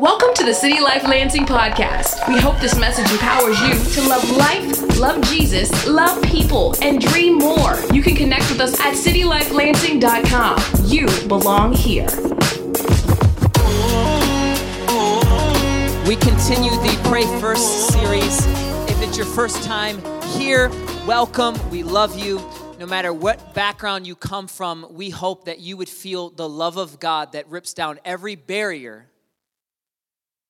Welcome 0.00 0.32
to 0.36 0.44
the 0.44 0.54
City 0.54 0.80
Life 0.80 1.02
Lansing 1.02 1.44
podcast. 1.44 2.26
We 2.26 2.40
hope 2.40 2.58
this 2.58 2.74
message 2.74 3.12
empowers 3.12 3.60
you 3.60 3.74
to 3.74 4.08
love 4.08 4.30
life, 4.30 4.98
love 4.98 5.20
Jesus, 5.24 5.86
love 5.86 6.22
people, 6.22 6.74
and 6.80 6.98
dream 6.98 7.36
more. 7.36 7.78
You 7.92 8.00
can 8.00 8.16
connect 8.16 8.48
with 8.50 8.62
us 8.62 8.80
at 8.80 8.94
citylifelansing.com. 8.94 10.86
You 10.86 11.06
belong 11.28 11.74
here. 11.74 12.06
We 16.08 16.16
continue 16.16 16.70
the 16.70 16.98
Pray 17.04 17.26
First 17.38 17.88
series. 17.88 18.46
If 18.88 19.02
it's 19.02 19.18
your 19.18 19.26
first 19.26 19.62
time 19.64 20.00
here, 20.28 20.70
welcome. 21.06 21.58
We 21.68 21.82
love 21.82 22.18
you. 22.18 22.38
No 22.78 22.86
matter 22.86 23.12
what 23.12 23.52
background 23.52 24.06
you 24.06 24.16
come 24.16 24.46
from, 24.48 24.86
we 24.92 25.10
hope 25.10 25.44
that 25.44 25.58
you 25.60 25.76
would 25.76 25.90
feel 25.90 26.30
the 26.30 26.48
love 26.48 26.78
of 26.78 27.00
God 27.00 27.32
that 27.32 27.46
rips 27.48 27.74
down 27.74 28.00
every 28.06 28.34
barrier 28.34 29.09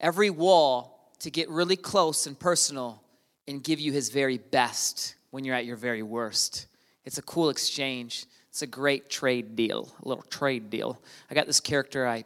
every 0.01 0.31
wall 0.31 1.11
to 1.21 1.31
get 1.31 1.49
really 1.51 1.77
close 1.77 2.27
and 2.27 2.39
personal 2.39 3.03
and 3.47 3.63
give 3.63 3.79
you 3.79 3.93
his 3.93 4.11
very 4.11 4.39
best 4.39 5.15
when 5.31 5.45
you're 5.45 5.55
at 5.55 5.67
your 5.67 5.77
very 5.77 6.03
worst. 6.03 6.67
It's 7.05 7.19
a 7.19 7.23
cool 7.23 7.51
exchange. 7.51 8.27
It's 8.49 8.63
a 8.63 8.67
great 8.67 9.11
trade 9.11 9.55
deal, 9.55 9.93
a 10.05 10.09
little 10.09 10.25
trade 10.25 10.71
deal. 10.71 11.01
I 11.31 11.35
got 11.35 11.47
this 11.47 11.61
character 11.61 12.07
I 12.07 12.25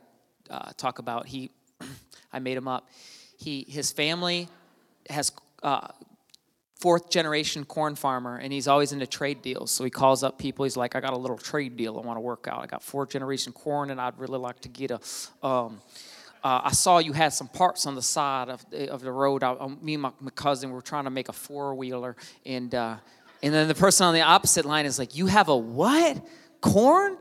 uh, 0.48 0.70
talk 0.76 0.98
about. 0.98 1.26
He, 1.26 1.50
I 2.32 2.38
made 2.38 2.56
him 2.56 2.68
up. 2.68 2.88
He, 3.36 3.66
his 3.68 3.92
family 3.92 4.48
has 5.10 5.32
uh, 5.62 5.88
fourth 6.80 7.10
generation 7.10 7.64
corn 7.64 7.94
farmer, 7.94 8.36
and 8.36 8.52
he's 8.52 8.68
always 8.68 8.92
into 8.92 9.06
trade 9.06 9.42
deals. 9.42 9.70
So 9.70 9.84
he 9.84 9.90
calls 9.90 10.22
up 10.22 10.38
people. 10.38 10.64
He's 10.64 10.76
like, 10.76 10.94
"I 10.96 11.00
got 11.00 11.12
a 11.12 11.18
little 11.18 11.38
trade 11.38 11.76
deal 11.76 11.98
I 11.98 12.06
want 12.06 12.16
to 12.16 12.20
work 12.20 12.46
out. 12.48 12.62
I 12.62 12.66
got 12.66 12.82
fourth 12.82 13.10
generation 13.10 13.52
corn, 13.52 13.90
and 13.90 14.00
I'd 14.00 14.18
really 14.18 14.38
like 14.38 14.60
to 14.60 14.68
get 14.68 14.90
a." 14.90 15.00
Um, 15.46 15.80
uh, 16.44 16.60
I 16.64 16.72
saw 16.72 16.98
you 16.98 17.14
had 17.14 17.32
some 17.32 17.48
parts 17.48 17.86
on 17.86 17.94
the 17.94 18.02
side 18.02 18.50
of 18.50 18.68
the, 18.68 18.90
of 18.90 19.00
the 19.00 19.10
road. 19.10 19.42
I, 19.42 19.54
I, 19.54 19.66
me 19.80 19.94
and 19.94 20.02
my, 20.02 20.12
my, 20.20 20.30
cousin 20.30 20.70
were 20.70 20.82
trying 20.82 21.04
to 21.04 21.10
make 21.10 21.30
a 21.30 21.32
four 21.32 21.74
wheeler, 21.74 22.16
and 22.44 22.74
uh, 22.74 22.96
and 23.42 23.54
then 23.54 23.66
the 23.66 23.74
person 23.74 24.06
on 24.06 24.12
the 24.12 24.20
opposite 24.20 24.66
line 24.66 24.84
is 24.84 24.98
like, 24.98 25.16
"You 25.16 25.26
have 25.26 25.48
a 25.48 25.56
what? 25.56 26.20
Corn?" 26.60 27.16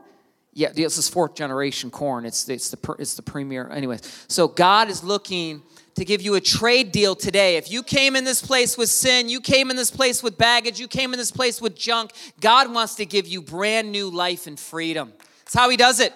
Yeah, 0.52 0.68
this 0.72 0.98
is 0.98 1.08
fourth 1.08 1.34
generation 1.34 1.90
corn. 1.90 2.26
It's 2.26 2.48
it's 2.50 2.70
the 2.70 2.96
it's 2.98 3.14
the 3.14 3.22
premier. 3.22 3.68
Anyways, 3.70 4.02
so 4.28 4.46
God 4.46 4.90
is 4.90 5.02
looking 5.02 5.62
to 5.94 6.04
give 6.04 6.20
you 6.20 6.34
a 6.34 6.40
trade 6.40 6.92
deal 6.92 7.14
today. 7.16 7.56
If 7.56 7.70
you 7.70 7.82
came 7.82 8.16
in 8.16 8.24
this 8.24 8.42
place 8.42 8.76
with 8.76 8.90
sin, 8.90 9.30
you 9.30 9.40
came 9.40 9.70
in 9.70 9.76
this 9.76 9.90
place 9.90 10.22
with 10.22 10.36
baggage, 10.36 10.78
you 10.78 10.88
came 10.88 11.14
in 11.14 11.18
this 11.18 11.30
place 11.30 11.62
with 11.62 11.74
junk, 11.76 12.10
God 12.40 12.72
wants 12.74 12.96
to 12.96 13.06
give 13.06 13.26
you 13.26 13.40
brand 13.40 13.90
new 13.90 14.10
life 14.10 14.46
and 14.46 14.58
freedom. 14.58 15.12
That's 15.44 15.54
how 15.54 15.70
He 15.70 15.76
does 15.76 16.00
it. 16.00 16.12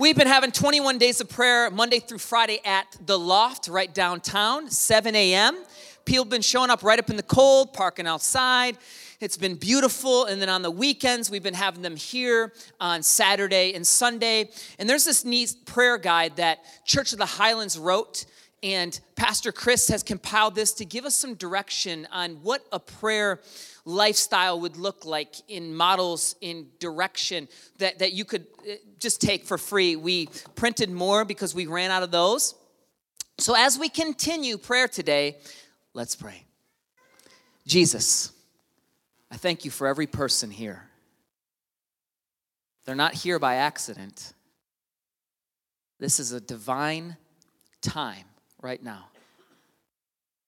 We've 0.00 0.16
been 0.16 0.28
having 0.28 0.50
21 0.50 0.96
days 0.96 1.20
of 1.20 1.28
prayer 1.28 1.70
Monday 1.70 1.98
through 1.98 2.20
Friday 2.20 2.60
at 2.64 2.86
the 3.04 3.18
loft 3.18 3.68
right 3.68 3.92
downtown, 3.92 4.70
7 4.70 5.14
a.m. 5.14 5.62
People 6.06 6.24
have 6.24 6.30
been 6.30 6.40
showing 6.40 6.70
up 6.70 6.82
right 6.82 6.98
up 6.98 7.10
in 7.10 7.16
the 7.16 7.22
cold, 7.22 7.74
parking 7.74 8.06
outside. 8.06 8.78
It's 9.20 9.36
been 9.36 9.56
beautiful. 9.56 10.24
And 10.24 10.40
then 10.40 10.48
on 10.48 10.62
the 10.62 10.70
weekends, 10.70 11.30
we've 11.30 11.42
been 11.42 11.52
having 11.52 11.82
them 11.82 11.96
here 11.96 12.54
on 12.80 13.02
Saturday 13.02 13.74
and 13.74 13.86
Sunday. 13.86 14.48
And 14.78 14.88
there's 14.88 15.04
this 15.04 15.26
neat 15.26 15.54
prayer 15.66 15.98
guide 15.98 16.36
that 16.36 16.60
Church 16.86 17.12
of 17.12 17.18
the 17.18 17.26
Highlands 17.26 17.78
wrote. 17.78 18.24
And 18.62 18.98
Pastor 19.16 19.52
Chris 19.52 19.88
has 19.88 20.02
compiled 20.02 20.54
this 20.54 20.72
to 20.72 20.86
give 20.86 21.04
us 21.04 21.14
some 21.14 21.34
direction 21.34 22.08
on 22.10 22.36
what 22.36 22.64
a 22.72 22.80
prayer 22.80 23.40
lifestyle 23.84 24.60
would 24.60 24.76
look 24.76 25.04
like 25.04 25.34
in 25.48 25.74
models 25.74 26.36
in 26.40 26.68
direction 26.78 27.48
that, 27.78 27.98
that 27.98 28.12
you 28.12 28.24
could 28.24 28.46
uh, 28.68 28.74
just 28.98 29.20
take 29.20 29.44
for 29.44 29.58
free. 29.58 29.96
We 29.96 30.28
printed 30.54 30.90
more 30.90 31.24
because 31.24 31.54
we 31.54 31.66
ran 31.66 31.90
out 31.90 32.02
of 32.02 32.10
those. 32.10 32.54
So 33.38 33.54
as 33.56 33.78
we 33.78 33.88
continue 33.88 34.58
prayer 34.58 34.88
today, 34.88 35.38
let's 35.94 36.14
pray. 36.14 36.44
Jesus, 37.66 38.32
I 39.30 39.36
thank 39.36 39.64
you 39.64 39.70
for 39.70 39.86
every 39.86 40.06
person 40.06 40.50
here. 40.50 40.84
They're 42.84 42.94
not 42.94 43.14
here 43.14 43.38
by 43.38 43.56
accident. 43.56 44.32
This 45.98 46.18
is 46.18 46.32
a 46.32 46.40
divine 46.40 47.16
time 47.82 48.24
right 48.60 48.82
now. 48.82 49.06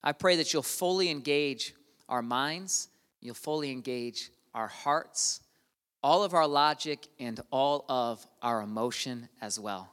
I 0.02 0.12
pray 0.12 0.36
that 0.36 0.52
you'll 0.52 0.62
fully 0.62 1.10
engage 1.10 1.74
our 2.08 2.22
minds 2.22 2.88
you'll 3.22 3.34
fully 3.34 3.70
engage 3.70 4.30
our 4.54 4.68
hearts, 4.68 5.40
all 6.02 6.24
of 6.24 6.34
our 6.34 6.46
logic, 6.46 7.06
and 7.18 7.40
all 7.50 7.86
of 7.88 8.26
our 8.42 8.60
emotion 8.60 9.28
as 9.40 9.58
well. 9.58 9.90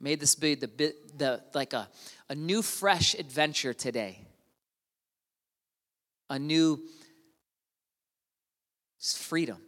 May 0.00 0.14
this 0.14 0.34
be 0.34 0.54
the, 0.54 0.68
bit, 0.68 1.18
the 1.18 1.42
like 1.52 1.74
a, 1.74 1.88
a 2.30 2.34
new 2.34 2.62
fresh 2.62 3.14
adventure 3.14 3.74
today. 3.74 4.18
A 6.30 6.38
new 6.38 6.80
freedom, 8.98 9.58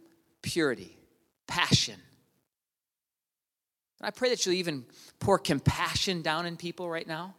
purity, 0.41 0.97
passion. 1.45 1.99
And 3.99 4.07
I 4.07 4.11
pray 4.11 4.29
that 4.29 4.45
you'll 4.45 4.55
even 4.55 4.85
pour 5.19 5.37
compassion 5.37 6.21
down 6.21 6.45
in 6.45 6.57
people 6.57 6.89
right 6.89 7.07
now. 7.07 7.35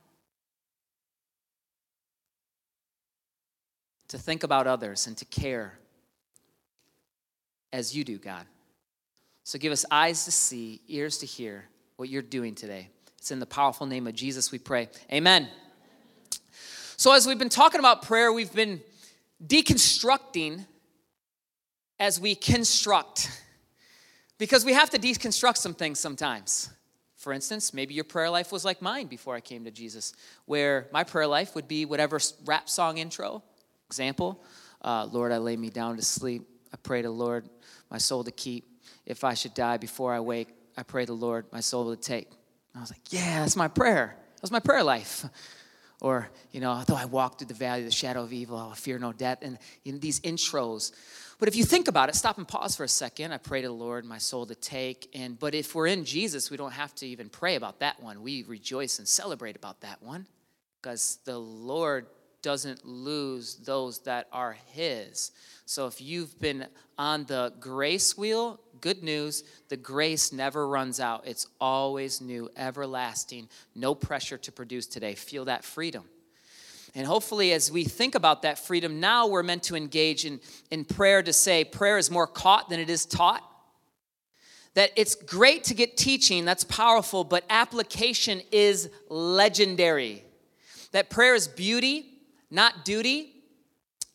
To 4.15 4.21
think 4.21 4.45
about 4.45 4.69
others 4.69 5.09
and 5.09 5.17
to 5.17 5.25
care 5.25 5.77
as 7.73 7.97
you 7.97 8.05
do, 8.05 8.17
God. 8.17 8.47
So 9.43 9.59
give 9.59 9.73
us 9.73 9.85
eyes 9.91 10.25
to 10.27 10.31
see, 10.31 10.81
ears 10.87 11.19
to 11.19 11.27
hear 11.27 11.65
what 11.97 12.09
you're 12.09 12.23
doing 12.23 12.55
today. 12.55 12.91
It's 13.19 13.33
in 13.33 13.41
the 13.41 13.47
powerful 13.47 13.87
name 13.87 14.07
of 14.07 14.15
Jesus 14.15 14.53
we 14.53 14.59
pray. 14.59 14.89
Amen. 15.13 15.49
So, 16.97 17.13
as 17.13 17.27
we've 17.27 17.39
been 17.39 17.49
talking 17.49 17.81
about 17.81 18.03
prayer, 18.03 18.33
we've 18.33 18.53
been 18.53 18.81
deconstructing 19.45 20.65
as 21.99 22.21
we 22.21 22.37
construct. 22.37 23.43
Because 24.39 24.65
we 24.65 24.75
have 24.75 24.91
to 24.91 24.99
deconstruct 24.99 25.57
some 25.57 25.75
things 25.75 25.99
sometimes. 25.99 26.71
For 27.17 27.33
instance, 27.33 27.75
maybe 27.75 27.95
your 27.95 28.05
prayer 28.05 28.31
life 28.31 28.53
was 28.53 28.65
like 28.65 28.81
mine 28.81 29.09
before 29.09 29.35
I 29.35 29.41
came 29.41 29.65
to 29.65 29.73
Jesus, 29.73 30.13
where 30.45 30.87
my 30.93 31.03
prayer 31.03 31.27
life 31.27 31.57
would 31.57 31.67
be 31.67 31.85
whatever 31.85 32.21
rap 32.45 32.69
song 32.69 32.99
intro 32.99 33.43
Example, 33.95 34.43
uh, 34.83 35.07
Lord, 35.13 35.31
I 35.31 35.39
lay 35.39 35.57
me 35.57 35.71
down 35.71 35.95
to 35.95 36.03
sleep. 36.03 36.43
I 36.73 36.77
pray 36.83 37.03
to 37.03 37.11
Lord 37.11 37.49
my 37.93 37.99
soul 37.99 38.25
to 38.25 38.33
keep. 38.33 38.65
If 39.07 39.23
I 39.23 39.35
should 39.35 39.55
die 39.55 39.77
before 39.77 40.13
I 40.13 40.19
wake, 40.19 40.49
I 40.77 40.83
pray 40.83 41.05
the 41.05 41.13
Lord 41.13 41.47
my 41.53 41.61
soul 41.61 41.95
to 41.95 42.03
take. 42.03 42.27
And 42.27 42.79
I 42.79 42.81
was 42.81 42.91
like, 42.91 43.13
yeah, 43.13 43.39
that's 43.39 43.55
my 43.55 43.69
prayer. 43.69 44.17
That's 44.43 44.51
my 44.51 44.59
prayer 44.59 44.83
life. 44.83 45.25
Or, 46.01 46.29
you 46.51 46.61
know, 46.61 46.83
though 46.85 46.97
I 46.97 47.07
walk 47.07 47.39
through 47.39 47.47
the 47.47 47.55
valley 47.55 47.79
of 47.79 47.87
the 47.87 47.91
shadow 47.91 48.25
of 48.25 48.33
evil, 48.33 48.59
I 48.59 48.67
will 48.67 48.73
fear 48.73 48.99
no 48.99 49.15
death. 49.15 49.39
And 49.41 49.57
you 49.85 49.93
know, 49.93 49.99
these 49.99 50.21
intros. 50.21 50.93
But 51.39 51.49
if 51.49 51.57
you 51.57 51.65
think 51.65 51.89
about 51.89 52.11
it, 52.11 52.15
stop 52.15 52.37
and 52.37 52.47
pause 52.47 52.77
for 52.77 52.85
a 52.85 52.89
second. 52.89 53.33
I 53.33 53.39
pray 53.39 53.63
to 53.63 53.69
the 53.69 53.73
Lord 53.73 54.05
my 54.05 54.19
soul 54.19 54.45
to 54.47 54.55
take. 54.55 55.09
And 55.15 55.39
but 55.39 55.55
if 55.55 55.75
we're 55.75 55.87
in 55.87 56.05
Jesus, 56.05 56.51
we 56.51 56.59
don't 56.59 56.73
have 56.73 56.95
to 56.97 57.07
even 57.07 57.31
pray 57.31 57.55
about 57.55 57.79
that 57.79 58.03
one. 58.03 58.23
We 58.23 58.43
rejoice 58.43 58.99
and 58.99 59.09
celebrate 59.09 59.57
about 59.57 59.81
that 59.81 60.03
one. 60.03 60.27
Because 60.83 61.21
the 61.25 61.39
Lord 61.39 62.07
doesn't 62.45 62.85
lose 62.85 63.55
those 63.57 64.01
that 64.01 64.29
are 64.31 64.55
His. 64.73 65.33
So 65.65 65.87
if 65.87 66.03
you've 66.03 66.39
been 66.39 66.67
on 66.99 67.25
the 67.25 67.55
grace 67.59 68.19
wheel, 68.19 68.61
good 68.83 69.03
news, 69.03 69.45
the 69.71 69.79
grace 69.79 70.31
never 70.31 70.69
runs 70.69 71.01
out. 71.01 71.27
It's 71.27 71.47
always 71.59 72.21
new, 72.21 72.51
everlasting, 72.55 73.49
no 73.75 73.95
pressure 73.95 74.37
to 74.37 74.53
produce 74.53 74.87
today. 74.87 75.15
Feel 75.15 75.47
that 75.47 75.65
freedom. 75.65 76.05
And 76.95 77.07
hopefully, 77.07 77.55
as 77.55 77.73
we 77.73 77.83
think 77.83 78.15
about 78.15 78.43
that 78.43 78.59
freedom, 78.59 79.01
now 79.01 79.27
we're 79.27 79.43
meant 79.43 79.63
to 79.65 79.75
engage 79.75 80.27
in, 80.27 80.39
in 80.71 80.85
prayer 80.85 81.23
to 81.23 81.33
say 81.33 81.65
prayer 81.65 81.97
is 81.97 82.11
more 82.11 82.27
caught 82.27 82.69
than 82.69 82.79
it 82.79 82.91
is 82.91 83.07
taught. 83.07 83.43
That 84.75 84.91
it's 84.97 85.15
great 85.15 85.65
to 85.65 85.75
get 85.75 85.97
teaching, 85.97 86.45
that's 86.45 86.65
powerful, 86.65 87.25
but 87.25 87.45
application 87.49 88.43
is 88.53 88.91
legendary. 89.09 90.25
That 90.93 91.09
prayer 91.09 91.35
is 91.35 91.49
beauty, 91.49 92.14
not 92.51 92.85
duty, 92.85 93.33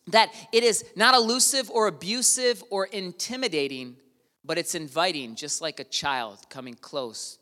that 0.08 0.32
it 0.52 0.64
is 0.64 0.84
not 0.96 1.14
elusive 1.14 1.70
or 1.70 1.86
abusive 1.86 2.62
or 2.70 2.86
intimidating, 2.86 3.96
but 4.44 4.58
it's 4.58 4.74
inviting, 4.74 5.34
just 5.34 5.60
like 5.60 5.78
a 5.80 5.84
child 5.84 6.38
coming 6.48 6.74
close. 6.74 7.38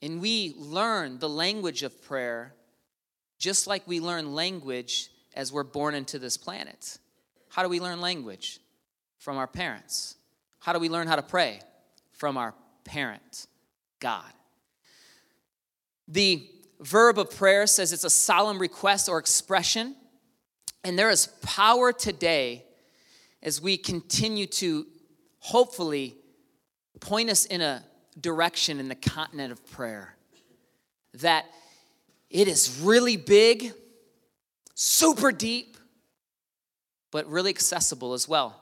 And 0.00 0.20
we 0.20 0.54
learn 0.58 1.18
the 1.18 1.28
language 1.28 1.82
of 1.82 2.02
prayer 2.02 2.54
just 3.42 3.66
like 3.66 3.82
we 3.88 3.98
learn 3.98 4.36
language 4.36 5.10
as 5.34 5.52
we're 5.52 5.64
born 5.64 5.96
into 5.96 6.16
this 6.20 6.36
planet. 6.36 6.98
How 7.48 7.64
do 7.64 7.68
we 7.68 7.80
learn 7.80 8.00
language? 8.00 8.60
From 9.18 9.36
our 9.36 9.48
parents. 9.48 10.14
How 10.60 10.72
do 10.72 10.78
we 10.78 10.88
learn 10.88 11.08
how 11.08 11.16
to 11.16 11.22
pray? 11.22 11.60
From 12.12 12.36
our 12.36 12.54
parent, 12.84 13.48
God. 13.98 14.30
The 16.06 16.48
verb 16.80 17.18
of 17.18 17.36
prayer 17.36 17.66
says 17.66 17.92
it's 17.92 18.04
a 18.04 18.10
solemn 18.10 18.60
request 18.60 19.08
or 19.08 19.18
expression 19.18 19.96
and 20.84 20.98
there 20.98 21.10
is 21.10 21.26
power 21.42 21.92
today 21.92 22.64
as 23.42 23.60
we 23.60 23.76
continue 23.76 24.46
to 24.46 24.86
hopefully 25.38 26.16
point 27.00 27.30
us 27.30 27.44
in 27.44 27.60
a, 27.60 27.82
direction 28.20 28.78
in 28.78 28.88
the 28.88 28.94
continent 28.94 29.52
of 29.52 29.66
prayer. 29.70 30.16
That 31.14 31.46
it 32.30 32.48
is 32.48 32.80
really 32.82 33.16
big, 33.16 33.72
super 34.74 35.32
deep, 35.32 35.76
but 37.10 37.26
really 37.28 37.50
accessible 37.50 38.12
as 38.12 38.28
well. 38.28 38.58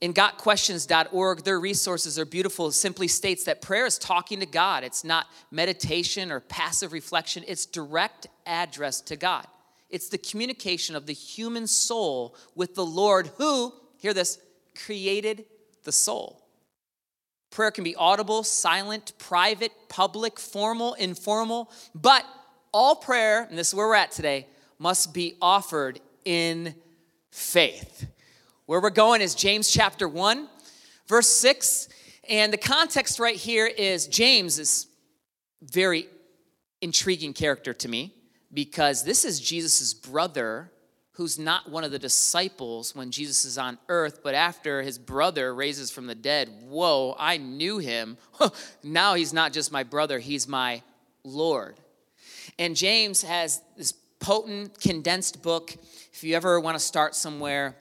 In 0.00 0.14
gotquestions.org, 0.14 1.44
their 1.44 1.60
resources 1.60 2.18
are 2.18 2.24
beautiful. 2.24 2.68
It 2.68 2.72
simply 2.72 3.06
states 3.06 3.44
that 3.44 3.60
prayer 3.60 3.84
is 3.84 3.98
talking 3.98 4.40
to 4.40 4.46
God. 4.46 4.82
It's 4.82 5.04
not 5.04 5.26
meditation 5.50 6.32
or 6.32 6.40
passive 6.40 6.92
reflection, 6.92 7.44
it's 7.46 7.66
direct 7.66 8.26
address 8.46 9.02
to 9.02 9.16
God. 9.16 9.46
It's 9.90 10.08
the 10.08 10.18
communication 10.18 10.94
of 10.94 11.06
the 11.06 11.12
human 11.12 11.66
soul 11.66 12.36
with 12.54 12.74
the 12.74 12.86
Lord 12.86 13.30
who, 13.38 13.72
hear 13.98 14.14
this, 14.14 14.38
created 14.84 15.44
the 15.84 15.92
soul. 15.92 16.46
Prayer 17.50 17.72
can 17.72 17.82
be 17.82 17.96
audible, 17.96 18.44
silent, 18.44 19.12
private, 19.18 19.72
public, 19.88 20.38
formal, 20.38 20.94
informal, 20.94 21.70
but 21.94 22.24
all 22.72 22.94
prayer, 22.94 23.42
and 23.48 23.58
this 23.58 23.68
is 23.68 23.74
where 23.74 23.88
we're 23.88 23.96
at 23.96 24.12
today, 24.12 24.46
must 24.78 25.12
be 25.12 25.34
offered 25.42 26.00
in 26.24 26.74
faith. 27.32 28.06
Where 28.66 28.80
we're 28.80 28.90
going 28.90 29.20
is 29.20 29.34
James 29.34 29.68
chapter 29.68 30.06
1, 30.06 30.48
verse 31.08 31.26
6. 31.26 31.88
And 32.28 32.52
the 32.52 32.58
context 32.58 33.18
right 33.18 33.34
here 33.34 33.66
is 33.66 34.06
James 34.06 34.60
is 34.60 34.86
very 35.60 36.06
intriguing 36.80 37.32
character 37.32 37.74
to 37.74 37.88
me 37.88 38.14
because 38.52 39.04
this 39.04 39.24
is 39.24 39.40
Jesus' 39.40 39.94
brother 39.94 40.70
who's 41.12 41.38
not 41.38 41.70
one 41.70 41.84
of 41.84 41.90
the 41.90 41.98
disciples 41.98 42.94
when 42.94 43.10
Jesus 43.10 43.44
is 43.44 43.58
on 43.58 43.78
earth, 43.88 44.20
but 44.22 44.34
after 44.34 44.80
his 44.82 44.98
brother 44.98 45.54
raises 45.54 45.90
from 45.90 46.06
the 46.06 46.14
dead, 46.14 46.48
whoa, 46.62 47.14
I 47.18 47.36
knew 47.36 47.78
him. 47.78 48.16
now 48.82 49.14
he's 49.14 49.32
not 49.32 49.52
just 49.52 49.70
my 49.70 49.82
brother, 49.82 50.18
he's 50.18 50.48
my 50.48 50.82
Lord. 51.22 51.76
And 52.58 52.74
James 52.74 53.22
has 53.22 53.60
this 53.76 53.92
potent, 53.92 54.80
condensed 54.80 55.42
book. 55.42 55.74
If 56.12 56.24
you 56.24 56.34
ever 56.36 56.58
want 56.60 56.76
to 56.76 56.84
start 56.84 57.14
somewhere, 57.14 57.76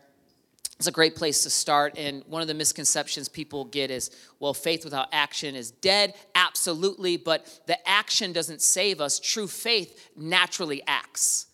it's 0.80 0.88
a 0.88 0.94
great 0.94 1.18
place 1.18 1.44
to 1.44 1.50
start. 1.50 1.98
And 1.98 2.24
one 2.28 2.42
of 2.42 2.48
the 2.48 2.54
misconceptions 2.54 3.28
people 3.28 3.66
get 3.66 3.92
is, 3.92 4.12
well, 4.40 4.54
faith 4.54 4.86
without 4.86 5.10
action 5.12 5.54
is 5.54 5.72
dead. 5.72 6.14
Absolutely. 6.36 7.18
But 7.18 7.60
the 7.68 7.78
action 7.88 8.32
doesn't 8.32 8.62
save 8.62 9.02
us. 9.02 9.20
True 9.20 9.48
faith 9.48 10.10
naturally 10.16 10.82
acts. 10.88 11.48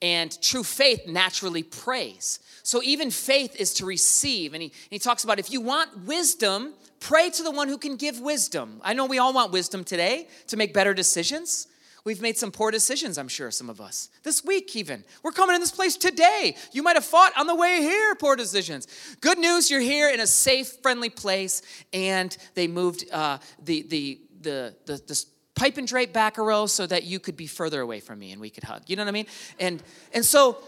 And 0.00 0.40
true 0.40 0.62
faith 0.62 1.08
naturally 1.08 1.64
prays. 1.64 2.38
So 2.62 2.80
even 2.84 3.10
faith 3.10 3.56
is 3.56 3.74
to 3.74 3.84
receive. 3.84 4.54
And 4.54 4.62
he, 4.62 4.68
and 4.68 4.90
he 4.90 5.00
talks 5.00 5.24
about 5.24 5.40
if 5.40 5.50
you 5.50 5.60
want 5.60 6.04
wisdom, 6.04 6.74
pray 7.00 7.30
to 7.30 7.42
the 7.42 7.50
one 7.50 7.66
who 7.66 7.78
can 7.78 7.96
give 7.96 8.20
wisdom. 8.20 8.80
I 8.84 8.92
know 8.92 9.06
we 9.06 9.18
all 9.18 9.32
want 9.32 9.50
wisdom 9.50 9.82
today 9.82 10.28
to 10.46 10.56
make 10.56 10.72
better 10.72 10.94
decisions. 10.94 11.66
We've 12.04 12.22
made 12.22 12.38
some 12.38 12.52
poor 12.52 12.70
decisions, 12.70 13.18
I'm 13.18 13.28
sure, 13.28 13.50
some 13.50 13.68
of 13.68 13.80
us. 13.80 14.08
This 14.22 14.44
week, 14.44 14.74
even. 14.76 15.04
We're 15.22 15.32
coming 15.32 15.54
in 15.54 15.60
this 15.60 15.72
place 15.72 15.96
today. 15.96 16.56
You 16.72 16.82
might 16.82 16.96
have 16.96 17.04
fought 17.04 17.32
on 17.36 17.46
the 17.46 17.54
way 17.54 17.80
here, 17.80 18.14
poor 18.14 18.36
decisions. 18.36 18.86
Good 19.20 19.38
news, 19.38 19.70
you're 19.70 19.80
here 19.80 20.08
in 20.08 20.20
a 20.20 20.26
safe, 20.26 20.68
friendly 20.82 21.10
place, 21.10 21.62
and 21.92 22.36
they 22.54 22.68
moved 22.68 23.04
uh, 23.12 23.38
the, 23.62 23.82
the, 23.82 24.20
the, 24.40 24.74
the, 24.86 25.02
the 25.06 25.24
pipe 25.54 25.76
and 25.76 25.88
drape 25.88 26.12
back 26.12 26.38
a 26.38 26.42
row 26.42 26.66
so 26.66 26.86
that 26.86 27.04
you 27.04 27.18
could 27.18 27.36
be 27.36 27.46
further 27.46 27.80
away 27.80 28.00
from 28.00 28.18
me 28.18 28.30
and 28.32 28.40
we 28.40 28.50
could 28.50 28.64
hug. 28.64 28.82
You 28.86 28.96
know 28.96 29.02
what 29.02 29.08
I 29.08 29.12
mean? 29.12 29.26
And, 29.58 29.82
and 30.14 30.24
so, 30.24 30.58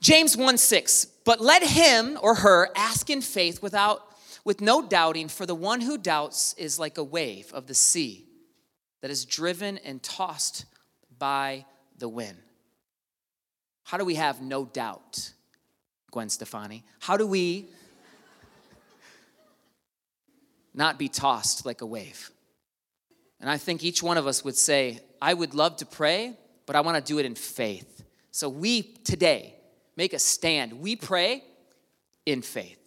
James 0.00 0.36
1 0.36 0.56
6, 0.56 1.06
but 1.24 1.40
let 1.40 1.62
him 1.62 2.18
or 2.22 2.36
her 2.36 2.70
ask 2.74 3.10
in 3.10 3.20
faith 3.20 3.62
without, 3.62 4.02
with 4.44 4.60
no 4.60 4.86
doubting, 4.86 5.28
for 5.28 5.44
the 5.44 5.54
one 5.54 5.82
who 5.82 5.98
doubts 5.98 6.54
is 6.54 6.78
like 6.78 6.96
a 6.96 7.04
wave 7.04 7.52
of 7.52 7.66
the 7.66 7.74
sea 7.74 8.26
that 9.06 9.12
is 9.12 9.24
driven 9.24 9.78
and 9.78 10.02
tossed 10.02 10.64
by 11.16 11.64
the 11.96 12.08
wind. 12.08 12.38
How 13.84 13.98
do 13.98 14.04
we 14.04 14.16
have 14.16 14.42
no 14.42 14.64
doubt, 14.64 15.30
Gwen 16.10 16.28
Stefani? 16.28 16.82
How 16.98 17.16
do 17.16 17.24
we 17.24 17.68
not 20.74 20.98
be 20.98 21.08
tossed 21.08 21.64
like 21.64 21.82
a 21.82 21.86
wave? 21.86 22.32
And 23.38 23.48
I 23.48 23.58
think 23.58 23.84
each 23.84 24.02
one 24.02 24.18
of 24.18 24.26
us 24.26 24.44
would 24.44 24.56
say, 24.56 24.98
I 25.22 25.34
would 25.34 25.54
love 25.54 25.76
to 25.76 25.86
pray, 25.86 26.36
but 26.66 26.74
I 26.74 26.80
want 26.80 26.96
to 26.96 27.12
do 27.12 27.20
it 27.20 27.26
in 27.26 27.36
faith. 27.36 28.02
So 28.32 28.48
we 28.48 28.82
today 28.82 29.54
make 29.94 30.14
a 30.14 30.18
stand. 30.18 30.80
We 30.80 30.96
pray 30.96 31.44
in 32.26 32.42
faith. 32.42 32.80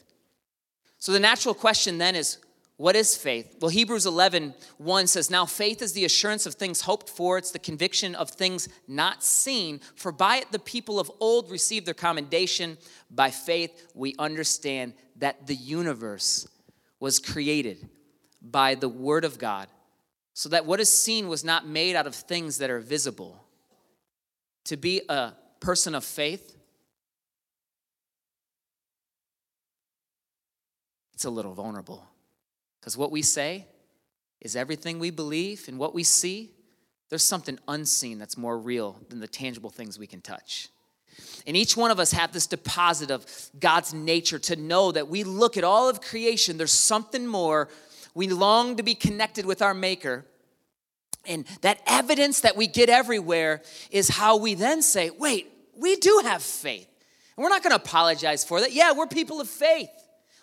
So 0.98 1.14
the 1.14 1.20
natural 1.22 1.56
question 1.56 1.98
then 1.98 2.18
is 2.18 2.40
what 2.80 2.96
is 2.96 3.18
faith? 3.18 3.58
Well, 3.60 3.68
Hebrews 3.68 4.06
11, 4.06 4.54
1 4.78 5.08
says, 5.08 5.30
Now 5.30 5.46
faith 5.46 5.82
is 5.82 5.92
the 5.92 6.06
assurance 6.06 6.46
of 6.46 6.54
things 6.54 6.80
hoped 6.80 7.10
for, 7.10 7.38
it's 7.38 7.52
the 7.52 7.60
conviction 7.60 8.16
of 8.16 8.30
things 8.30 8.70
not 8.88 9.22
seen. 9.22 9.82
For 9.96 10.14
by 10.14 10.38
it 10.38 10.54
the 10.54 10.60
people 10.60 10.98
of 10.98 11.12
old 11.20 11.52
received 11.52 11.86
their 11.86 11.94
commendation. 11.94 12.78
By 13.12 13.32
faith 13.32 13.90
we 13.94 14.16
understand 14.18 14.94
that 15.18 15.46
the 15.46 15.56
universe 15.56 16.48
was 17.02 17.20
created 17.20 17.90
by 18.42 18.76
the 18.76 18.88
Word 18.88 19.26
of 19.26 19.38
God, 19.38 19.68
so 20.34 20.48
that 20.48 20.66
what 20.66 20.80
is 20.80 20.88
seen 20.88 21.28
was 21.28 21.44
not 21.44 21.68
made 21.68 21.98
out 21.98 22.08
of 22.08 22.16
things 22.16 22.60
that 22.60 22.70
are 22.70 22.80
visible. 22.80 23.44
To 24.68 24.78
be 24.78 25.02
a 25.10 25.34
person 25.60 25.96
of 25.96 26.06
faith, 26.06 26.56
it's 31.14 31.26
a 31.26 31.30
little 31.30 31.54
vulnerable. 31.54 32.08
Because 32.80 32.98
what 32.98 33.12
we 33.12 33.22
say 33.22 33.66
is 34.42 34.56
everything 34.56 35.00
we 35.00 35.12
believe 35.12 35.68
and 35.68 35.78
what 35.78 35.94
we 35.94 36.04
see, 36.04 36.52
there's 37.10 37.24
something 37.24 37.60
unseen 37.68 38.20
that's 38.20 38.38
more 38.38 38.58
real 38.58 39.00
than 39.10 39.20
the 39.20 39.28
tangible 39.28 39.70
things 39.70 40.00
we 40.00 40.08
can 40.08 40.22
touch. 40.22 40.70
And 41.46 41.58
each 41.58 41.76
one 41.76 41.92
of 41.92 42.00
us 42.00 42.12
have 42.12 42.32
this 42.32 42.48
deposit 42.48 43.12
of 43.12 43.26
God's 43.60 43.94
nature 43.94 44.40
to 44.40 44.56
know 44.56 44.92
that 44.92 45.08
we 45.10 45.24
look 45.24 45.58
at 45.58 45.64
all 45.64 45.90
of 45.90 46.02
creation, 46.02 46.58
there's 46.58 46.72
something 46.72 47.28
more. 47.28 47.70
We 48.14 48.28
long 48.28 48.78
to 48.78 48.84
be 48.84 48.96
connected 48.96 49.46
with 49.46 49.62
our 49.62 49.74
Maker. 49.74 50.26
And 51.26 51.46
that 51.62 51.82
evidence 51.86 52.42
that 52.42 52.56
we 52.56 52.68
get 52.68 52.90
everywhere 52.90 53.62
is 53.92 54.08
how 54.10 54.38
we 54.38 54.54
then 54.54 54.82
say, 54.82 55.10
wait, 55.10 55.48
we 55.78 55.96
do 55.98 56.22
have 56.24 56.42
faith. 56.42 56.88
And 57.36 57.44
we're 57.44 57.50
not 57.50 57.64
going 57.64 57.72
to 57.72 57.84
apologize 57.84 58.44
for 58.44 58.62
that. 58.62 58.72
Yeah, 58.72 58.94
we're 58.94 59.08
people 59.08 59.42
of 59.42 59.50
faith. 59.50 59.90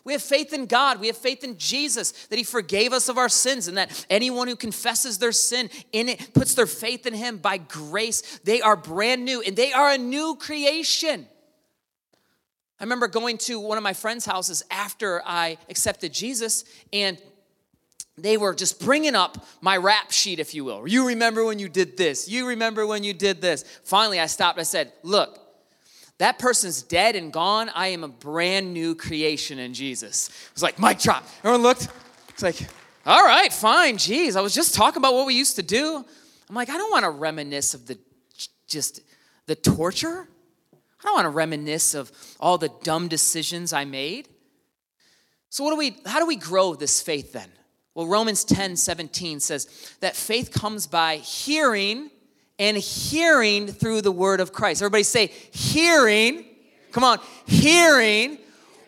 We 0.07 0.13
have 0.13 0.23
faith 0.23 0.53
in 0.53 0.67
God. 0.67 1.01
We 1.01 1.09
have 1.09 1.17
faith 1.17 1.43
in 1.43 1.59
Jesus 1.59 2.13
that 2.29 2.37
He 2.37 2.45
forgave 2.45 2.93
us 2.93 3.09
of 3.09 3.19
our 3.19 3.29
sins 3.29 3.67
and 3.67 3.77
that 3.77 4.07
anyone 4.09 4.47
who 4.47 4.55
confesses 4.55 5.19
their 5.19 5.33
sin 5.33 5.69
in 5.91 6.09
it 6.09 6.33
puts 6.33 6.55
their 6.55 6.69
faith 6.69 7.07
in 7.07 7.13
Him 7.13 7.39
by 7.39 7.59
grace. 7.59 8.39
They 8.45 8.63
are 8.63 8.77
brand 8.77 9.25
new 9.25 9.43
and 9.43 9.57
they 9.57 9.73
are 9.73 9.91
a 9.91 9.99
new 9.99 10.37
creation. 10.37 11.27
I 12.79 12.85
remember 12.85 13.09
going 13.09 13.37
to 13.39 13.59
one 13.59 13.79
of 13.79 13.83
my 13.83 13.95
friends' 13.95 14.25
houses 14.25 14.63
after 14.71 15.23
I 15.27 15.59
accepted 15.69 16.13
Jesus 16.13 16.65
and 16.93 17.19
they 18.17 18.37
were 18.37 18.55
just 18.55 18.79
bringing 18.81 19.17
up 19.17 19.45
my 19.61 19.77
rap 19.77 20.13
sheet, 20.13 20.39
if 20.39 20.55
you 20.55 20.65
will. 20.65 20.87
You 20.87 21.09
remember 21.09 21.45
when 21.45 21.59
you 21.59 21.69
did 21.69 21.97
this. 21.97 22.29
You 22.29 22.47
remember 22.47 22.87
when 22.87 23.03
you 23.03 23.13
did 23.13 23.41
this. 23.41 23.65
Finally, 23.83 24.21
I 24.21 24.27
stopped. 24.27 24.61
I 24.61 24.63
said, 24.63 24.93
Look, 25.03 25.41
that 26.19 26.39
person's 26.39 26.83
dead 26.83 27.17
and 27.17 27.33
gone. 27.33 27.71
I 27.75 27.89
am 27.89 28.05
a 28.05 28.09
brand 28.09 28.73
new 28.73 28.95
creation 28.95 29.59
in 29.59 29.75
Jesus. 29.75 30.29
It 30.29 30.55
was 30.55 30.63
like, 30.63 30.79
mic 30.79 30.99
drop. 30.99 31.27
Everyone 31.41 31.63
looked. 31.63 31.89
It's 32.31 32.43
like, 32.43 32.67
all 33.05 33.23
right, 33.23 33.53
fine. 33.53 33.99
Geez, 33.99 34.37
I 34.37 34.41
was 34.41 34.55
just 34.55 34.75
talking 34.75 34.99
about 34.99 35.15
what 35.15 35.27
we 35.27 35.35
used 35.35 35.57
to 35.57 35.63
do. 35.63 36.05
I'm 36.49 36.55
like, 36.55 36.71
I 36.71 36.77
don't 36.77 36.91
want 36.91 37.05
to 37.05 37.11
reminisce 37.11 37.75
of 37.75 37.87
the 37.87 37.99
just 38.67 39.01
the 39.47 39.55
torture. 39.55 40.29
I 40.73 41.05
don't 41.05 41.15
want 41.15 41.27
to 41.27 41.31
reminisce 41.31 41.95
of 41.95 42.11
all 42.41 42.59
the 42.59 42.71
dumb 42.83 43.09
decisions 43.09 43.73
I 43.73 43.85
made. 43.85 44.29
So 45.51 45.65
what 45.65 45.71
do 45.71 45.77
we 45.77 45.97
how 46.07 46.19
do 46.19 46.27
we 46.27 46.37
grow 46.37 46.75
this 46.75 47.01
faith 47.01 47.33
then? 47.33 47.51
Well, 47.95 48.07
Romans 48.07 48.45
10, 48.45 48.77
17 48.77 49.41
says 49.41 49.97
that 50.01 50.17
faith 50.17 50.51
comes 50.51 50.87
by 50.87 51.17
hearing 51.17 52.11
and 52.59 52.77
hearing 52.77 53.67
through 53.67 54.03
the 54.03 54.13
word 54.13 54.41
of 54.41 54.53
Christ. 54.53 54.83
Everybody 54.83 55.03
say, 55.03 55.27
hearing. 55.51 56.45
Come 56.93 57.05
on, 57.05 57.19
hearing. 57.47 58.39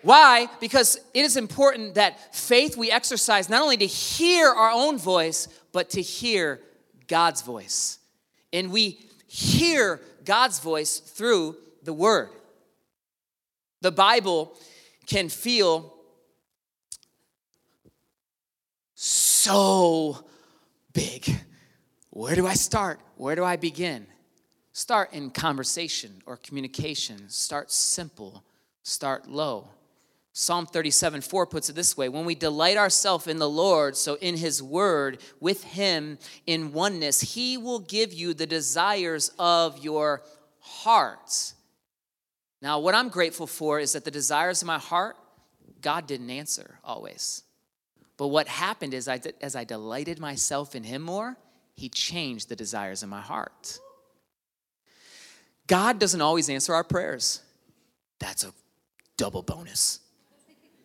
Why? 0.03 0.49
Because 0.61 0.99
it 1.13 1.25
is 1.25 1.37
important 1.37 1.95
that 1.97 2.35
faith 2.35 2.77
we 2.77 2.91
exercise 2.91 3.49
not 3.49 3.63
only 3.63 3.77
to 3.77 3.87
hear 3.87 4.49
our 4.49 4.71
own 4.71 4.99
voice, 4.99 5.49
but 5.73 5.91
to 5.91 6.03
hear 6.03 6.61
God's 7.09 7.43
voice. 7.43 7.99
And 8.53 8.71
we 8.71 9.01
hear 9.27 10.01
God's 10.25 10.61
voice 10.61 10.99
through 10.99 11.57
the 11.83 11.93
word. 11.93 12.31
The 13.81 13.93
Bible 13.93 14.57
can 15.07 15.29
feel 15.29 15.95
so 18.95 20.25
big. 20.93 21.29
Where 22.19 22.35
do 22.35 22.49
I 22.49 22.55
start? 22.55 22.99
Where 23.15 23.37
do 23.37 23.45
I 23.45 23.55
begin? 23.55 24.05
Start 24.73 25.13
in 25.13 25.31
conversation 25.31 26.21
or 26.27 26.37
communication. 26.37 27.29
Start 27.29 27.71
simple. 27.71 28.43
Start 28.83 29.29
low. 29.29 29.69
Psalm 30.33 30.67
37 30.67 31.21
4 31.21 31.47
puts 31.47 31.71
it 31.71 31.77
this 31.77 31.97
way 31.97 32.09
When 32.09 32.25
we 32.25 32.35
delight 32.35 32.77
ourselves 32.77 33.29
in 33.29 33.39
the 33.39 33.49
Lord, 33.49 33.97
so 33.97 34.17
in 34.17 34.37
his 34.37 34.61
word, 34.61 35.21
with 35.39 35.63
him 35.63 36.19
in 36.45 36.73
oneness, 36.73 37.21
he 37.21 37.57
will 37.57 37.79
give 37.79 38.13
you 38.13 38.35
the 38.35 38.49
desires 38.49 39.31
of 39.39 39.79
your 39.79 40.25
heart. 40.59 41.53
Now, 42.61 42.81
what 42.81 42.97
I'm 42.97 43.11
grateful 43.11 43.47
for 43.47 43.79
is 43.79 43.93
that 43.93 44.05
the 44.05 44.11
desires 44.11 44.61
of 44.61 44.67
my 44.67 44.81
heart, 44.81 45.15
God 45.81 46.09
didn't 46.09 46.31
answer 46.31 46.81
always. 46.83 47.45
But 48.17 48.27
what 48.27 48.49
happened 48.49 48.93
is, 48.93 49.07
I, 49.07 49.21
as 49.41 49.55
I 49.55 49.63
delighted 49.63 50.19
myself 50.19 50.75
in 50.75 50.83
him 50.83 51.03
more, 51.03 51.37
he 51.79 51.89
changed 51.89 52.49
the 52.49 52.57
desires 52.57 53.05
in 53.05 53.09
my 53.09 53.21
heart. 53.21 53.79
God 55.69 56.01
doesn't 56.01 56.21
always 56.21 56.51
answer 56.51 56.75
our 56.75 56.83
prayers. 56.83 57.41
That's 58.19 58.43
a 58.43 58.53
double 59.17 59.43
bonus 59.43 60.01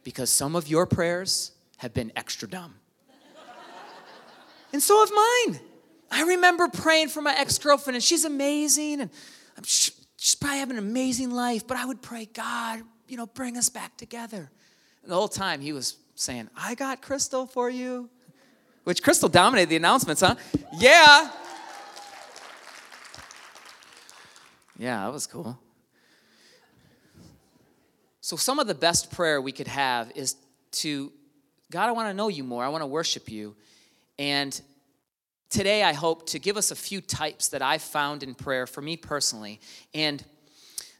because 0.03 0.29
some 0.29 0.55
of 0.55 0.67
your 0.67 0.85
prayers 0.85 1.51
have 1.77 1.95
been 1.95 2.11
extra 2.15 2.47
dumb. 2.47 2.75
and 4.71 4.83
so 4.83 4.99
have 4.99 5.11
mine. 5.11 5.59
I 6.11 6.23
remember 6.23 6.67
praying 6.67 7.07
for 7.07 7.23
my 7.23 7.35
ex 7.35 7.57
girlfriend, 7.57 7.95
and 7.95 8.03
she's 8.03 8.23
amazing, 8.23 9.01
and 9.01 9.09
I'm, 9.57 9.63
she's 9.63 10.35
probably 10.39 10.59
having 10.59 10.77
an 10.77 10.83
amazing 10.83 11.31
life, 11.31 11.65
but 11.65 11.75
I 11.75 11.85
would 11.85 12.03
pray, 12.03 12.25
God, 12.31 12.83
you 13.07 13.17
know, 13.17 13.25
bring 13.25 13.57
us 13.57 13.69
back 13.69 13.97
together. 13.97 14.51
And 15.01 15.11
the 15.11 15.15
whole 15.15 15.27
time 15.27 15.59
he 15.59 15.73
was 15.73 15.97
saying, 16.13 16.49
I 16.55 16.75
got 16.75 17.01
Crystal 17.01 17.47
for 17.47 17.67
you. 17.67 18.11
Which 18.83 19.01
Crystal 19.01 19.29
dominated 19.29 19.69
the 19.69 19.75
announcements, 19.75 20.21
huh? 20.21 20.35
Yeah. 20.77 21.31
Yeah, 24.77 25.03
that 25.03 25.13
was 25.13 25.27
cool. 25.27 25.57
So, 28.21 28.35
some 28.35 28.59
of 28.59 28.67
the 28.67 28.75
best 28.75 29.11
prayer 29.11 29.41
we 29.41 29.51
could 29.51 29.67
have 29.67 30.11
is 30.15 30.35
to 30.71 31.11
God, 31.73 31.89
I 31.89 31.91
want 31.91 32.07
to 32.07 32.13
know 32.13 32.27
you 32.27 32.43
more. 32.43 32.63
I 32.63 32.69
want 32.69 32.83
to 32.83 32.87
worship 32.87 33.29
you. 33.29 33.55
And 34.19 34.59
today, 35.49 35.81
I 35.83 35.93
hope 35.93 36.27
to 36.27 36.37
give 36.37 36.55
us 36.55 36.69
a 36.69 36.75
few 36.75 37.01
types 37.01 37.47
that 37.47 37.63
I've 37.63 37.81
found 37.81 38.21
in 38.21 38.35
prayer 38.35 38.67
for 38.67 38.79
me 38.79 38.95
personally. 38.95 39.59
And 39.93 40.23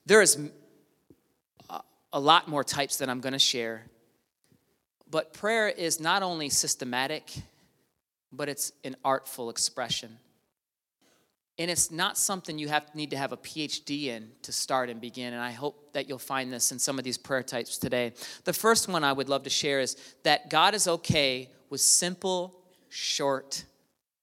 there 0.08 0.22
is 0.22 0.38
a 2.12 2.20
lot 2.20 2.48
more 2.48 2.64
types 2.64 2.98
that 2.98 3.10
I'm 3.10 3.20
going 3.20 3.34
to 3.34 3.40
share. 3.40 3.84
But 5.10 5.32
prayer 5.32 5.70
is 5.70 6.00
not 6.00 6.24
only 6.24 6.50
systematic, 6.50 7.32
but 8.34 8.50
it's 8.50 8.72
an 8.84 8.96
artful 9.06 9.50
expression. 9.50 10.18
And 11.60 11.70
it's 11.70 11.92
not 11.92 12.18
something 12.18 12.58
you 12.58 12.68
have 12.68 12.94
need 12.96 13.12
to 13.12 13.18
have 13.18 13.32
a 13.32 13.38
PhD 13.38 14.06
in 14.06 14.32
to 14.42 14.52
start 14.52 14.90
and 14.90 15.00
begin. 15.00 15.34
And 15.34 15.42
I 15.42 15.52
hope 15.52 15.94
that 15.94 16.10
you'll 16.10 16.18
find 16.18 16.52
this 16.52 16.72
in 16.72 16.80
some 16.80 16.98
of 16.98 17.06
these 17.06 17.18
prayer 17.18 17.44
types 17.44 17.78
today. 17.78 18.14
The 18.44 18.54
first 18.54 18.88
one 18.88 19.04
I 19.04 19.14
would 19.14 19.30
love 19.30 19.44
to 19.44 19.52
share 19.52 19.80
is 19.80 19.96
that 20.24 20.50
God 20.50 20.74
is 20.74 20.88
okay 20.88 21.52
with 21.70 21.80
simple, 21.82 22.60
short 22.90 23.66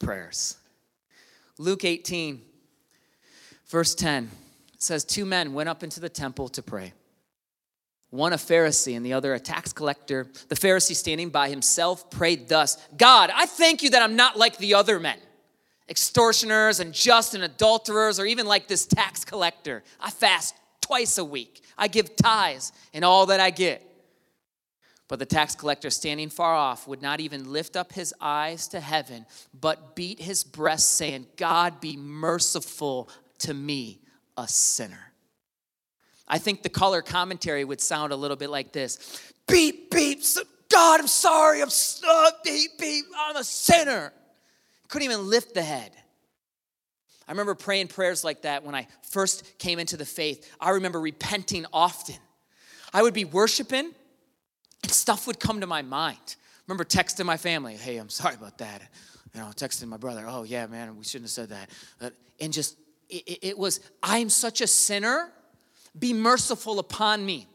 prayers. 0.00 0.56
Luke 1.56 1.84
18, 1.84 2.42
verse 3.68 3.94
10 3.94 4.28
says, 4.78 5.04
Two 5.04 5.24
men 5.24 5.52
went 5.52 5.68
up 5.68 5.84
into 5.84 6.00
the 6.00 6.08
temple 6.08 6.48
to 6.48 6.62
pray. 6.62 6.92
One 8.10 8.32
a 8.32 8.36
Pharisee 8.36 8.96
and 8.96 9.06
the 9.06 9.12
other 9.12 9.34
a 9.34 9.40
tax 9.40 9.72
collector. 9.72 10.26
The 10.48 10.56
Pharisee, 10.56 10.96
standing 10.96 11.30
by 11.30 11.48
himself, 11.48 12.10
prayed 12.10 12.48
thus 12.48 12.76
God, 12.96 13.30
I 13.34 13.46
thank 13.46 13.82
you 13.82 13.90
that 13.90 14.02
I'm 14.02 14.16
not 14.16 14.36
like 14.36 14.58
the 14.58 14.74
other 14.74 14.98
men 14.98 15.18
extortioners 15.90 16.78
and 16.78 16.94
just 16.94 17.34
and 17.34 17.42
adulterers, 17.42 18.20
or 18.20 18.24
even 18.24 18.46
like 18.46 18.68
this 18.68 18.86
tax 18.86 19.24
collector. 19.24 19.82
I 19.98 20.10
fast 20.10 20.54
twice 20.80 21.18
a 21.18 21.24
week. 21.24 21.62
I 21.76 21.88
give 21.88 22.14
tithes 22.14 22.72
in 22.92 23.02
all 23.02 23.26
that 23.26 23.40
I 23.40 23.50
get. 23.50 23.84
But 25.08 25.18
the 25.18 25.26
tax 25.26 25.56
collector, 25.56 25.90
standing 25.90 26.28
far 26.30 26.54
off, 26.54 26.86
would 26.86 27.02
not 27.02 27.18
even 27.18 27.50
lift 27.50 27.74
up 27.74 27.92
his 27.92 28.14
eyes 28.20 28.68
to 28.68 28.78
heaven, 28.78 29.26
but 29.52 29.96
beat 29.96 30.20
his 30.20 30.44
breast, 30.44 30.92
saying, 30.92 31.26
God 31.36 31.80
be 31.80 31.96
merciful 31.96 33.10
to 33.40 33.52
me, 33.52 33.98
a 34.36 34.46
sinner. 34.46 35.09
I 36.30 36.38
think 36.38 36.62
the 36.62 36.70
color 36.70 37.02
commentary 37.02 37.64
would 37.64 37.82
sound 37.82 38.12
a 38.12 38.16
little 38.16 38.38
bit 38.38 38.49
like 38.49 38.72
this 38.72 39.32
Beep, 39.46 39.90
beep, 39.90 40.22
God, 40.70 41.00
I'm 41.00 41.08
sorry, 41.08 41.60
I'm 41.60 41.68
uh, 42.08 42.30
beep, 42.44 42.78
beep, 42.78 43.04
I'm 43.18 43.37
a 43.37 43.44
sinner 43.44 44.12
couldn't 44.90 45.10
even 45.10 45.30
lift 45.30 45.54
the 45.54 45.62
head. 45.62 45.92
I 47.26 47.30
remember 47.30 47.54
praying 47.54 47.88
prayers 47.88 48.25
like 48.25 48.42
that 48.42 48.64
when 48.64 48.75
I 48.75 48.88
first 49.08 49.58
came 49.58 49.78
into 49.78 49.96
the 49.96 50.04
faith. 50.04 50.52
I 50.60 50.70
remember 50.70 51.00
repenting 51.00 51.64
often. 51.72 52.16
I 52.92 53.02
would 53.02 53.14
be 53.14 53.25
worshiping 53.25 53.92
and 54.82 54.92
stuff 54.92 55.28
would 55.28 55.38
come 55.38 55.60
to 55.60 55.66
my 55.68 55.82
mind. 55.82 56.18
I 56.26 56.62
remember 56.66 56.84
texting 56.84 57.25
my 57.25 57.37
family, 57.37 57.76
hey, 57.76 57.99
I'm 57.99 58.08
sorry 58.08 58.34
about 58.34 58.58
that. 58.58 58.82
You 59.32 59.40
know, 59.40 59.46
texting 59.54 59.87
my 59.87 59.96
brother, 59.96 60.25
oh, 60.26 60.42
yeah, 60.42 60.66
man, 60.66 60.96
we 60.96 61.04
shouldn't 61.04 61.26
have 61.26 61.30
said 61.30 61.50
that. 61.50 61.70
Uh, 62.00 62.10
and 62.40 62.52
just, 62.52 62.76
it, 63.08 63.38
it 63.42 63.58
was, 63.58 63.78
I'm 64.02 64.28
such 64.28 64.60
a 64.60 64.66
sinner. 64.66 65.30
Be 65.99 66.12
merciful 66.12 66.78
upon 66.78 67.25
me. 67.25 67.47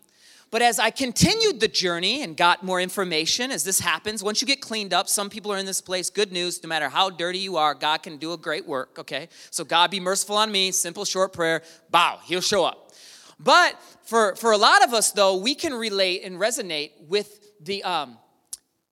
But 0.51 0.61
as 0.61 0.79
I 0.79 0.89
continued 0.89 1.59
the 1.59 1.67
journey 1.67 2.23
and 2.23 2.37
got 2.37 2.63
more 2.63 2.79
information, 2.79 3.51
as 3.51 3.63
this 3.63 3.79
happens, 3.79 4.23
once 4.23 4.41
you 4.41 4.47
get 4.47 4.61
cleaned 4.61 4.93
up, 4.93 5.09
some 5.09 5.29
people 5.29 5.51
are 5.51 5.57
in 5.57 5.65
this 5.65 5.81
place. 5.81 6.09
Good 6.09 6.31
news, 6.31 6.63
no 6.63 6.69
matter 6.69 6.87
how 6.87 7.09
dirty 7.09 7.39
you 7.39 7.57
are, 7.57 7.73
God 7.73 8.03
can 8.03 8.15
do 8.17 8.31
a 8.31 8.37
great 8.37 8.65
work, 8.65 8.97
okay? 8.99 9.27
So, 9.51 9.65
God 9.65 9.91
be 9.91 9.99
merciful 9.99 10.37
on 10.37 10.51
me, 10.51 10.71
simple, 10.71 11.03
short 11.03 11.33
prayer, 11.33 11.61
bow, 11.89 12.19
He'll 12.23 12.41
show 12.41 12.63
up. 12.63 12.93
But 13.37 13.77
for, 14.03 14.35
for 14.35 14.51
a 14.53 14.57
lot 14.57 14.81
of 14.83 14.93
us, 14.93 15.11
though, 15.11 15.35
we 15.35 15.55
can 15.55 15.73
relate 15.73 16.23
and 16.23 16.39
resonate 16.39 16.91
with 17.07 17.37
the 17.59 17.83
um, 17.83 18.17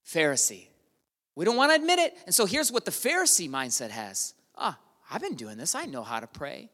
Pharisee. 0.05 0.67
We 1.35 1.45
don't 1.45 1.55
want 1.55 1.71
to 1.71 1.75
admit 1.75 1.99
it. 1.99 2.17
And 2.25 2.35
so, 2.35 2.45
here's 2.45 2.71
what 2.71 2.83
the 2.83 2.91
Pharisee 2.91 3.49
mindset 3.49 3.91
has 3.91 4.33
Ah, 4.57 4.77
I've 5.09 5.21
been 5.21 5.35
doing 5.35 5.57
this, 5.57 5.75
I 5.75 5.85
know 5.85 6.03
how 6.03 6.19
to 6.19 6.27
pray. 6.27 6.69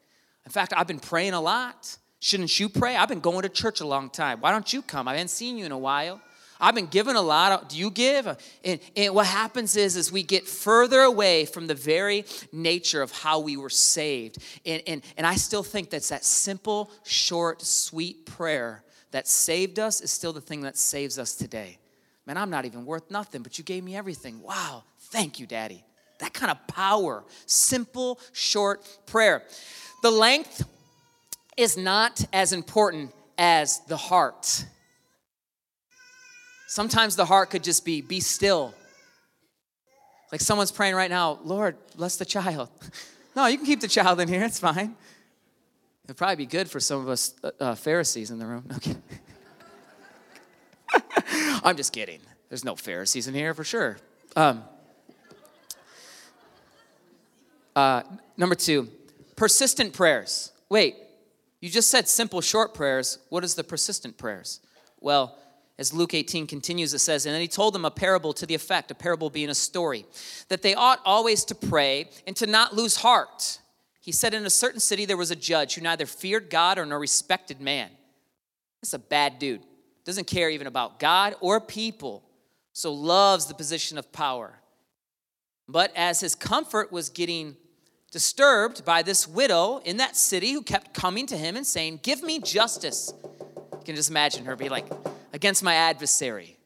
In 0.46 0.52
fact, 0.52 0.74
I've 0.76 0.88
been 0.88 1.00
praying 1.00 1.34
a 1.34 1.42
lot. 1.42 1.98
Shouldn't 2.20 2.60
you 2.60 2.70
pray? 2.70 2.96
I've 2.96 3.10
been 3.10 3.22
going 3.22 3.44
to 3.44 3.50
church 3.50 3.80
a 3.82 3.88
long 3.88 4.10
time. 4.10 4.42
Why 4.42 4.52
don't 4.52 4.72
you 4.72 4.82
come? 4.82 5.08
I 5.08 5.14
haven't 5.14 5.30
seen 5.30 5.58
you 5.58 5.66
in 5.66 5.72
a 5.72 5.78
while. 5.78 6.22
I've 6.62 6.76
been 6.76 6.88
giving 6.88 7.16
a 7.16 7.22
lot. 7.22 7.70
Do 7.70 7.78
you 7.78 7.90
give? 7.90 8.28
And, 8.66 8.80
and 8.98 9.16
what 9.16 9.26
happens 9.26 9.78
is, 9.78 9.96
is 9.96 10.12
we 10.12 10.24
get 10.24 10.46
further 10.46 11.00
away 11.00 11.46
from 11.46 11.68
the 11.68 11.76
very 11.76 12.26
nature 12.52 13.02
of 13.02 13.12
how 13.12 13.40
we 13.40 13.56
were 13.56 13.70
saved. 13.70 14.40
And, 14.66 14.84
and, 14.86 15.02
and 15.16 15.26
I 15.26 15.36
still 15.36 15.64
think 15.64 15.90
that's 15.90 16.10
that 16.10 16.26
simple, 16.26 16.92
short, 17.06 17.62
sweet 17.62 18.26
prayer 18.26 18.84
that 19.12 19.28
saved 19.28 19.80
us 19.80 20.02
is 20.02 20.12
still 20.12 20.34
the 20.34 20.42
thing 20.42 20.62
that 20.62 20.78
saves 20.78 21.18
us 21.18 21.36
today. 21.36 21.78
Man, 22.26 22.38
I'm 22.38 22.50
not 22.50 22.66
even 22.66 22.86
worth 22.86 23.10
nothing, 23.10 23.42
but 23.42 23.58
you 23.58 23.64
gave 23.64 23.84
me 23.84 23.96
everything. 23.96 24.42
Wow. 24.42 24.84
Thank 25.00 25.40
you, 25.40 25.48
Daddy. 25.48 25.84
That 26.20 26.34
kind 26.34 26.52
of 26.52 26.68
power. 26.68 27.24
Simple, 27.46 28.20
short 28.34 28.86
prayer. 29.06 29.44
The 30.04 30.12
length 30.12 30.66
is 31.60 31.76
not 31.76 32.24
as 32.32 32.54
important 32.54 33.14
as 33.38 33.80
the 33.82 33.98
heart. 33.98 34.66
Sometimes 36.68 37.18
the 37.18 37.26
heart 37.26 37.50
could 37.50 37.66
just 37.66 37.84
be, 37.84 38.00
be 38.00 38.22
still. 38.22 38.74
Like 40.32 40.40
someone's 40.40 40.72
praying 40.72 40.96
right 40.96 41.10
now, 41.10 41.40
Lord, 41.44 41.76
bless 41.98 42.16
the 42.16 42.24
child. 42.24 42.70
no, 43.36 43.46
you 43.48 43.58
can 43.58 43.66
keep 43.66 43.82
the 43.82 43.90
child 43.90 44.22
in 44.22 44.30
here, 44.30 44.46
it's 44.46 44.60
fine. 44.60 44.96
It'd 46.06 46.16
probably 46.16 46.38
be 46.38 46.46
good 46.46 46.70
for 46.70 46.80
some 46.80 47.02
of 47.02 47.10
us 47.10 47.34
uh, 47.44 47.52
uh 47.60 47.76
Pharisees 47.76 48.32
in 48.32 48.40
the 48.40 48.46
room. 48.46 48.66
Okay. 48.78 48.96
I'm 51.64 51.76
just 51.76 51.94
kidding. 51.94 52.20
There's 52.48 52.64
no 52.64 52.76
Pharisees 52.76 53.28
in 53.28 53.36
here 53.36 53.54
for 53.54 53.64
sure. 53.64 53.98
Um, 54.36 54.64
uh, 57.76 58.02
number 58.38 58.56
two, 58.56 58.90
persistent 59.36 59.94
prayers. 59.94 60.52
Wait, 60.70 60.96
you 61.62 61.70
just 61.70 61.90
said 61.90 62.08
simple, 62.08 62.42
short 62.42 62.74
prayers. 62.74 63.20
What 63.30 63.44
is 63.44 63.56
the 63.56 63.64
persistent 63.64 64.18
prayers? 64.18 64.62
Well, 65.00 65.38
as 65.78 65.94
Luke 65.94 66.14
18 66.14 66.48
continues, 66.48 66.94
it 66.94 67.00
says, 67.00 67.26
And 67.26 67.34
then 67.34 67.42
he 67.42 67.48
told 67.48 67.74
them 67.74 67.86
a 67.86 67.92
parable 67.92 68.34
to 68.34 68.46
the 68.46 68.56
effect, 68.56 68.92
a 68.92 68.96
parable 68.96 69.30
being 69.30 69.50
a 69.50 69.56
story, 69.56 70.06
that 70.50 70.62
they 70.62 70.76
ought 70.76 71.00
always 71.06 71.46
to 71.46 71.56
pray 71.56 72.10
and 72.28 72.36
to 72.38 72.48
not 72.48 72.76
lose 72.76 72.98
heart. 72.98 73.60
He 74.02 74.12
said, 74.12 74.34
In 74.34 74.46
a 74.46 74.50
certain 74.50 74.80
city 74.80 75.06
there 75.06 75.18
was 75.18 75.32
a 75.32 75.36
judge 75.36 75.76
who 75.76 75.82
neither 75.82 76.06
feared 76.06 76.50
God 76.50 76.78
or 76.78 76.86
nor 76.86 77.00
respected 77.00 77.62
man. 77.62 77.90
That's 78.82 78.94
a 78.94 79.00
bad 79.00 79.40
dude. 79.40 79.62
Doesn't 80.06 80.28
care 80.28 80.50
even 80.50 80.68
about 80.68 81.00
God 81.00 81.36
or 81.42 81.60
people, 81.60 82.24
so 82.74 82.94
loves 82.94 83.46
the 83.46 83.54
position 83.54 83.98
of 83.98 84.12
power. 84.12 84.60
But 85.68 85.92
as 85.96 86.20
his 86.20 86.36
comfort 86.36 86.92
was 86.92 87.10
getting 87.10 87.56
disturbed 88.10 88.84
by 88.86 89.02
this 89.02 89.28
widow 89.28 89.82
in 89.86 89.98
that 89.98 90.16
city 90.16 90.52
who 90.52 90.62
kept 90.62 90.94
coming 90.94 91.28
to 91.28 91.38
him 91.38 91.56
and 91.56 91.66
saying, 91.66 92.00
Give 92.04 92.22
me 92.24 92.40
justice. 92.40 93.14
You 93.26 93.84
can 93.86 93.96
just 93.96 94.10
imagine 94.10 94.46
her 94.46 94.56
be 94.56 94.70
like, 94.70 94.86
Against 95.34 95.64
my 95.64 95.76
adversary. 95.76 96.58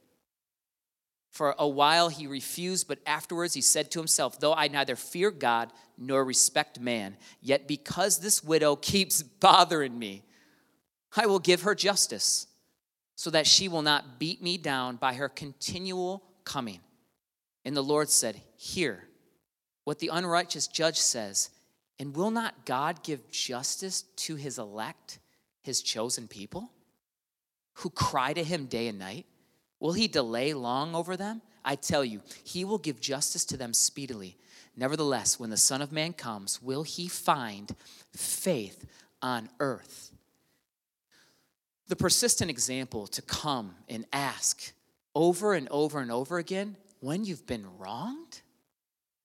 For 1.31 1.55
a 1.57 1.67
while 1.67 2.09
he 2.09 2.27
refused, 2.27 2.87
but 2.87 2.99
afterwards 3.05 3.55
he 3.55 3.61
said 3.61 3.89
to 3.91 3.99
himself, 3.99 4.39
Though 4.39 4.53
I 4.53 4.67
neither 4.67 4.95
fear 4.95 5.31
God 5.31 5.73
nor 5.97 6.23
respect 6.23 6.79
man, 6.79 7.17
yet 7.41 7.67
because 7.67 8.19
this 8.19 8.43
widow 8.43 8.75
keeps 8.75 9.23
bothering 9.23 9.97
me, 9.97 10.23
I 11.15 11.25
will 11.25 11.39
give 11.39 11.63
her 11.63 11.75
justice, 11.75 12.47
so 13.15 13.29
that 13.31 13.47
she 13.47 13.67
will 13.67 13.81
not 13.81 14.19
beat 14.19 14.41
me 14.41 14.57
down 14.57 14.95
by 14.95 15.15
her 15.15 15.27
continual 15.29 16.23
coming. 16.43 16.79
And 17.65 17.75
the 17.75 17.83
Lord 17.83 18.09
said, 18.09 18.41
Hear 18.55 19.07
what 19.83 19.99
the 19.99 20.09
unrighteous 20.09 20.67
judge 20.67 20.99
says, 20.99 21.49
and 21.99 22.15
will 22.15 22.31
not 22.31 22.65
God 22.65 23.03
give 23.03 23.29
justice 23.29 24.03
to 24.17 24.35
his 24.35 24.57
elect, 24.57 25.19
his 25.61 25.81
chosen 25.81 26.27
people, 26.27 26.71
who 27.75 27.89
cry 27.89 28.33
to 28.33 28.43
him 28.43 28.65
day 28.65 28.87
and 28.87 28.99
night? 28.99 29.25
Will 29.79 29.93
he 29.93 30.07
delay 30.07 30.53
long 30.53 30.95
over 30.95 31.17
them? 31.17 31.41
I 31.65 31.75
tell 31.75 32.03
you, 32.03 32.21
he 32.43 32.65
will 32.65 32.77
give 32.77 32.99
justice 32.99 33.45
to 33.45 33.57
them 33.57 33.73
speedily. 33.73 34.37
Nevertheless, 34.75 35.39
when 35.39 35.49
the 35.49 35.57
Son 35.57 35.81
of 35.81 35.91
Man 35.91 36.13
comes, 36.13 36.61
will 36.61 36.83
he 36.83 37.07
find 37.07 37.75
faith 38.15 38.85
on 39.21 39.49
earth? 39.59 40.11
The 41.87 41.95
persistent 41.95 42.49
example 42.49 43.07
to 43.07 43.21
come 43.21 43.75
and 43.89 44.05
ask 44.11 44.73
over 45.13 45.53
and 45.53 45.67
over 45.69 45.99
and 45.99 46.11
over 46.11 46.37
again 46.37 46.77
when 47.01 47.25
you've 47.25 47.45
been 47.45 47.67
wronged, 47.77 48.41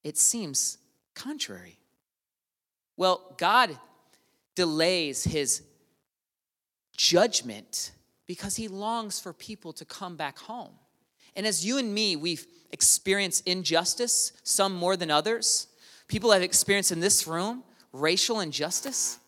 it 0.05 0.17
seems 0.17 0.79
contrary. 1.15 1.79
Well, 2.97 3.35
God 3.37 3.77
delays 4.55 5.25
his 5.25 5.63
judgment 6.97 7.93
because 8.27 8.57
he 8.57 8.69
longs 8.69 9.21
for 9.21 9.33
people 9.33 9.73
to 9.75 9.85
come 9.85 10.17
back 10.17 10.39
home. 10.39 10.73
And 11.37 11.47
as 11.47 11.65
you 11.65 11.79
and 11.79 11.95
me, 11.95 12.17
we've 12.17 12.47
experienced 12.73 13.47
injustice, 13.47 14.33
some 14.43 14.75
more 14.75 14.97
than 14.97 15.11
others. 15.11 15.69
People 16.09 16.33
have 16.33 16.43
experienced 16.43 16.93
in 16.93 17.01
this 17.01 17.27
room 17.27 17.63
racial 17.93 18.41
injustice, 18.41 19.19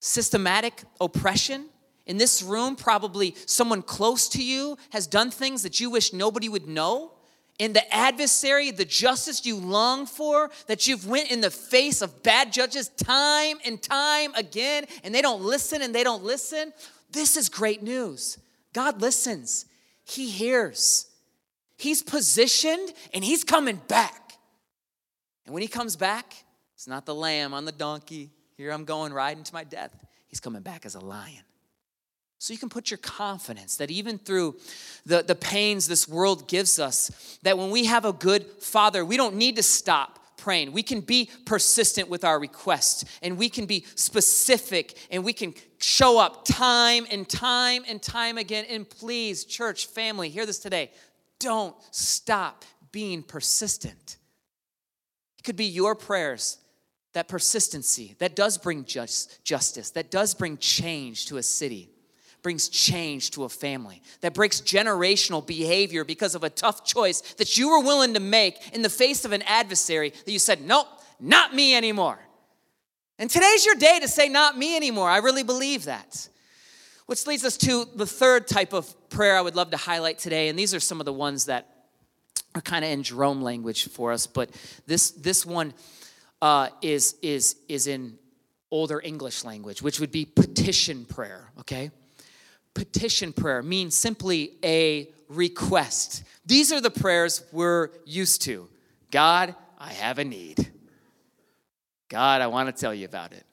systematic 0.00 0.84
oppression. 1.00 1.66
In 2.06 2.16
this 2.16 2.42
room, 2.42 2.74
probably 2.74 3.34
someone 3.44 3.82
close 3.82 4.28
to 4.30 4.42
you 4.42 4.78
has 4.90 5.06
done 5.06 5.30
things 5.30 5.62
that 5.62 5.78
you 5.78 5.90
wish 5.90 6.12
nobody 6.12 6.48
would 6.48 6.66
know. 6.66 7.12
And 7.60 7.74
the 7.74 7.94
adversary, 7.94 8.70
the 8.70 8.84
justice 8.84 9.44
you 9.44 9.56
long 9.56 10.06
for, 10.06 10.50
that 10.68 10.86
you've 10.86 11.08
went 11.08 11.30
in 11.30 11.40
the 11.40 11.50
face 11.50 12.02
of 12.02 12.22
bad 12.22 12.52
judges 12.52 12.88
time 12.88 13.58
and 13.64 13.82
time 13.82 14.32
again, 14.34 14.86
and 15.02 15.12
they 15.14 15.22
don't 15.22 15.42
listen 15.42 15.82
and 15.82 15.94
they 15.94 16.04
don't 16.04 16.22
listen. 16.22 16.72
This 17.10 17.36
is 17.36 17.48
great 17.48 17.82
news. 17.82 18.38
God 18.72 19.00
listens. 19.00 19.66
He 20.04 20.30
hears. 20.30 21.06
He's 21.76 22.02
positioned 22.02 22.92
and 23.12 23.24
he's 23.24 23.44
coming 23.44 23.80
back. 23.88 24.32
And 25.44 25.54
when 25.54 25.62
he 25.62 25.68
comes 25.68 25.96
back, 25.96 26.34
it's 26.74 26.86
not 26.86 27.06
the 27.06 27.14
lamb 27.14 27.54
on 27.54 27.64
the 27.64 27.72
donkey. 27.72 28.30
Here 28.56 28.70
I'm 28.70 28.84
going 28.84 29.12
riding 29.12 29.44
to 29.44 29.54
my 29.54 29.64
death. 29.64 30.04
He's 30.26 30.40
coming 30.40 30.62
back 30.62 30.86
as 30.86 30.94
a 30.94 31.00
lion. 31.00 31.42
So 32.38 32.52
you 32.52 32.58
can 32.58 32.68
put 32.68 32.90
your 32.90 32.98
confidence 32.98 33.76
that 33.76 33.90
even 33.90 34.16
through 34.16 34.56
the, 35.04 35.22
the 35.22 35.34
pains 35.34 35.88
this 35.88 36.08
world 36.08 36.48
gives 36.48 36.78
us, 36.78 37.38
that 37.42 37.58
when 37.58 37.70
we 37.70 37.86
have 37.86 38.04
a 38.04 38.12
good 38.12 38.46
father, 38.60 39.04
we 39.04 39.16
don't 39.16 39.34
need 39.34 39.56
to 39.56 39.62
stop 39.62 40.20
praying. 40.36 40.70
We 40.70 40.84
can 40.84 41.00
be 41.00 41.30
persistent 41.44 42.08
with 42.08 42.24
our 42.24 42.38
requests 42.38 43.04
and 43.22 43.36
we 43.36 43.48
can 43.48 43.66
be 43.66 43.84
specific 43.96 44.96
and 45.10 45.24
we 45.24 45.32
can 45.32 45.52
show 45.78 46.20
up 46.20 46.44
time 46.44 47.06
and 47.10 47.28
time 47.28 47.82
and 47.88 48.00
time 48.00 48.38
again. 48.38 48.64
And 48.70 48.88
please, 48.88 49.44
church, 49.44 49.86
family, 49.86 50.28
hear 50.28 50.46
this 50.46 50.60
today. 50.60 50.92
Don't 51.40 51.74
stop 51.90 52.64
being 52.92 53.24
persistent. 53.24 54.16
It 55.38 55.42
could 55.42 55.56
be 55.56 55.66
your 55.66 55.96
prayers, 55.96 56.58
that 57.14 57.26
persistency 57.26 58.14
that 58.20 58.36
does 58.36 58.58
bring 58.58 58.84
just, 58.84 59.44
justice, 59.44 59.90
that 59.90 60.12
does 60.12 60.34
bring 60.34 60.56
change 60.58 61.26
to 61.26 61.38
a 61.38 61.42
city 61.42 61.90
brings 62.48 62.70
change 62.70 63.30
to 63.32 63.44
a 63.44 63.48
family, 63.50 64.00
that 64.22 64.32
breaks 64.32 64.62
generational 64.62 65.46
behavior 65.46 66.02
because 66.02 66.34
of 66.34 66.44
a 66.44 66.48
tough 66.48 66.82
choice 66.82 67.20
that 67.34 67.58
you 67.58 67.68
were 67.68 67.80
willing 67.80 68.14
to 68.14 68.20
make 68.20 68.56
in 68.72 68.80
the 68.80 68.88
face 68.88 69.26
of 69.26 69.32
an 69.32 69.42
adversary 69.42 70.08
that 70.24 70.32
you 70.32 70.38
said, 70.38 70.62
Nope, 70.62 70.86
not 71.20 71.54
me 71.54 71.74
anymore. 71.74 72.18
And 73.18 73.28
today's 73.28 73.66
your 73.66 73.74
day 73.74 73.98
to 74.00 74.08
say, 74.08 74.30
Not 74.30 74.56
me 74.56 74.76
anymore. 74.76 75.10
I 75.10 75.18
really 75.18 75.42
believe 75.42 75.84
that. 75.84 76.26
Which 77.04 77.26
leads 77.26 77.44
us 77.44 77.58
to 77.58 77.84
the 77.94 78.06
third 78.06 78.48
type 78.48 78.72
of 78.72 79.10
prayer 79.10 79.36
I 79.36 79.42
would 79.42 79.54
love 79.54 79.70
to 79.72 79.76
highlight 79.76 80.18
today. 80.18 80.48
And 80.48 80.58
these 80.58 80.74
are 80.74 80.80
some 80.80 81.00
of 81.00 81.04
the 81.04 81.12
ones 81.12 81.44
that 81.44 81.68
are 82.54 82.62
kind 82.62 82.82
of 82.82 82.90
in 82.90 83.02
Jerome 83.02 83.42
language 83.42 83.90
for 83.90 84.10
us. 84.10 84.26
But 84.26 84.48
this, 84.86 85.10
this 85.10 85.44
one 85.44 85.74
uh, 86.40 86.70
is, 86.80 87.14
is, 87.20 87.56
is 87.68 87.86
in 87.86 88.18
older 88.70 89.02
English 89.04 89.44
language, 89.44 89.82
which 89.82 90.00
would 90.00 90.10
be 90.10 90.24
petition 90.24 91.04
prayer, 91.04 91.50
okay? 91.60 91.90
Petition 92.78 93.32
prayer 93.32 93.60
means 93.60 93.96
simply 93.96 94.52
a 94.62 95.08
request. 95.28 96.22
These 96.46 96.72
are 96.72 96.80
the 96.80 96.92
prayers 96.92 97.42
we're 97.50 97.88
used 98.06 98.42
to 98.42 98.68
God, 99.10 99.54
I 99.78 99.92
have 99.94 100.18
a 100.18 100.24
need. 100.24 100.70
God, 102.08 102.40
I 102.40 102.46
want 102.46 102.74
to 102.74 102.80
tell 102.80 102.94
you 102.94 103.04
about 103.04 103.32
it. 103.32 103.44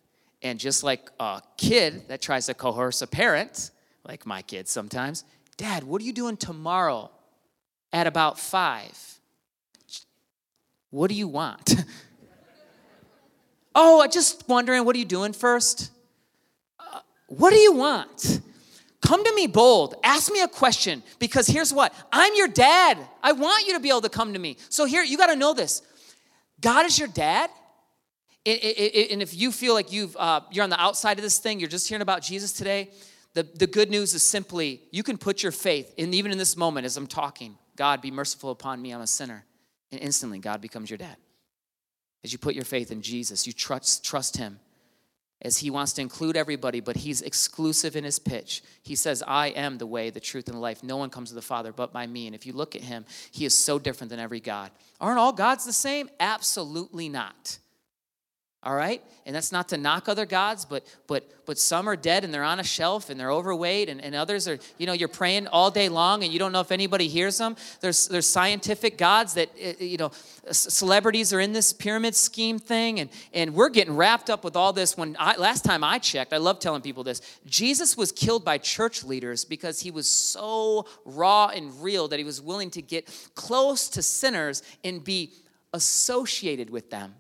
And 0.44 0.60
just 0.60 0.84
like 0.84 1.10
a 1.20 1.42
kid 1.58 2.08
that 2.10 2.22
tries 2.22 2.46
to 2.46 2.54
coerce 2.54 3.02
a 3.02 3.08
parent, 3.08 3.72
like 4.08 4.28
my 4.28 4.44
kids 4.44 4.70
sometimes, 4.70 5.24
Dad, 5.58 5.84
what 5.84 6.02
are 6.02 6.06
you 6.06 6.14
doing 6.14 6.38
tomorrow 6.38 7.10
at 7.92 8.06
about 8.06 8.38
five? 8.38 9.20
What 10.92 11.10
do 11.10 11.16
you 11.16 11.28
want? 11.28 11.84
oh, 13.76 14.02
I 14.02 14.08
just 14.08 14.48
wondering, 14.48 14.86
what 14.86 14.96
are 14.96 15.00
you 15.00 15.06
doing 15.06 15.34
first? 15.34 15.90
Uh, 16.80 17.00
what 17.28 17.50
do 17.50 17.58
you 17.58 17.74
want? 17.74 18.42
Come 19.06 19.24
to 19.24 19.36
me 19.36 19.46
bold. 19.46 19.96
Ask 20.04 20.32
me 20.32 20.42
a 20.42 20.48
question 20.48 21.04
because 21.20 21.46
here's 21.46 21.72
what 21.72 21.94
I'm 22.12 22.34
your 22.36 22.48
dad. 22.48 22.98
I 23.22 23.34
want 23.34 23.68
you 23.68 23.74
to 23.74 23.80
be 23.80 23.90
able 23.90 24.02
to 24.02 24.10
come 24.10 24.34
to 24.34 24.40
me. 24.40 24.58
So, 24.70 24.86
here, 24.86 25.04
you 25.04 25.16
got 25.16 25.28
to 25.28 25.36
know 25.36 25.54
this 25.54 25.84
God 26.60 26.86
is 26.86 26.98
your 26.98 27.08
dad. 27.08 27.50
And 28.48 29.24
if 29.24 29.34
you 29.34 29.52
feel 29.52 29.74
like 29.74 29.92
you've, 29.92 30.16
uh, 30.18 30.42
you're 30.52 30.64
on 30.64 30.70
the 30.70 30.80
outside 30.80 31.18
of 31.18 31.24
this 31.24 31.40
thing, 31.40 31.60
you're 31.60 31.70
just 31.70 31.88
hearing 31.88 32.04
about 32.04 32.22
Jesus 32.22 32.54
today, 32.54 32.92
the, 33.34 33.42
the 33.42 33.66
good 33.66 33.90
news 33.90 34.14
is 34.14 34.22
simply 34.22 34.82
you 34.92 35.02
can 35.02 35.18
put 35.18 35.42
your 35.42 35.52
faith, 35.52 35.92
in, 35.98 36.14
even 36.14 36.32
in 36.32 36.38
this 36.38 36.56
moment 36.56 36.86
as 36.86 36.96
I'm 36.96 37.08
talking, 37.08 37.58
God, 37.76 38.02
be 38.02 38.12
merciful 38.12 38.52
upon 38.52 38.82
me, 38.82 38.92
I'm 38.92 39.02
a 39.02 39.08
sinner. 39.08 39.46
And 39.92 40.00
instantly, 40.00 40.38
God 40.38 40.62
becomes 40.62 40.92
your 40.92 40.98
dad. 40.98 41.18
As 42.24 42.32
you 42.34 42.38
put 42.38 42.54
your 42.54 42.66
faith 42.66 42.92
in 42.92 43.02
Jesus, 43.02 43.48
you 43.48 43.54
trust, 43.54 44.06
trust 44.06 44.38
Him 44.38 44.60
as 45.42 45.58
he 45.58 45.70
wants 45.70 45.94
to 45.94 46.02
include 46.02 46.38
everybody, 46.38 46.80
but 46.80 46.98
he's 46.98 47.22
exclusive 47.22 47.96
in 47.96 48.04
his 48.04 48.20
pitch. 48.20 48.64
He 48.82 48.96
says, 48.96 49.24
I 49.28 49.48
am 49.48 49.78
the 49.78 49.86
way, 49.86 50.10
the 50.10 50.20
truth, 50.20 50.48
and 50.48 50.56
the 50.56 50.62
life. 50.62 50.84
No 50.84 50.98
one 50.98 51.10
comes 51.10 51.30
to 51.30 51.36
the 51.36 51.42
Father 51.42 51.72
but 51.72 51.92
by 51.92 52.08
me. 52.08 52.26
And 52.26 52.36
if 52.36 52.46
you 52.46 52.54
look 52.54 52.76
at 52.76 52.82
him, 52.82 53.06
he 53.32 53.46
is 53.46 53.58
so 53.58 53.78
different 53.78 54.10
than 54.10 54.20
every 54.20 54.40
God. 54.40 54.72
Aren't 55.00 55.20
all 55.20 55.34
gods 55.34 55.66
the 55.66 55.74
same? 55.74 56.10
Absolutely 56.20 57.10
not 57.10 57.60
all 58.66 58.76
right? 58.76 59.02
And 59.28 59.36
that's 59.36 59.52
not 59.52 59.70
to 59.70 59.78
knock 59.78 60.10
other 60.10 60.26
gods 60.26 60.66
but 60.66 60.84
but 61.08 61.24
but 61.46 61.60
some 61.60 61.88
are 61.88 61.96
dead 61.96 62.24
and 62.24 62.34
they're 62.34 62.44
on 62.44 62.60
a 62.60 62.64
shelf 62.64 63.10
and 63.10 63.20
they're 63.20 63.32
overweight 63.32 63.90
and, 63.90 64.04
and 64.04 64.16
others 64.16 64.48
are 64.48 64.58
you 64.78 64.88
know 64.88 64.94
you're 64.94 65.08
praying 65.08 65.48
all 65.48 65.70
day 65.70 65.88
long 65.88 66.24
and 66.24 66.34
you 66.34 66.40
don't 66.40 66.52
know 66.52 66.62
if 66.62 66.72
anybody 66.72 67.08
hears 67.08 67.38
them. 67.38 67.56
There's 67.82 68.08
there's 68.08 68.28
scientific 68.28 68.98
gods 68.98 69.36
that 69.36 69.50
eh, 69.60 69.74
eh, 69.80 69.84
you 69.84 69.98
know 69.98 70.12
celebrities 70.52 71.32
are 71.32 71.40
in 71.40 71.54
this 71.54 71.74
pyramid 71.74 72.16
scheme 72.16 72.58
thing 72.58 73.00
and 73.00 73.10
and 73.34 73.54
we're 73.54 73.70
getting 73.70 73.96
wrapped 73.96 74.30
up 74.30 74.44
with 74.44 74.56
all 74.56 74.74
this. 74.74 74.98
When 74.98 75.16
I, 75.20 75.36
last 75.38 75.64
time 75.64 75.84
i 75.84 76.00
checked 76.00 76.34
i 76.34 76.38
love 76.38 76.60
telling 76.60 76.82
people 76.82 77.04
this 77.04 77.22
jesus 77.46 77.96
was 77.96 78.12
killed 78.12 78.44
by 78.44 78.58
church 78.58 79.04
leaders 79.04 79.46
because 79.46 79.80
he 79.80 79.92
was 79.92 80.08
so 80.08 80.88
raw 81.06 81.48
and 81.48 81.82
real 81.84 82.08
that 82.08 82.20
he 82.20 82.26
was 82.26 82.42
willing 82.42 82.72
to 82.72 82.82
get 82.82 83.08
close 83.36 83.90
to 83.90 84.02
sinners 84.02 84.64
and 84.84 85.04
be 85.04 85.34
associated 85.74 86.70
with 86.70 86.90
them 86.90 87.14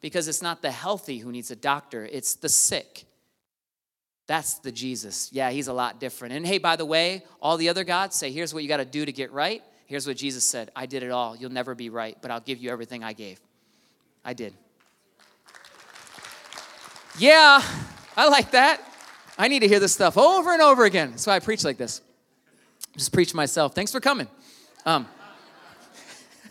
because 0.00 0.28
it's 0.28 0.42
not 0.42 0.62
the 0.62 0.70
healthy 0.70 1.18
who 1.18 1.30
needs 1.30 1.50
a 1.50 1.56
doctor, 1.56 2.08
it's 2.10 2.34
the 2.34 2.48
sick. 2.48 3.04
That's 4.26 4.54
the 4.60 4.70
Jesus. 4.70 5.28
Yeah, 5.32 5.50
he's 5.50 5.66
a 5.66 5.72
lot 5.72 5.98
different. 5.98 6.34
And 6.34 6.46
hey, 6.46 6.58
by 6.58 6.76
the 6.76 6.84
way, 6.84 7.24
all 7.42 7.56
the 7.56 7.68
other 7.68 7.82
gods 7.82 8.14
say, 8.14 8.30
here's 8.30 8.54
what 8.54 8.62
you 8.62 8.68
got 8.68 8.76
to 8.76 8.84
do 8.84 9.04
to 9.04 9.10
get 9.10 9.32
right. 9.32 9.62
Here's 9.86 10.06
what 10.06 10.16
Jesus 10.16 10.44
said 10.44 10.70
I 10.76 10.86
did 10.86 11.02
it 11.02 11.10
all. 11.10 11.34
You'll 11.34 11.50
never 11.50 11.74
be 11.74 11.90
right, 11.90 12.16
but 12.22 12.30
I'll 12.30 12.40
give 12.40 12.58
you 12.58 12.70
everything 12.70 13.02
I 13.02 13.12
gave. 13.12 13.40
I 14.24 14.34
did. 14.34 14.54
Yeah, 17.18 17.60
I 18.16 18.28
like 18.28 18.52
that. 18.52 18.80
I 19.36 19.48
need 19.48 19.60
to 19.60 19.68
hear 19.68 19.80
this 19.80 19.92
stuff 19.92 20.16
over 20.16 20.52
and 20.52 20.62
over 20.62 20.84
again. 20.84 21.10
That's 21.10 21.26
why 21.26 21.34
I 21.34 21.40
preach 21.40 21.64
like 21.64 21.76
this. 21.76 22.00
Just 22.96 23.12
preach 23.12 23.34
myself. 23.34 23.74
Thanks 23.74 23.90
for 23.90 24.00
coming. 24.00 24.28
Um, 24.86 25.08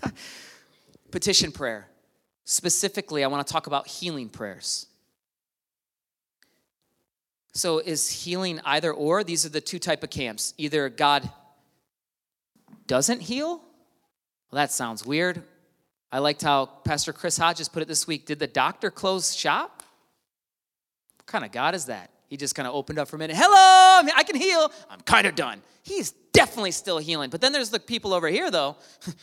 petition 1.12 1.52
prayer. 1.52 1.89
Specifically, 2.52 3.24
I 3.24 3.28
want 3.28 3.46
to 3.46 3.54
talk 3.54 3.68
about 3.68 3.88
healing 3.88 4.28
prayers. 4.28 4.88
So 7.54 7.78
is 7.78 8.10
healing 8.10 8.60
either 8.66 8.92
or? 8.92 9.24
These 9.24 9.46
are 9.46 9.50
the 9.50 9.62
two 9.62 9.78
type 9.78 10.02
of 10.02 10.10
camps. 10.10 10.56
Either 10.58 10.90
God 10.90 11.30
doesn't 12.88 13.22
heal? 13.22 13.58
Well, 14.50 14.54
that 14.54 14.72
sounds 14.72 15.06
weird. 15.06 15.44
I 16.12 16.18
liked 16.18 16.42
how 16.42 16.66
Pastor 16.66 17.14
Chris 17.14 17.38
Hodges 17.38 17.70
put 17.70 17.84
it 17.84 17.88
this 17.88 18.08
week. 18.08 18.26
Did 18.26 18.40
the 18.40 18.48
doctor 18.48 18.90
close 18.90 19.36
shop? 19.36 19.84
What 21.18 21.28
kind 21.28 21.46
of 21.46 21.52
God 21.52 21.76
is 21.76 21.86
that? 21.86 22.10
He 22.30 22.38
just 22.38 22.56
kind 22.56 22.68
of 22.68 22.74
opened 22.74 22.98
up 22.98 23.10
for 23.10 23.18
a 23.18 23.20
minute. 23.20 23.38
Hello, 23.38 24.10
I 24.16 24.24
can 24.24 24.36
heal. 24.36 24.72
I'm 24.90 25.02
kind 25.02 25.28
of 25.28 25.36
done. 25.36 25.62
He's 25.84 26.14
definitely 26.34 26.72
still 26.72 26.98
healing. 26.98 27.30
But 27.30 27.42
then 27.42 27.52
there's 27.52 27.70
the 27.70 27.80
people 27.80 28.12
over 28.12 28.28
here, 28.28 28.50
though. 28.50 28.76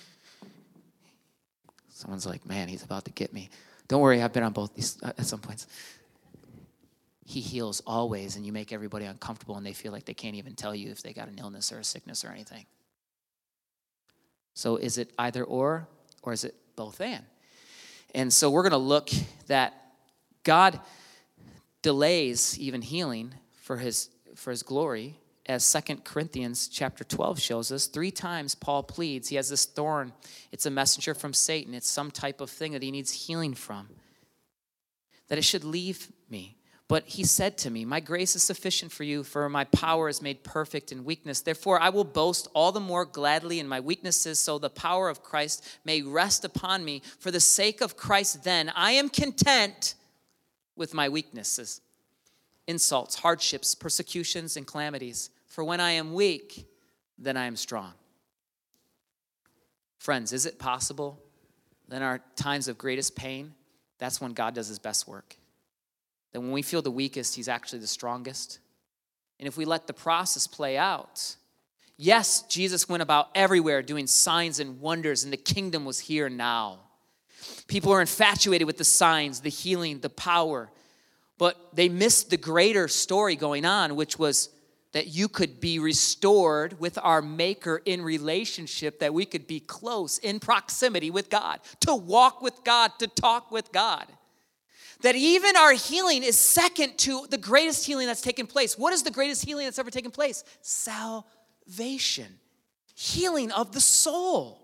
Someone's 1.97 2.27
like, 2.27 2.45
man, 2.45 2.69
he's 2.69 2.83
about 2.83 3.07
to 3.07 3.11
get 3.11 3.33
me. 3.33 3.49
Don't 3.89 4.03
worry, 4.03 4.21
I've 4.21 4.35
been 4.35 4.43
on 4.43 4.53
both 4.53 4.75
these 4.75 4.99
uh, 5.03 5.13
at 5.17 5.25
some 5.25 5.41
points. 5.41 5.67
He 7.25 7.41
heals 7.41 7.81
always, 7.87 8.37
and 8.37 8.45
you 8.45 8.53
make 8.53 8.71
everybody 8.71 9.07
uncomfortable, 9.07 9.57
and 9.57 9.65
they 9.65 9.73
feel 9.73 9.93
like 9.93 10.05
they 10.05 10.13
can't 10.13 10.35
even 10.35 10.55
tell 10.55 10.75
you 10.75 10.91
if 10.91 11.03
they 11.03 11.15
got 11.15 11.29
an 11.29 11.39
illness 11.39 11.73
or 11.73 11.79
a 11.79 11.85
sickness 11.85 12.23
or 12.23 12.29
anything. 12.29 12.67
So 14.53 14.77
is 14.77 14.99
it 14.99 15.11
either 15.19 15.43
or, 15.43 15.89
or 16.23 16.35
is 16.35 16.45
it 16.45 16.55
both 16.77 17.01
and? 17.01 17.25
And 18.15 18.31
so 18.31 18.51
we're 18.51 18.63
going 18.63 18.73
to 18.73 18.77
look 18.77 19.09
that 19.47 19.73
God 20.43 20.79
delays 21.81 22.59
even 22.59 22.83
healing 22.83 23.33
for 23.63 23.79
his 23.79 24.11
for 24.35 24.51
his 24.51 24.63
glory 24.63 25.19
as 25.47 25.65
Second 25.65 26.05
Corinthians 26.05 26.69
chapter 26.69 27.05
12 27.05 27.41
shows 27.41 27.71
us, 27.71 27.87
three 27.87 28.11
times 28.11 28.55
Paul 28.55 28.83
pleads. 28.83 29.29
He 29.29 29.37
has 29.37 29.49
this 29.49 29.65
thorn. 29.65 30.13
It's 30.51 30.67
a 30.67 30.71
messenger 30.71 31.15
from 31.15 31.33
Satan. 31.33 31.73
It's 31.73 31.89
some 31.89 32.11
type 32.11 32.41
of 32.41 32.51
thing 32.51 32.73
that 32.73 32.83
he 32.83 32.91
needs 32.91 33.27
healing 33.27 33.55
from. 33.55 33.89
That 35.29 35.39
it 35.39 35.45
should 35.45 35.65
leave 35.65 36.11
me. 36.29 36.57
But 36.89 37.05
he 37.07 37.25
said 37.25 37.59
to 37.59 37.71
me, 37.71 37.85
My 37.85 37.99
grace 37.99 38.37
is 38.37 38.45
sufficient 38.45 38.93
for 38.93 39.03
you, 39.03 39.25
for 39.25 39.49
my 39.49 39.65
power 39.65 40.09
is 40.09 40.23
made 40.23 40.45
perfect 40.45 40.93
in 40.93 41.05
weakness. 41.05 41.41
Therefore, 41.41 41.81
I 41.81 41.89
will 41.89 42.05
boast 42.05 42.49
all 42.55 42.71
the 42.71 42.81
more 42.81 43.05
gladly 43.05 43.59
in 43.59 43.67
my 43.67 43.81
weaknesses, 43.81 44.39
so 44.39 44.59
the 44.59 44.71
power 44.71 45.09
of 45.09 45.23
Christ 45.23 45.65
may 45.85 46.03
rest 46.03 46.45
upon 46.45 46.85
me. 46.85 47.03
For 47.19 47.33
the 47.33 47.41
sake 47.41 47.81
of 47.81 47.97
Christ, 47.97 48.45
then, 48.45 48.71
I 48.75 48.93
am 48.93 49.09
content 49.09 49.95
with 50.77 50.95
my 50.95 51.09
weaknesses, 51.09 51.81
insults, 52.69 53.17
hardships, 53.17 53.75
persecutions, 53.75 54.57
and 54.57 54.67
calamities. 54.67 55.31
For 55.57 55.65
when 55.65 55.81
I 55.81 55.93
am 55.93 56.13
weak, 56.13 56.69
then 57.17 57.39
I 57.39 57.47
am 57.47 57.57
strong. 57.57 57.95
Friends, 59.97 60.35
is 60.35 60.45
it 60.45 60.59
possible 60.59 61.19
that 61.89 61.97
in 61.97 62.03
our 62.03 62.21
times 62.37 62.69
of 62.69 62.77
greatest 62.77 63.17
pain, 63.17 63.55
that's 63.97 64.21
when 64.21 64.35
God 64.35 64.55
does 64.55 64.69
his 64.69 64.79
best 64.79 65.09
work? 65.09 65.35
That 66.33 66.43
when 66.43 66.53
we 66.53 66.61
feel 66.61 66.83
the 66.83 66.91
weakest, 66.91 67.37
he's 67.37 67.49
actually 67.49 67.79
the 67.79 67.87
strongest? 67.87 68.59
And 69.41 69.49
if 69.49 69.57
we 69.57 69.65
let 69.65 69.87
the 69.87 69.95
process 69.95 70.47
play 70.47 70.77
out, 70.77 71.37
yes, 71.97 72.43
Jesus 72.43 72.87
went 72.87 73.03
about 73.03 73.31
everywhere 73.35 73.81
doing 73.81 74.07
signs 74.07 74.61
and 74.61 74.79
wonders, 74.79 75.25
and 75.25 75.33
the 75.33 75.39
kingdom 75.39 75.87
was 75.87 76.01
here 76.01 76.29
now. 76.29 76.81
People 77.67 77.93
are 77.93 78.03
infatuated 78.03 78.67
with 78.67 78.77
the 78.77 78.85
signs, 78.85 79.41
the 79.41 79.49
healing, 79.49 80.01
the 80.01 80.11
power, 80.11 80.71
but 81.39 81.57
they 81.73 81.89
missed 81.89 82.29
the 82.29 82.37
greater 82.37 82.89
story 82.89 83.37
going 83.37 83.65
on, 83.65 83.97
which 83.97 84.19
was 84.19 84.51
that 84.93 85.09
you 85.09 85.29
could 85.29 85.61
be 85.61 85.79
restored 85.79 86.81
with 86.81 86.99
our 87.03 87.21
Maker 87.21 87.83
in 87.85 88.03
relationship, 88.03 89.01
that 89.01 89.13
we 89.13 89.27
could 89.27 89.47
be 89.47 89.61
close 89.61 90.19
in 90.19 90.41
proximity 90.41 91.11
with 91.11 91.29
God, 91.29 91.61
to 91.81 91.95
walk 91.95 92.41
with 92.41 92.65
God, 92.65 92.93
to 92.99 93.07
talk 93.07 93.51
with 93.51 93.73
God. 93.73 94.07
That 95.03 95.15
even 95.15 95.57
our 95.57 95.73
healing 95.73 96.23
is 96.23 96.39
second 96.39 96.97
to 96.99 97.27
the 97.29 97.37
greatest 97.37 97.87
healing 97.87 98.07
that's 98.07 98.23
taken 98.23 98.47
place. 98.47 98.79
What 98.79 98.95
is 98.95 99.03
the 99.03 99.11
greatest 99.11 99.45
healing 99.45 99.67
that's 99.67 99.79
ever 99.79 99.91
taken 99.91 100.11
place? 100.11 100.43
Salvation, 100.63 102.39
healing 102.95 103.53
of 103.53 103.73
the 103.73 103.81
soul. 103.81 104.63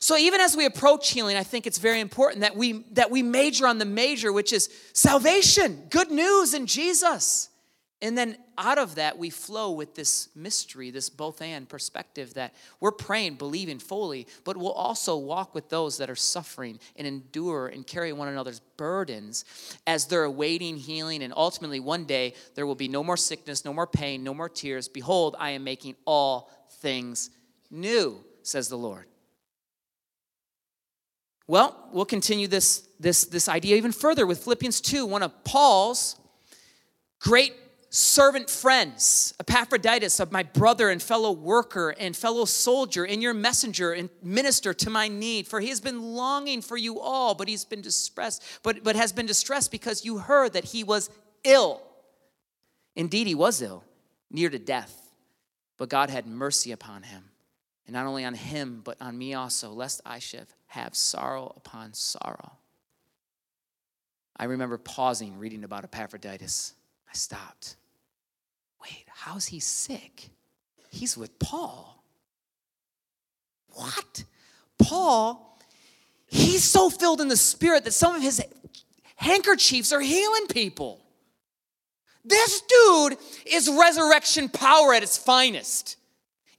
So 0.00 0.16
even 0.16 0.40
as 0.40 0.56
we 0.56 0.64
approach 0.64 1.10
healing, 1.10 1.36
I 1.36 1.42
think 1.42 1.66
it's 1.66 1.78
very 1.78 1.98
important 1.98 2.42
that 2.42 2.54
we 2.54 2.84
that 2.92 3.10
we 3.10 3.22
major 3.22 3.66
on 3.66 3.78
the 3.78 3.84
major, 3.84 4.32
which 4.32 4.52
is 4.52 4.70
salvation, 4.92 5.86
good 5.90 6.12
news 6.12 6.54
in 6.54 6.66
Jesus. 6.66 7.47
And 8.00 8.16
then 8.16 8.36
out 8.56 8.78
of 8.78 8.94
that, 8.94 9.18
we 9.18 9.28
flow 9.28 9.72
with 9.72 9.96
this 9.96 10.28
mystery, 10.36 10.92
this 10.92 11.10
both 11.10 11.42
and 11.42 11.68
perspective 11.68 12.34
that 12.34 12.54
we're 12.78 12.92
praying, 12.92 13.34
believing 13.34 13.80
fully, 13.80 14.28
but 14.44 14.56
we'll 14.56 14.70
also 14.70 15.16
walk 15.16 15.52
with 15.52 15.68
those 15.68 15.98
that 15.98 16.08
are 16.08 16.14
suffering 16.14 16.78
and 16.94 17.08
endure 17.08 17.66
and 17.66 17.84
carry 17.84 18.12
one 18.12 18.28
another's 18.28 18.60
burdens 18.76 19.44
as 19.84 20.06
they're 20.06 20.22
awaiting 20.24 20.76
healing. 20.76 21.24
And 21.24 21.34
ultimately, 21.36 21.80
one 21.80 22.04
day, 22.04 22.34
there 22.54 22.66
will 22.66 22.76
be 22.76 22.86
no 22.86 23.02
more 23.02 23.16
sickness, 23.16 23.64
no 23.64 23.72
more 23.72 23.86
pain, 23.86 24.22
no 24.22 24.32
more 24.32 24.48
tears. 24.48 24.86
Behold, 24.86 25.34
I 25.36 25.50
am 25.50 25.64
making 25.64 25.96
all 26.04 26.50
things 26.80 27.30
new, 27.68 28.24
says 28.44 28.68
the 28.68 28.78
Lord. 28.78 29.06
Well, 31.48 31.88
we'll 31.92 32.04
continue 32.04 32.46
this, 32.46 32.86
this, 33.00 33.24
this 33.24 33.48
idea 33.48 33.74
even 33.76 33.90
further 33.90 34.24
with 34.24 34.44
Philippians 34.44 34.80
2, 34.82 35.04
one 35.04 35.24
of 35.24 35.42
Paul's 35.42 36.14
great 37.20 37.54
servant 37.90 38.50
friends, 38.50 39.34
Epaphroditus, 39.40 40.20
of 40.20 40.30
my 40.30 40.42
brother 40.42 40.90
and 40.90 41.02
fellow 41.02 41.32
worker 41.32 41.90
and 41.98 42.16
fellow 42.16 42.44
soldier, 42.44 43.04
and 43.04 43.22
your 43.22 43.34
messenger 43.34 43.92
and 43.92 44.10
minister 44.22 44.74
to 44.74 44.90
my 44.90 45.08
need. 45.08 45.46
For 45.46 45.60
he 45.60 45.68
has 45.68 45.80
been 45.80 46.02
longing 46.02 46.62
for 46.62 46.76
you 46.76 47.00
all, 47.00 47.34
but 47.34 47.48
he's 47.48 47.64
been 47.64 47.80
distressed, 47.80 48.42
but, 48.62 48.84
but 48.84 48.96
has 48.96 49.12
been 49.12 49.26
distressed 49.26 49.70
because 49.70 50.04
you 50.04 50.18
heard 50.18 50.52
that 50.52 50.64
he 50.64 50.84
was 50.84 51.10
ill. 51.44 51.82
Indeed, 52.94 53.26
he 53.26 53.34
was 53.34 53.62
ill, 53.62 53.84
near 54.30 54.50
to 54.50 54.58
death, 54.58 55.12
but 55.76 55.88
God 55.88 56.10
had 56.10 56.26
mercy 56.26 56.72
upon 56.72 57.04
him. 57.04 57.24
And 57.86 57.94
not 57.94 58.06
only 58.06 58.24
on 58.24 58.34
him, 58.34 58.82
but 58.84 58.96
on 59.00 59.16
me 59.16 59.32
also, 59.34 59.70
lest 59.70 60.02
I 60.04 60.18
should 60.18 60.46
have 60.66 60.94
sorrow 60.94 61.54
upon 61.56 61.94
sorrow. 61.94 62.58
I 64.36 64.44
remember 64.44 64.76
pausing, 64.78 65.38
reading 65.38 65.64
about 65.64 65.84
Epaphroditus. 65.84 66.74
I 67.10 67.14
stopped. 67.14 67.76
Wait, 68.80 69.04
how's 69.08 69.46
he 69.46 69.60
sick? 69.60 70.28
He's 70.90 71.16
with 71.16 71.38
Paul. 71.38 72.02
What? 73.70 74.24
Paul, 74.78 75.58
he's 76.26 76.64
so 76.64 76.90
filled 76.90 77.20
in 77.20 77.28
the 77.28 77.36
spirit 77.36 77.84
that 77.84 77.92
some 77.92 78.14
of 78.14 78.22
his 78.22 78.42
handkerchiefs 79.16 79.92
are 79.92 80.00
healing 80.00 80.46
people. 80.48 81.00
This 82.24 82.60
dude 82.62 83.16
is 83.46 83.70
resurrection 83.70 84.48
power 84.48 84.92
at 84.92 85.02
its 85.02 85.16
finest. 85.16 85.96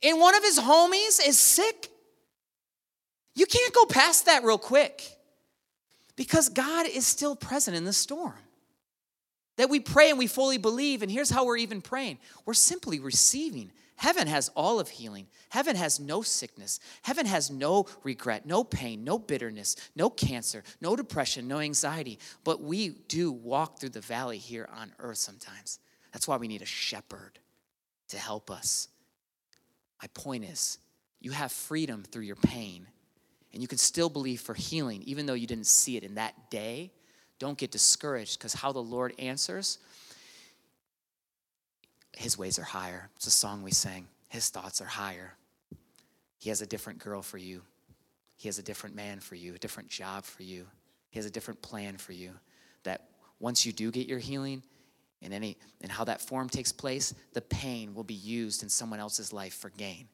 And 0.01 0.19
one 0.19 0.35
of 0.35 0.43
his 0.43 0.59
homies 0.59 1.19
is 1.25 1.37
sick. 1.37 1.89
You 3.35 3.45
can't 3.45 3.73
go 3.73 3.85
past 3.85 4.25
that 4.25 4.43
real 4.43 4.57
quick 4.57 5.03
because 6.15 6.49
God 6.49 6.87
is 6.87 7.05
still 7.05 7.35
present 7.35 7.77
in 7.77 7.85
the 7.85 7.93
storm 7.93 8.33
that 9.59 9.69
we 9.69 9.81
pray 9.81 10.09
and 10.09 10.17
we 10.17 10.25
fully 10.25 10.57
believe. 10.57 11.01
And 11.01 11.11
here's 11.11 11.29
how 11.29 11.45
we're 11.45 11.57
even 11.57 11.81
praying 11.81 12.17
we're 12.45 12.53
simply 12.53 12.99
receiving. 12.99 13.71
Heaven 13.97 14.27
has 14.27 14.49
all 14.55 14.79
of 14.79 14.87
healing. 14.87 15.27
Heaven 15.49 15.75
has 15.75 15.99
no 15.99 16.21
sickness. 16.21 16.79
Heaven 17.01 17.25
has 17.25 17.51
no 17.51 17.85
regret, 18.03 18.45
no 18.45 18.63
pain, 18.63 19.03
no 19.03 19.19
bitterness, 19.19 19.75
no 19.93 20.09
cancer, 20.09 20.63
no 20.79 20.95
depression, 20.95 21.49
no 21.49 21.59
anxiety. 21.59 22.17
But 22.45 22.61
we 22.61 22.89
do 23.09 23.33
walk 23.33 23.77
through 23.77 23.89
the 23.89 23.99
valley 23.99 24.37
here 24.37 24.69
on 24.73 24.93
earth 24.99 25.17
sometimes. 25.17 25.79
That's 26.13 26.29
why 26.29 26.37
we 26.37 26.47
need 26.47 26.61
a 26.61 26.65
shepherd 26.65 27.39
to 28.07 28.17
help 28.17 28.49
us. 28.49 28.87
My 30.01 30.07
point 30.13 30.45
is, 30.45 30.77
you 31.19 31.31
have 31.31 31.51
freedom 31.51 32.03
through 32.03 32.23
your 32.23 32.37
pain, 32.37 32.87
and 33.51 33.61
you 33.61 33.67
can 33.67 33.77
still 33.77 34.09
believe 34.09 34.39
for 34.39 34.53
healing, 34.53 35.03
even 35.03 35.25
though 35.25 35.33
you 35.33 35.47
didn't 35.47 35.67
see 35.67 35.97
it 35.97 36.05
in 36.05 36.15
that 36.15 36.49
day 36.49 36.93
don't 37.39 37.57
get 37.57 37.71
discouraged 37.71 38.37
because 38.37 38.53
how 38.53 38.71
the 38.71 38.79
Lord 38.79 39.13
answers, 39.17 39.79
his 42.15 42.37
ways 42.37 42.59
are 42.59 42.63
higher. 42.63 43.09
It's 43.15 43.27
a 43.27 43.31
song 43.31 43.63
we 43.63 43.71
sang. 43.71 44.07
His 44.27 44.49
thoughts 44.49 44.81
are 44.81 44.85
higher. 44.85 45.33
He 46.37 46.49
has 46.49 46.61
a 46.61 46.65
different 46.65 46.99
girl 46.99 47.21
for 47.21 47.37
you. 47.37 47.61
He 48.35 48.47
has 48.47 48.59
a 48.59 48.63
different 48.63 48.95
man 48.95 49.19
for 49.19 49.35
you, 49.35 49.55
a 49.55 49.59
different 49.59 49.89
job 49.89 50.23
for 50.23 50.43
you. 50.43 50.65
He 51.09 51.19
has 51.19 51.25
a 51.25 51.31
different 51.31 51.61
plan 51.61 51.97
for 51.97 52.13
you. 52.13 52.31
That 52.83 53.09
once 53.39 53.65
you 53.65 53.71
do 53.71 53.91
get 53.91 54.07
your 54.07 54.19
healing, 54.19 54.63
and 55.21 55.33
any 55.33 55.57
and 55.81 55.91
how 55.91 56.03
that 56.05 56.21
form 56.21 56.49
takes 56.49 56.71
place, 56.71 57.13
the 57.33 57.41
pain 57.41 57.93
will 57.93 58.03
be 58.03 58.13
used 58.13 58.63
in 58.63 58.69
someone 58.69 58.99
else's 58.99 59.33
life 59.33 59.53
for 59.53 59.69
gain. 59.71 60.07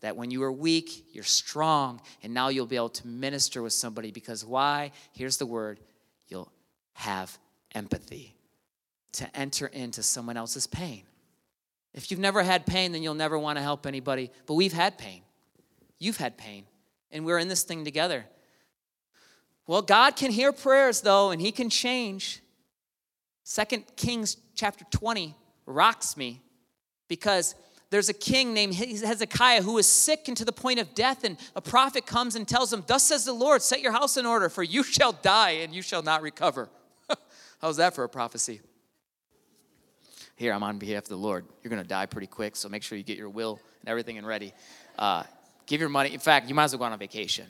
That 0.00 0.16
when 0.16 0.30
you 0.30 0.42
are 0.42 0.52
weak, 0.52 1.06
you're 1.12 1.24
strong, 1.24 2.00
and 2.22 2.34
now 2.34 2.48
you'll 2.48 2.66
be 2.66 2.76
able 2.76 2.88
to 2.90 3.06
minister 3.06 3.62
with 3.62 3.72
somebody 3.72 4.10
because 4.10 4.44
why? 4.44 4.92
Here's 5.12 5.36
the 5.36 5.46
word 5.46 5.80
you'll 6.28 6.50
have 6.94 7.38
empathy, 7.74 8.36
to 9.12 9.36
enter 9.36 9.66
into 9.66 10.02
someone 10.02 10.36
else's 10.36 10.66
pain. 10.66 11.02
If 11.94 12.10
you've 12.10 12.20
never 12.20 12.42
had 12.42 12.64
pain, 12.66 12.92
then 12.92 13.02
you'll 13.02 13.14
never 13.14 13.38
want 13.38 13.58
to 13.58 13.62
help 13.62 13.86
anybody. 13.86 14.30
But 14.46 14.54
we've 14.54 14.72
had 14.72 14.96
pain. 14.96 15.22
You've 15.98 16.16
had 16.16 16.38
pain. 16.38 16.64
And 17.10 17.26
we're 17.26 17.38
in 17.38 17.48
this 17.48 17.62
thing 17.62 17.84
together. 17.84 18.24
Well, 19.66 19.82
God 19.82 20.16
can 20.16 20.30
hear 20.30 20.52
prayers, 20.52 21.02
though, 21.02 21.30
and 21.30 21.40
He 21.40 21.52
can 21.52 21.68
change. 21.68 22.40
Second 23.44 23.84
Kings 23.96 24.36
chapter 24.54 24.84
20 24.90 25.36
rocks 25.66 26.16
me 26.16 26.40
because 27.08 27.54
there's 27.90 28.08
a 28.08 28.14
king 28.14 28.54
named 28.54 28.74
Hezekiah 28.74 29.62
who 29.62 29.76
is 29.76 29.86
sick 29.86 30.28
and 30.28 30.36
to 30.38 30.46
the 30.46 30.52
point 30.52 30.78
of 30.78 30.94
death, 30.94 31.24
and 31.24 31.36
a 31.54 31.60
prophet 31.60 32.06
comes 32.06 32.36
and 32.36 32.48
tells 32.48 32.72
him, 32.72 32.82
Thus 32.86 33.04
says 33.04 33.26
the 33.26 33.34
Lord, 33.34 33.60
set 33.60 33.82
your 33.82 33.92
house 33.92 34.16
in 34.16 34.24
order, 34.24 34.48
for 34.48 34.62
you 34.62 34.82
shall 34.82 35.12
die 35.12 35.50
and 35.50 35.74
you 35.74 35.82
shall 35.82 36.02
not 36.02 36.22
recover. 36.22 36.70
How's 37.62 37.78
that 37.78 37.94
for 37.94 38.04
a 38.04 38.08
prophecy? 38.08 38.60
here, 40.42 40.52
I'm 40.52 40.62
on 40.64 40.78
behalf 40.78 41.04
of 41.04 41.08
the 41.08 41.16
Lord. 41.16 41.46
You're 41.62 41.70
going 41.70 41.82
to 41.82 41.88
die 41.88 42.06
pretty 42.06 42.26
quick, 42.26 42.56
so 42.56 42.68
make 42.68 42.82
sure 42.82 42.98
you 42.98 43.04
get 43.04 43.16
your 43.16 43.28
will 43.28 43.60
and 43.80 43.88
everything 43.88 44.18
and 44.18 44.26
ready. 44.26 44.52
Uh, 44.98 45.22
give 45.66 45.80
your 45.80 45.88
money. 45.88 46.12
In 46.12 46.18
fact, 46.18 46.48
you 46.48 46.54
might 46.54 46.64
as 46.64 46.72
well 46.72 46.80
go 46.80 46.84
on 46.86 46.92
a 46.92 46.96
vacation. 46.96 47.46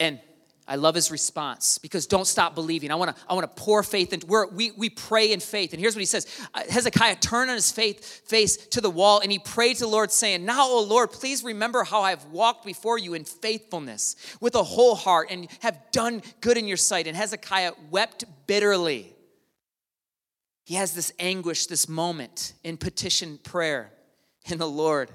And 0.00 0.18
I 0.66 0.76
love 0.76 0.94
his 0.94 1.10
response 1.10 1.76
because 1.76 2.06
don't 2.06 2.26
stop 2.26 2.54
believing. 2.54 2.90
I 2.90 2.94
want 2.94 3.14
to 3.14 3.22
I 3.28 3.34
want 3.34 3.44
to 3.44 3.62
pour 3.62 3.82
faith 3.82 4.12
into 4.12 4.26
we 4.26 4.46
we 4.52 4.70
we 4.72 4.90
pray 4.90 5.32
in 5.32 5.40
faith. 5.40 5.72
And 5.72 5.80
here's 5.80 5.94
what 5.94 6.00
he 6.00 6.06
says. 6.06 6.26
Uh, 6.54 6.62
Hezekiah 6.68 7.16
turned 7.16 7.50
on 7.50 7.56
his 7.56 7.72
faith 7.72 8.26
face 8.26 8.56
to 8.68 8.80
the 8.80 8.90
wall 8.90 9.20
and 9.20 9.32
he 9.32 9.38
prayed 9.38 9.76
to 9.76 9.84
the 9.84 9.90
Lord 9.90 10.12
saying, 10.12 10.44
"Now, 10.44 10.68
O 10.68 10.82
Lord, 10.82 11.10
please 11.10 11.42
remember 11.42 11.84
how 11.84 12.02
I've 12.02 12.24
walked 12.26 12.66
before 12.66 12.98
you 12.98 13.14
in 13.14 13.24
faithfulness 13.24 14.16
with 14.40 14.54
a 14.54 14.62
whole 14.62 14.94
heart 14.94 15.28
and 15.30 15.48
have 15.60 15.78
done 15.90 16.22
good 16.40 16.58
in 16.58 16.68
your 16.68 16.76
sight." 16.76 17.06
And 17.06 17.16
Hezekiah 17.16 17.72
wept 17.90 18.24
bitterly. 18.46 19.14
He 20.68 20.74
has 20.74 20.92
this 20.92 21.14
anguish, 21.18 21.64
this 21.64 21.88
moment 21.88 22.52
in 22.62 22.76
petition 22.76 23.38
prayer 23.42 23.90
and 24.50 24.60
the 24.60 24.68
Lord 24.68 25.10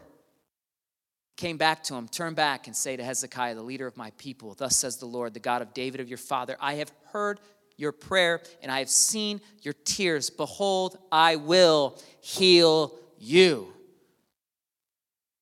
came 1.38 1.58
back 1.58 1.84
to 1.84 1.94
him, 1.94 2.08
turn 2.08 2.34
back 2.34 2.66
and 2.66 2.76
say 2.76 2.98
to 2.98 3.04
Hezekiah, 3.04 3.54
the 3.54 3.62
leader 3.62 3.86
of 3.86 3.96
my 3.96 4.10
people, 4.18 4.56
Thus 4.56 4.76
says 4.76 4.98
the 4.98 5.06
Lord, 5.06 5.36
the 5.36 5.39
God 5.39 5.62
of 5.62 5.72
David 5.76 6.02
of 6.02 6.10
your 6.10 6.18
father, 6.18 6.58
I 6.60 6.74
have 6.76 6.92
heard 7.12 7.39
your 7.78 7.92
prayer 7.92 8.42
and 8.63 8.72
I 8.72 8.80
have 8.80 8.89
seen 8.89 9.42
your 9.62 9.76
tears. 9.86 10.32
Behold, 10.32 10.98
I 11.12 11.36
will 11.36 12.02
heal 12.20 12.98
you. 13.20 13.68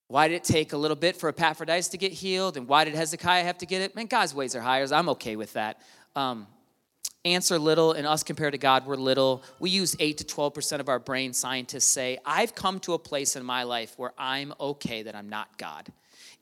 Why 0.09 0.27
did 0.27 0.35
it 0.35 0.43
take 0.43 0.73
a 0.73 0.77
little 0.77 0.97
bit 0.97 1.15
for 1.15 1.29
Epaphroditus 1.29 1.87
to 1.87 1.97
get 1.97 2.11
healed? 2.11 2.57
And 2.57 2.67
why 2.67 2.83
did 2.83 2.95
Hezekiah 2.95 3.45
have 3.45 3.59
to 3.59 3.65
get 3.65 3.81
it? 3.81 3.95
Man, 3.95 4.07
God's 4.07 4.35
ways 4.35 4.57
are 4.57 4.61
higher. 4.61 4.85
I'm 4.91 5.07
okay 5.07 5.37
with 5.37 5.53
that. 5.53 5.79
Um, 6.17 6.47
are 7.23 7.59
little, 7.59 7.91
and 7.91 8.07
us 8.07 8.23
compared 8.23 8.53
to 8.53 8.57
God, 8.57 8.87
we're 8.87 8.95
little. 8.95 9.43
We 9.59 9.69
use 9.69 9.95
8 9.99 10.17
to 10.17 10.23
12% 10.23 10.79
of 10.79 10.89
our 10.89 10.97
brain, 10.97 11.33
scientists 11.33 11.85
say. 11.85 12.17
I've 12.25 12.55
come 12.55 12.79
to 12.81 12.93
a 12.93 12.99
place 12.99 13.35
in 13.35 13.43
my 13.43 13.63
life 13.63 13.93
where 13.97 14.13
I'm 14.17 14.53
okay 14.59 15.03
that 15.03 15.15
I'm 15.15 15.29
not 15.29 15.57
God. 15.57 15.87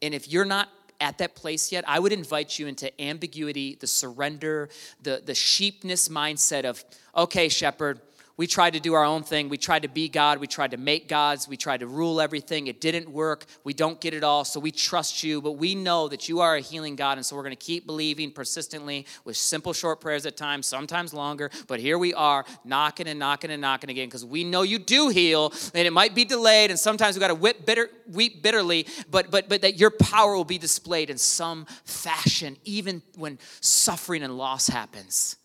And 0.01 0.13
if 0.13 0.31
you're 0.31 0.45
not 0.45 0.69
at 1.01 1.17
that 1.17 1.35
place 1.35 1.71
yet, 1.71 1.83
I 1.87 1.99
would 1.99 2.13
invite 2.13 2.57
you 2.57 2.67
into 2.67 3.01
ambiguity, 3.01 3.77
the 3.79 3.87
surrender, 3.87 4.69
the, 5.03 5.21
the 5.25 5.35
sheepness 5.35 6.07
mindset 6.07 6.63
of, 6.63 6.83
okay, 7.15 7.49
shepherd, 7.49 7.99
we 8.39 8.47
tried 8.47 8.71
to 8.71 8.79
do 8.79 8.93
our 8.93 9.03
own 9.03 9.21
thing. 9.21 9.49
We 9.49 9.57
tried 9.57 9.81
to 9.81 9.89
be 9.89 10.07
God. 10.07 10.37
We 10.37 10.47
tried 10.47 10.71
to 10.71 10.77
make 10.77 11.09
gods. 11.09 11.45
We 11.45 11.57
tried 11.57 11.81
to 11.81 11.87
rule 11.87 12.21
everything. 12.21 12.67
It 12.67 12.79
didn't 12.79 13.09
work. 13.09 13.43
We 13.65 13.73
don't 13.73 13.99
get 13.99 14.13
it 14.13 14.23
all. 14.23 14.45
So 14.45 14.61
we 14.61 14.71
trust 14.71 15.25
you, 15.25 15.41
but 15.41 15.57
we 15.57 15.75
know 15.75 16.07
that 16.07 16.29
you 16.29 16.39
are 16.39 16.55
a 16.55 16.61
healing 16.61 16.95
God. 16.95 17.17
And 17.17 17.25
so 17.25 17.35
we're 17.35 17.43
going 17.43 17.51
to 17.51 17.57
keep 17.57 17.85
believing 17.85 18.31
persistently 18.31 19.05
with 19.25 19.35
simple, 19.35 19.73
short 19.73 19.99
prayers 19.99 20.25
at 20.25 20.37
times, 20.37 20.67
sometimes 20.67 21.13
longer. 21.13 21.51
But 21.67 21.81
here 21.81 21.97
we 21.97 22.13
are 22.13 22.45
knocking 22.63 23.09
and 23.09 23.19
knocking 23.19 23.51
and 23.51 23.59
knocking 23.59 23.89
again 23.89 24.07
because 24.07 24.23
we 24.23 24.45
know 24.45 24.61
you 24.61 24.79
do 24.79 25.09
heal 25.09 25.51
and 25.73 25.85
it 25.85 25.91
might 25.91 26.15
be 26.15 26.23
delayed. 26.23 26.69
And 26.69 26.79
sometimes 26.79 27.17
we 27.17 27.19
got 27.19 27.27
to 27.27 27.35
whip 27.35 27.65
bitter, 27.65 27.89
weep 28.09 28.41
bitterly, 28.41 28.87
but, 29.11 29.31
but, 29.31 29.49
but 29.49 29.63
that 29.63 29.77
your 29.77 29.91
power 29.91 30.33
will 30.33 30.45
be 30.45 30.57
displayed 30.57 31.09
in 31.09 31.17
some 31.17 31.65
fashion, 31.83 32.55
even 32.63 33.01
when 33.17 33.37
suffering 33.59 34.23
and 34.23 34.37
loss 34.37 34.69
happens. 34.69 35.35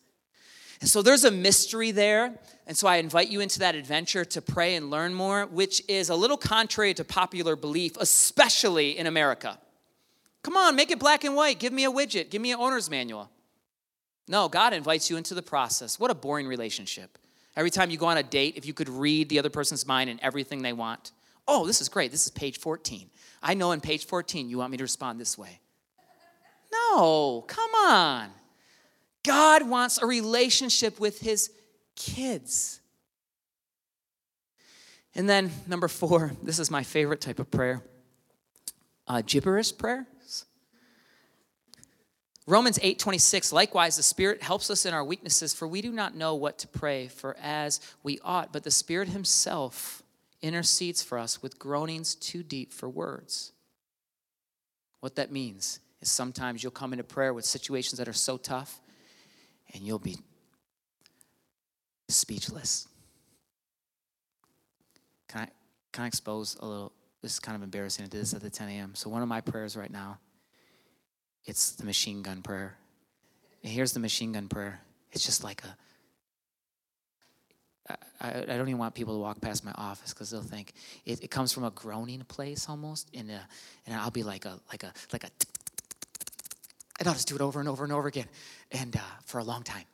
And 0.80 0.88
so 0.88 1.02
there's 1.02 1.24
a 1.24 1.30
mystery 1.32 1.90
there. 1.90 2.38
And 2.66 2.76
so 2.76 2.88
I 2.88 2.96
invite 2.96 3.28
you 3.28 3.40
into 3.40 3.58
that 3.58 3.74
adventure 3.74 4.24
to 4.24 4.40
pray 4.40 4.74
and 4.74 4.90
learn 4.90 5.12
more, 5.12 5.46
which 5.46 5.82
is 5.86 6.08
a 6.08 6.14
little 6.14 6.38
contrary 6.38 6.94
to 6.94 7.04
popular 7.04 7.56
belief, 7.56 7.96
especially 7.98 8.96
in 8.96 9.06
America. 9.06 9.58
Come 10.42 10.56
on, 10.56 10.74
make 10.76 10.90
it 10.90 10.98
black 10.98 11.24
and 11.24 11.34
white. 11.34 11.58
Give 11.58 11.72
me 11.72 11.84
a 11.84 11.90
widget, 11.90 12.30
give 12.30 12.40
me 12.40 12.52
an 12.52 12.60
owner's 12.60 12.88
manual. 12.88 13.30
No, 14.26 14.48
God 14.48 14.72
invites 14.72 15.10
you 15.10 15.16
into 15.16 15.34
the 15.34 15.42
process. 15.42 15.98
What 15.98 16.10
a 16.10 16.14
boring 16.14 16.46
relationship. 16.46 17.18
Every 17.56 17.70
time 17.70 17.90
you 17.90 17.98
go 17.98 18.06
on 18.06 18.16
a 18.16 18.22
date, 18.22 18.56
if 18.56 18.66
you 18.66 18.72
could 18.72 18.88
read 18.88 19.28
the 19.28 19.38
other 19.38 19.50
person's 19.50 19.86
mind 19.86 20.08
and 20.08 20.18
everything 20.20 20.62
they 20.62 20.72
want, 20.72 21.12
oh, 21.46 21.66
this 21.66 21.80
is 21.80 21.88
great. 21.88 22.10
This 22.10 22.24
is 22.24 22.30
page 22.30 22.58
14. 22.58 23.10
I 23.42 23.54
know 23.54 23.72
in 23.72 23.80
page 23.80 24.06
14 24.06 24.48
you 24.48 24.58
want 24.58 24.70
me 24.70 24.78
to 24.78 24.84
respond 24.84 25.20
this 25.20 25.36
way. 25.36 25.60
No, 26.72 27.44
come 27.46 27.70
on. 27.74 28.30
God 29.22 29.68
wants 29.68 29.98
a 30.02 30.06
relationship 30.06 30.98
with 30.98 31.20
his 31.20 31.50
kids. 31.96 32.80
And 35.14 35.28
then, 35.28 35.50
number 35.66 35.88
four, 35.88 36.32
this 36.42 36.58
is 36.58 36.70
my 36.70 36.82
favorite 36.82 37.20
type 37.20 37.38
of 37.38 37.50
prayer 37.50 37.82
uh, 39.06 39.22
gibberish 39.24 39.76
prayers. 39.76 40.46
Romans 42.46 42.78
8 42.82 42.98
26, 42.98 43.52
likewise, 43.52 43.96
the 43.96 44.02
Spirit 44.02 44.42
helps 44.42 44.70
us 44.70 44.84
in 44.84 44.92
our 44.92 45.04
weaknesses, 45.04 45.54
for 45.54 45.66
we 45.66 45.80
do 45.80 45.92
not 45.92 46.14
know 46.14 46.34
what 46.34 46.58
to 46.58 46.68
pray 46.68 47.08
for 47.08 47.36
as 47.40 47.80
we 48.02 48.18
ought, 48.22 48.52
but 48.52 48.64
the 48.64 48.70
Spirit 48.70 49.08
Himself 49.08 50.02
intercedes 50.42 51.02
for 51.02 51.18
us 51.18 51.42
with 51.42 51.58
groanings 51.58 52.14
too 52.14 52.42
deep 52.42 52.72
for 52.72 52.88
words. 52.88 53.52
What 55.00 55.16
that 55.16 55.32
means 55.32 55.80
is 56.02 56.10
sometimes 56.10 56.62
you'll 56.62 56.72
come 56.72 56.92
into 56.92 57.04
prayer 57.04 57.32
with 57.32 57.46
situations 57.46 57.98
that 57.98 58.08
are 58.08 58.12
so 58.12 58.36
tough 58.36 58.80
and 59.72 59.82
you'll 59.82 59.98
be 59.98 60.18
speechless. 62.08 62.88
Can 65.28 65.42
I, 65.42 65.48
can 65.92 66.04
I 66.04 66.06
expose 66.06 66.56
a 66.60 66.66
little? 66.66 66.92
This 67.22 67.32
is 67.32 67.40
kind 67.40 67.56
of 67.56 67.62
embarrassing. 67.62 68.04
I 68.04 68.08
did 68.08 68.20
this 68.20 68.34
at 68.34 68.42
the 68.42 68.50
10 68.50 68.68
a.m. 68.68 68.94
So, 68.94 69.08
one 69.08 69.22
of 69.22 69.28
my 69.28 69.40
prayers 69.40 69.76
right 69.76 69.90
now, 69.90 70.18
it's 71.44 71.72
the 71.72 71.84
machine 71.84 72.22
gun 72.22 72.42
prayer. 72.42 72.76
And 73.62 73.72
here's 73.72 73.92
the 73.92 74.00
machine 74.00 74.32
gun 74.32 74.48
prayer. 74.48 74.80
It's 75.12 75.24
just 75.24 75.42
like 75.42 75.62
a, 75.64 75.76
I, 78.20 78.40
I 78.42 78.56
don't 78.56 78.68
even 78.68 78.78
want 78.78 78.94
people 78.94 79.14
to 79.14 79.20
walk 79.20 79.40
past 79.40 79.64
my 79.64 79.72
office 79.76 80.12
because 80.12 80.30
they'll 80.30 80.40
think 80.40 80.72
it, 81.04 81.22
it, 81.22 81.30
comes 81.30 81.52
from 81.52 81.64
a 81.64 81.70
groaning 81.70 82.22
place 82.26 82.68
almost, 82.68 83.10
and 83.14 83.30
a, 83.30 83.46
and 83.86 83.94
I'll 83.94 84.10
be 84.10 84.22
like 84.22 84.44
a 84.46 84.58
like 84.70 84.82
a 84.82 84.92
like 85.12 85.24
a, 85.24 85.28
and 86.98 87.08
I'll 87.08 87.14
just 87.14 87.28
do 87.28 87.34
it 87.34 87.40
over 87.40 87.60
and 87.60 87.68
over 87.68 87.84
and 87.84 87.92
over 87.92 88.08
again, 88.08 88.26
and 88.72 88.96
uh, 88.96 89.00
for 89.26 89.38
a 89.38 89.44
long 89.44 89.62
time, 89.62 89.84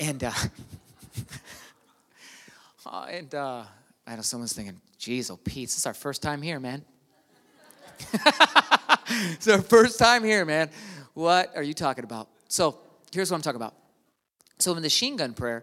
and 0.00 0.24
uh, 0.24 0.32
and 3.10 3.34
uh, 3.34 3.64
I 4.06 4.16
know 4.16 4.22
someone's 4.22 4.52
thinking, 4.52 4.80
geez, 4.98 5.30
oh, 5.30 5.36
Pete, 5.36 5.68
this 5.68 5.78
is 5.78 5.86
our 5.86 5.94
first 5.94 6.22
time 6.22 6.42
here, 6.42 6.60
man. 6.60 6.84
it's 9.04 9.48
our 9.48 9.62
first 9.62 9.98
time 9.98 10.24
here, 10.24 10.44
man. 10.44 10.70
What 11.14 11.52
are 11.56 11.62
you 11.62 11.74
talking 11.74 12.04
about? 12.04 12.28
So 12.48 12.78
here's 13.12 13.30
what 13.30 13.36
I'm 13.36 13.42
talking 13.42 13.60
about. 13.60 13.74
So 14.58 14.72
in 14.72 14.76
the 14.76 14.82
machine 14.82 15.16
gun 15.16 15.34
prayer, 15.34 15.62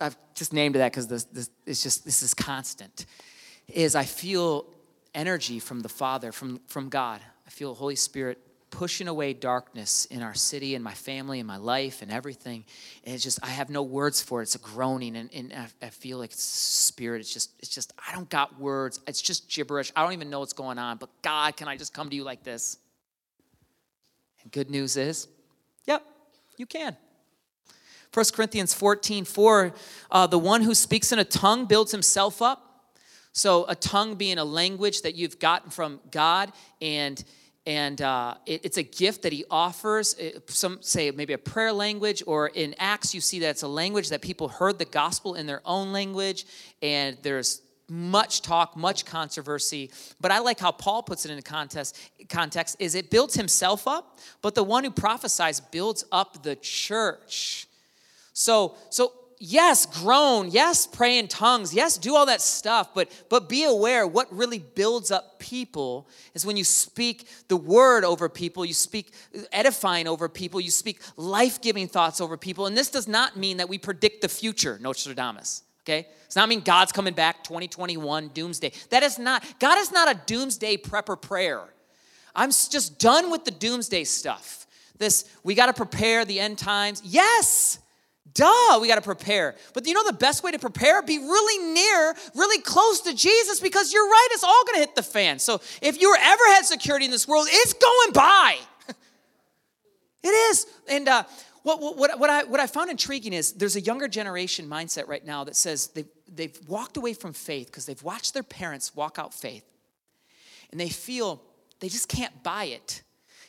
I've 0.00 0.16
just 0.34 0.52
named 0.52 0.76
that 0.76 0.92
because 0.92 1.08
this, 1.08 1.24
this 1.24 1.50
it's 1.66 1.82
just 1.82 2.04
this 2.04 2.22
is 2.22 2.34
constant. 2.34 3.06
Is 3.66 3.94
I 3.94 4.04
feel 4.04 4.66
energy 5.14 5.58
from 5.58 5.80
the 5.80 5.88
Father, 5.88 6.32
from 6.32 6.60
from 6.66 6.88
God. 6.88 7.20
I 7.46 7.50
feel 7.50 7.74
Holy 7.74 7.96
Spirit 7.96 8.38
pushing 8.70 9.08
away 9.08 9.32
darkness 9.32 10.04
in 10.06 10.22
our 10.22 10.34
city 10.34 10.74
and 10.74 10.84
my 10.84 10.94
family 10.94 11.40
and 11.40 11.46
my 11.46 11.56
life 11.56 12.02
and 12.02 12.10
everything. 12.10 12.64
And 13.04 13.14
it's 13.14 13.24
just, 13.24 13.38
I 13.42 13.48
have 13.48 13.70
no 13.70 13.82
words 13.82 14.20
for 14.20 14.40
it. 14.40 14.44
It's 14.44 14.54
a 14.54 14.58
groaning 14.58 15.16
and, 15.16 15.30
and 15.32 15.52
I, 15.52 15.86
I 15.86 15.90
feel 15.90 16.18
like 16.18 16.32
it's 16.32 16.42
spirit. 16.42 17.20
It's 17.20 17.32
just, 17.32 17.52
it's 17.60 17.68
just, 17.68 17.92
I 18.06 18.14
don't 18.14 18.28
got 18.28 18.58
words. 18.60 19.00
It's 19.06 19.22
just 19.22 19.48
gibberish. 19.48 19.92
I 19.96 20.02
don't 20.02 20.12
even 20.12 20.30
know 20.30 20.40
what's 20.40 20.52
going 20.52 20.78
on. 20.78 20.98
But 20.98 21.10
God, 21.22 21.56
can 21.56 21.68
I 21.68 21.76
just 21.76 21.94
come 21.94 22.10
to 22.10 22.16
you 22.16 22.24
like 22.24 22.44
this? 22.44 22.78
And 24.42 24.52
good 24.52 24.70
news 24.70 24.96
is, 24.96 25.28
yep, 25.86 26.04
you 26.56 26.66
can. 26.66 26.96
1 28.14 28.24
Corinthians 28.32 28.74
14, 28.74 29.24
4, 29.24 29.74
uh, 30.10 30.26
the 30.26 30.38
one 30.38 30.62
who 30.62 30.74
speaks 30.74 31.12
in 31.12 31.18
a 31.18 31.24
tongue 31.24 31.66
builds 31.66 31.92
himself 31.92 32.40
up. 32.40 32.64
So, 33.32 33.66
a 33.68 33.74
tongue 33.74 34.16
being 34.16 34.38
a 34.38 34.44
language 34.44 35.02
that 35.02 35.14
you've 35.14 35.38
gotten 35.38 35.70
from 35.70 36.00
God, 36.10 36.50
and 36.80 37.22
and 37.68 38.00
uh, 38.00 38.34
it, 38.46 38.64
it's 38.64 38.78
a 38.78 38.82
gift 38.82 39.22
that 39.22 39.32
he 39.32 39.44
offers. 39.50 40.14
It, 40.14 40.50
some 40.50 40.78
say 40.80 41.10
maybe 41.10 41.34
a 41.34 41.38
prayer 41.38 41.70
language, 41.70 42.22
or 42.26 42.48
in 42.48 42.74
Acts, 42.78 43.14
you 43.14 43.20
see 43.20 43.40
that 43.40 43.50
it's 43.50 43.62
a 43.62 43.68
language 43.68 44.08
that 44.08 44.22
people 44.22 44.48
heard 44.48 44.78
the 44.78 44.86
gospel 44.86 45.34
in 45.34 45.46
their 45.46 45.60
own 45.66 45.92
language, 45.92 46.46
and 46.80 47.18
there's 47.22 47.60
much 47.86 48.40
talk, 48.40 48.74
much 48.74 49.04
controversy. 49.04 49.90
But 50.18 50.30
I 50.30 50.38
like 50.38 50.58
how 50.58 50.72
Paul 50.72 51.02
puts 51.02 51.26
it 51.26 51.30
in 51.30 51.42
context, 51.42 51.98
context 52.30 52.76
is 52.78 52.94
it 52.94 53.10
builds 53.10 53.34
himself 53.34 53.86
up, 53.86 54.18
but 54.40 54.54
the 54.54 54.64
one 54.64 54.82
who 54.82 54.90
prophesies 54.90 55.60
builds 55.60 56.04
up 56.10 56.42
the 56.42 56.56
church. 56.56 57.66
So, 58.32 58.76
so 58.88 59.12
yes, 59.38 59.86
groan, 59.86 60.50
yes, 60.50 60.86
pray 60.86 61.18
in 61.18 61.28
tongues, 61.28 61.72
yes, 61.72 61.98
do 61.98 62.14
all 62.14 62.26
that 62.26 62.40
stuff, 62.40 62.94
but 62.94 63.10
but 63.28 63.48
be 63.48 63.64
aware 63.64 64.06
what 64.06 64.32
really 64.32 64.58
builds 64.58 65.10
up 65.10 65.38
people 65.38 66.08
is 66.34 66.44
when 66.44 66.56
you 66.56 66.64
speak 66.64 67.28
the 67.48 67.56
word 67.56 68.04
over 68.04 68.28
people, 68.28 68.64
you 68.64 68.74
speak 68.74 69.12
edifying 69.52 70.08
over 70.08 70.28
people, 70.28 70.60
you 70.60 70.70
speak 70.70 71.00
life-giving 71.16 71.88
thoughts 71.88 72.20
over 72.20 72.36
people. 72.36 72.66
And 72.66 72.76
this 72.76 72.90
does 72.90 73.08
not 73.08 73.36
mean 73.36 73.58
that 73.58 73.68
we 73.68 73.78
predict 73.78 74.22
the 74.22 74.28
future, 74.28 74.78
Nostradamus. 74.80 75.62
Okay? 75.84 76.06
It's 76.26 76.36
not 76.36 76.48
mean 76.48 76.60
God's 76.60 76.92
coming 76.92 77.14
back 77.14 77.42
2021 77.44 78.28
doomsday. 78.28 78.72
That 78.90 79.02
is 79.02 79.18
not 79.18 79.42
God 79.58 79.78
is 79.78 79.90
not 79.90 80.10
a 80.10 80.20
doomsday 80.26 80.76
prepper 80.76 81.20
prayer. 81.20 81.62
I'm 82.34 82.50
just 82.50 82.98
done 82.98 83.30
with 83.30 83.44
the 83.44 83.50
doomsday 83.50 84.04
stuff. 84.04 84.66
This 84.98 85.24
we 85.42 85.54
got 85.54 85.66
to 85.66 85.72
prepare 85.72 86.26
the 86.26 86.40
end 86.40 86.58
times. 86.58 87.00
Yes, 87.04 87.78
Duh, 88.38 88.78
we 88.80 88.86
got 88.86 88.94
to 88.94 89.02
prepare. 89.02 89.56
But 89.74 89.84
you 89.88 89.94
know 89.94 90.04
the 90.04 90.12
best 90.12 90.44
way 90.44 90.52
to 90.52 90.60
prepare? 90.60 91.02
Be 91.02 91.18
really 91.18 91.72
near, 91.72 92.14
really 92.36 92.62
close 92.62 93.00
to 93.00 93.12
Jesus 93.12 93.58
because 93.58 93.92
you're 93.92 94.08
right, 94.08 94.28
it's 94.30 94.44
all 94.44 94.62
going 94.64 94.76
to 94.76 94.80
hit 94.80 94.94
the 94.94 95.02
fan. 95.02 95.40
So 95.40 95.60
if 95.82 96.00
you 96.00 96.14
ever 96.16 96.44
had 96.50 96.64
security 96.64 97.04
in 97.04 97.10
this 97.10 97.26
world, 97.26 97.48
it's 97.50 97.72
going 97.72 98.12
by. 98.12 98.56
it 100.22 100.28
is. 100.28 100.66
And 100.88 101.08
uh, 101.08 101.24
what, 101.64 101.80
what, 101.80 102.20
what, 102.20 102.30
I, 102.30 102.44
what 102.44 102.60
I 102.60 102.68
found 102.68 102.90
intriguing 102.92 103.32
is 103.32 103.54
there's 103.54 103.74
a 103.74 103.80
younger 103.80 104.06
generation 104.06 104.68
mindset 104.70 105.08
right 105.08 105.26
now 105.26 105.42
that 105.42 105.56
says 105.56 105.88
they've, 105.88 106.08
they've 106.32 106.56
walked 106.68 106.96
away 106.96 107.14
from 107.14 107.32
faith 107.32 107.66
because 107.66 107.86
they've 107.86 108.02
watched 108.04 108.34
their 108.34 108.44
parents 108.44 108.94
walk 108.94 109.18
out 109.18 109.34
faith. 109.34 109.64
And 110.70 110.80
they 110.80 110.90
feel 110.90 111.42
they 111.80 111.88
just 111.88 112.08
can't 112.08 112.44
buy 112.44 112.66
it. 112.66 113.02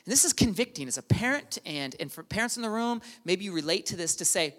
And 0.04 0.10
this 0.10 0.24
is 0.24 0.32
convicting 0.32 0.88
as 0.88 0.98
a 0.98 1.02
parent 1.02 1.58
and, 1.64 1.94
and 2.00 2.10
for 2.10 2.24
parents 2.24 2.56
in 2.56 2.64
the 2.64 2.70
room, 2.70 3.02
maybe 3.24 3.44
you 3.44 3.52
relate 3.52 3.86
to 3.86 3.96
this 3.96 4.16
to 4.16 4.24
say, 4.24 4.56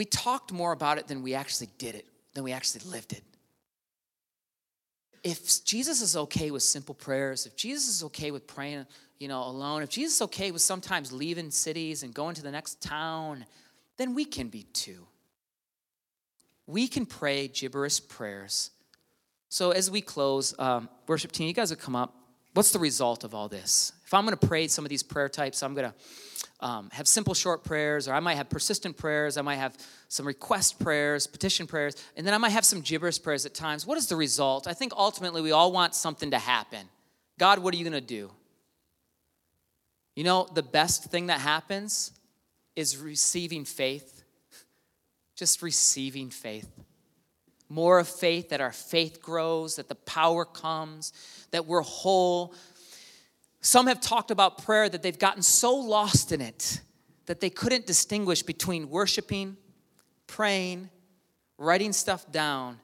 we 0.00 0.06
talked 0.06 0.50
more 0.50 0.72
about 0.72 0.96
it 0.96 1.08
than 1.08 1.22
we 1.22 1.34
actually 1.34 1.68
did 1.76 1.94
it, 1.94 2.06
than 2.32 2.42
we 2.42 2.52
actually 2.52 2.90
lived 2.90 3.12
it. 3.12 3.22
If 5.22 5.62
Jesus 5.62 6.00
is 6.00 6.16
okay 6.16 6.50
with 6.50 6.62
simple 6.62 6.94
prayers, 6.94 7.44
if 7.44 7.54
Jesus 7.54 7.86
is 7.86 8.02
okay 8.04 8.30
with 8.30 8.46
praying, 8.46 8.86
you 9.18 9.28
know, 9.28 9.42
alone, 9.42 9.82
if 9.82 9.90
Jesus 9.90 10.14
is 10.14 10.22
okay 10.22 10.52
with 10.52 10.62
sometimes 10.62 11.12
leaving 11.12 11.50
cities 11.50 12.02
and 12.02 12.14
going 12.14 12.34
to 12.34 12.42
the 12.42 12.50
next 12.50 12.80
town, 12.80 13.44
then 13.98 14.14
we 14.14 14.24
can 14.24 14.48
be 14.48 14.62
too. 14.72 15.06
We 16.66 16.88
can 16.88 17.04
pray 17.04 17.48
gibberish 17.48 18.08
prayers. 18.08 18.70
So 19.50 19.72
as 19.72 19.90
we 19.90 20.00
close, 20.00 20.54
um, 20.58 20.88
worship 21.08 21.30
team, 21.30 21.46
you 21.46 21.52
guys 21.52 21.68
would 21.68 21.78
come 21.78 21.94
up. 21.94 22.14
What's 22.54 22.72
the 22.72 22.78
result 22.78 23.24
of 23.24 23.34
all 23.34 23.48
this? 23.48 23.92
If 24.04 24.14
I'm 24.14 24.24
going 24.24 24.36
to 24.36 24.46
pray 24.46 24.66
some 24.66 24.84
of 24.84 24.88
these 24.88 25.02
prayer 25.02 25.28
types, 25.28 25.62
I'm 25.62 25.74
going 25.74 25.90
to 25.90 26.66
um, 26.66 26.90
have 26.92 27.06
simple 27.06 27.32
short 27.32 27.64
prayers, 27.64 28.08
or 28.08 28.12
I 28.12 28.20
might 28.20 28.34
have 28.34 28.50
persistent 28.50 28.96
prayers, 28.96 29.36
I 29.36 29.42
might 29.42 29.56
have 29.56 29.76
some 30.08 30.26
request 30.26 30.78
prayers, 30.80 31.26
petition 31.26 31.66
prayers, 31.66 31.94
and 32.16 32.26
then 32.26 32.34
I 32.34 32.38
might 32.38 32.50
have 32.50 32.64
some 32.64 32.80
gibberish 32.80 33.22
prayers 33.22 33.46
at 33.46 33.54
times. 33.54 33.86
What 33.86 33.96
is 33.96 34.08
the 34.08 34.16
result? 34.16 34.66
I 34.66 34.74
think 34.74 34.92
ultimately 34.96 35.42
we 35.42 35.52
all 35.52 35.72
want 35.72 35.94
something 35.94 36.32
to 36.32 36.38
happen. 36.38 36.88
God, 37.38 37.60
what 37.60 37.72
are 37.72 37.76
you 37.76 37.84
going 37.84 37.92
to 37.92 38.00
do? 38.00 38.30
You 40.16 40.24
know, 40.24 40.48
the 40.52 40.62
best 40.62 41.04
thing 41.04 41.28
that 41.28 41.40
happens 41.40 42.12
is 42.76 42.98
receiving 42.98 43.64
faith, 43.64 44.24
just 45.36 45.62
receiving 45.62 46.30
faith. 46.30 46.68
More 47.70 47.98
of 47.98 48.08
faith, 48.08 48.50
that 48.50 48.60
our 48.60 48.72
faith 48.72 49.22
grows, 49.22 49.76
that 49.76 49.88
the 49.88 49.94
power 49.94 50.44
comes, 50.44 51.14
that 51.52 51.64
we're 51.64 51.80
whole, 51.80 52.54
some 53.62 53.86
have 53.86 54.00
talked 54.00 54.30
about 54.30 54.62
prayer 54.62 54.88
that 54.88 55.02
they've 55.02 55.18
gotten 55.18 55.42
so 55.42 55.74
lost 55.74 56.32
in 56.32 56.40
it 56.40 56.80
that 57.26 57.40
they 57.40 57.50
couldn't 57.50 57.86
distinguish 57.86 58.42
between 58.42 58.90
worshiping, 58.90 59.56
praying, 60.26 60.90
writing 61.58 61.92
stuff 61.92 62.30
down, 62.32 62.80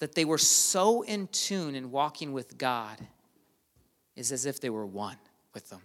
that 0.00 0.16
they 0.16 0.24
were 0.24 0.38
so 0.38 1.02
in 1.02 1.28
tune 1.28 1.76
in 1.76 1.92
walking 1.92 2.32
with 2.32 2.58
God 2.58 2.98
is 4.16 4.32
as 4.32 4.46
if 4.46 4.60
they 4.60 4.68
were 4.70 4.84
one 4.84 5.16
with 5.54 5.70
them. 5.70 5.80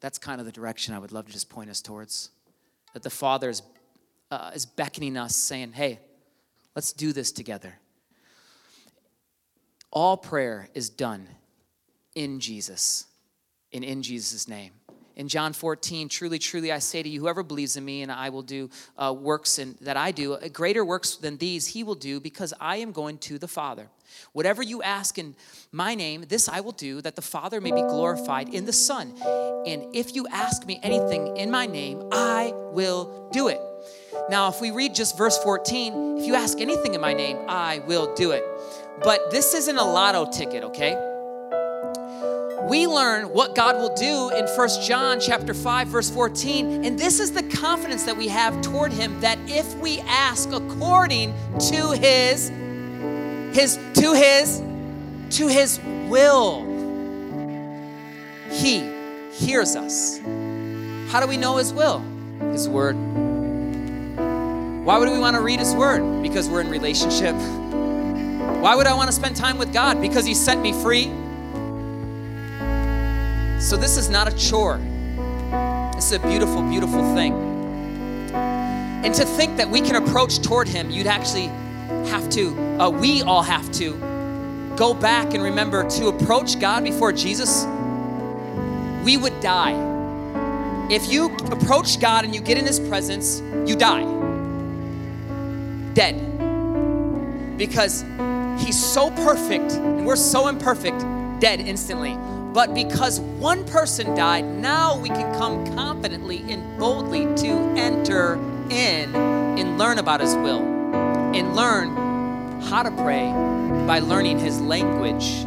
That's 0.00 0.18
kind 0.18 0.38
of 0.38 0.46
the 0.46 0.52
direction 0.52 0.92
I 0.92 0.98
would 0.98 1.12
love 1.12 1.26
to 1.26 1.32
just 1.32 1.48
point 1.48 1.70
us 1.70 1.80
towards. 1.80 2.30
That 2.92 3.02
the 3.02 3.08
Father 3.08 3.48
is, 3.48 3.62
uh, 4.30 4.50
is 4.54 4.66
beckoning 4.66 5.16
us, 5.16 5.34
saying, 5.34 5.72
hey, 5.72 6.00
let's 6.74 6.92
do 6.92 7.12
this 7.12 7.32
together. 7.32 7.78
All 9.90 10.16
prayer 10.16 10.68
is 10.74 10.88
done 10.88 11.26
in 12.14 12.40
Jesus 12.40 13.06
and 13.72 13.84
in 13.84 14.02
Jesus' 14.02 14.48
name. 14.48 14.72
In 15.16 15.28
John 15.28 15.52
14, 15.52 16.08
truly, 16.08 16.38
truly, 16.38 16.72
I 16.72 16.78
say 16.78 17.02
to 17.02 17.08
you, 17.08 17.20
whoever 17.20 17.42
believes 17.42 17.76
in 17.76 17.84
me 17.84 18.00
and 18.02 18.10
I 18.10 18.30
will 18.30 18.42
do 18.42 18.70
uh, 18.96 19.12
works 19.12 19.58
in, 19.58 19.76
that 19.82 19.96
I 19.96 20.12
do, 20.12 20.34
uh, 20.34 20.48
greater 20.48 20.84
works 20.84 21.16
than 21.16 21.36
these 21.36 21.66
he 21.66 21.82
will 21.82 21.94
do 21.94 22.20
because 22.20 22.54
I 22.58 22.76
am 22.76 22.92
going 22.92 23.18
to 23.18 23.38
the 23.38 23.48
Father. 23.48 23.88
Whatever 24.32 24.62
you 24.62 24.82
ask 24.82 25.18
in 25.18 25.34
my 25.72 25.94
name, 25.94 26.24
this 26.28 26.48
I 26.48 26.60
will 26.60 26.72
do, 26.72 27.02
that 27.02 27.16
the 27.16 27.22
Father 27.22 27.60
may 27.60 27.70
be 27.70 27.82
glorified 27.82 28.48
in 28.48 28.64
the 28.64 28.72
Son. 28.72 29.12
And 29.66 29.94
if 29.94 30.14
you 30.14 30.26
ask 30.28 30.64
me 30.66 30.80
anything 30.82 31.36
in 31.36 31.50
my 31.50 31.66
name, 31.66 32.08
I 32.12 32.52
will 32.54 33.28
do 33.32 33.48
it. 33.48 33.60
Now, 34.28 34.48
if 34.48 34.60
we 34.60 34.70
read 34.70 34.94
just 34.94 35.16
verse 35.16 35.38
14, 35.38 36.18
if 36.18 36.26
you 36.26 36.34
ask 36.34 36.60
anything 36.60 36.94
in 36.94 37.00
my 37.00 37.12
name, 37.12 37.38
I 37.48 37.80
will 37.86 38.14
do 38.14 38.32
it. 38.32 38.44
But 39.02 39.30
this 39.30 39.54
isn't 39.54 39.76
a 39.76 39.84
lotto 39.84 40.30
ticket, 40.30 40.64
okay? 40.64 40.96
we 42.70 42.86
learn 42.86 43.24
what 43.32 43.56
God 43.56 43.76
will 43.78 43.94
do 43.96 44.30
in 44.30 44.46
First 44.46 44.86
John 44.86 45.18
chapter 45.18 45.54
5 45.54 45.88
verse 45.88 46.08
14 46.08 46.84
and 46.84 46.96
this 46.96 47.18
is 47.18 47.32
the 47.32 47.42
confidence 47.42 48.04
that 48.04 48.16
we 48.16 48.28
have 48.28 48.60
toward 48.60 48.92
him 48.92 49.18
that 49.20 49.38
if 49.46 49.74
we 49.78 49.98
ask 50.00 50.52
according 50.52 51.34
to 51.58 51.90
his 51.92 52.48
his 53.52 53.76
to 53.94 54.12
his 54.12 54.62
to 55.30 55.48
his 55.48 55.80
will 56.08 56.64
he 58.52 58.88
hears 59.32 59.74
us 59.74 60.18
how 61.10 61.18
do 61.18 61.26
we 61.26 61.36
know 61.36 61.56
his 61.56 61.72
will 61.72 61.98
his 62.52 62.68
word 62.68 62.94
why 64.90 64.98
would 64.98 65.08
we 65.08 65.18
want 65.18 65.36
to 65.36 65.42
read 65.42 65.60
his 65.60 65.72
word 65.74 66.20
because 66.20 66.48
we're 66.48 66.60
in 66.60 66.68
relationship 66.68 67.36
why 68.60 68.74
would 68.74 68.88
I 68.88 68.94
want 68.94 69.08
to 69.08 69.14
spend 69.14 69.36
time 69.36 69.56
with 69.56 69.72
God 69.72 70.00
because 70.00 70.26
he 70.26 70.34
set 70.34 70.58
me 70.58 70.72
free 70.72 71.10
so 73.60 73.76
this 73.76 73.98
is 73.98 74.08
not 74.08 74.26
a 74.26 74.34
chore. 74.36 74.78
This 75.94 76.06
is 76.06 76.12
a 76.12 76.18
beautiful, 76.26 76.62
beautiful 76.62 77.14
thing. 77.14 77.34
And 78.32 79.14
to 79.14 79.24
think 79.26 79.58
that 79.58 79.68
we 79.68 79.82
can 79.82 79.96
approach 79.96 80.40
toward 80.40 80.66
Him, 80.66 80.90
you'd 80.90 81.06
actually 81.06 81.48
have 82.08 82.28
to, 82.30 82.58
uh, 82.80 82.88
we 82.88 83.22
all 83.22 83.42
have 83.42 83.70
to 83.72 83.92
go 84.76 84.94
back 84.94 85.34
and 85.34 85.42
remember 85.42 85.88
to 85.90 86.08
approach 86.08 86.58
God 86.58 86.84
before 86.84 87.12
Jesus, 87.12 87.66
we 89.04 89.18
would 89.18 89.38
die. 89.40 89.76
If 90.90 91.12
you 91.12 91.26
approach 91.52 92.00
God 92.00 92.24
and 92.24 92.34
you 92.34 92.40
get 92.40 92.56
in 92.56 92.64
His 92.64 92.80
presence, 92.80 93.40
you 93.66 93.76
die. 93.76 94.19
Dead. 95.94 97.56
Because 97.58 98.04
He's 98.58 98.78
so 98.78 99.10
perfect 99.10 99.72
and 99.72 100.04
we're 100.04 100.16
so 100.16 100.48
imperfect, 100.48 100.98
dead 101.40 101.60
instantly. 101.60 102.16
But 102.52 102.74
because 102.74 103.20
one 103.20 103.64
person 103.64 104.14
died, 104.14 104.44
now 104.44 104.98
we 104.98 105.08
can 105.08 105.34
come 105.38 105.64
confidently 105.74 106.44
and 106.48 106.78
boldly 106.78 107.24
to 107.36 107.48
enter 107.76 108.34
in 108.70 109.14
and 109.14 109.78
learn 109.78 109.98
about 109.98 110.20
His 110.20 110.34
will 110.34 110.60
and 111.34 111.56
learn 111.56 112.60
how 112.62 112.82
to 112.82 112.90
pray 112.90 113.30
by 113.86 114.00
learning 114.00 114.38
His 114.38 114.60
language 114.60 115.46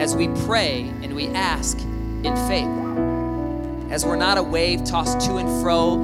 as 0.00 0.14
we 0.14 0.28
pray 0.46 0.82
and 1.02 1.16
we 1.16 1.28
ask 1.28 1.78
in 1.78 2.36
faith. 2.46 3.90
As 3.90 4.06
we're 4.06 4.16
not 4.16 4.38
a 4.38 4.42
wave 4.42 4.84
tossed 4.84 5.20
to 5.26 5.36
and 5.36 5.62
fro, 5.62 5.94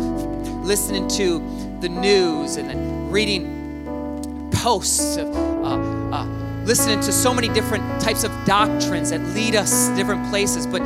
listening 0.62 1.06
to 1.08 1.38
the 1.80 1.88
news 1.88 2.56
and 2.56 2.97
reading 3.10 4.50
posts 4.52 5.16
of. 5.16 5.28
Uh, 5.36 5.98
uh, 6.14 6.38
listening 6.68 7.00
to 7.00 7.10
so 7.10 7.32
many 7.32 7.48
different 7.48 7.82
types 7.98 8.24
of 8.24 8.30
doctrines 8.44 9.08
that 9.08 9.22
lead 9.34 9.56
us 9.56 9.88
different 9.96 10.28
places, 10.28 10.66
but 10.66 10.80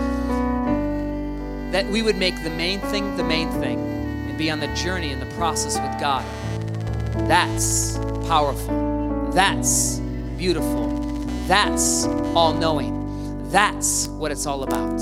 that 1.72 1.84
we 1.90 2.02
would 2.02 2.16
make 2.16 2.40
the 2.44 2.50
main 2.50 2.78
thing 2.78 3.16
the 3.16 3.24
main 3.24 3.50
thing 3.60 3.80
and 4.28 4.38
be 4.38 4.48
on 4.48 4.60
the 4.60 4.72
journey 4.74 5.10
and 5.10 5.20
the 5.20 5.34
process 5.34 5.74
with 5.80 6.00
God. 6.00 6.24
That's 7.28 7.98
powerful. 8.28 9.30
That's 9.32 9.98
beautiful. 10.38 10.88
That's 11.48 12.06
all 12.36 12.52
knowing. 12.54 13.50
That's 13.50 14.06
what 14.06 14.30
it's 14.30 14.46
all 14.46 14.62
about. 14.62 15.00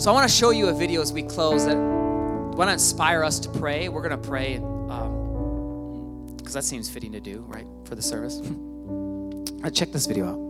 So 0.00 0.10
I 0.12 0.14
want 0.14 0.30
to 0.30 0.34
show 0.34 0.50
you 0.50 0.68
a 0.68 0.72
video 0.72 1.00
as 1.00 1.12
we 1.12 1.24
close 1.24 1.66
that 1.66 1.76
want 1.76 2.68
to 2.68 2.72
inspire 2.72 3.24
us 3.24 3.40
to 3.40 3.48
pray. 3.48 3.88
We're 3.88 4.02
going 4.02 4.20
to 4.20 4.28
pray 4.28 4.60
because 6.46 6.54
that 6.54 6.62
seems 6.62 6.88
fitting 6.88 7.10
to 7.10 7.18
do, 7.18 7.40
right, 7.48 7.66
for 7.86 7.96
the 7.96 8.02
service. 8.02 8.36
Check 9.74 9.90
this 9.90 10.06
video 10.06 10.26
out. 10.28 10.46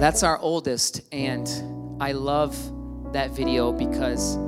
That's 0.00 0.22
our 0.22 0.38
oldest, 0.38 1.02
and 1.12 1.46
I 2.00 2.12
love 2.12 2.56
that 3.12 3.32
video 3.32 3.70
because, 3.70 4.38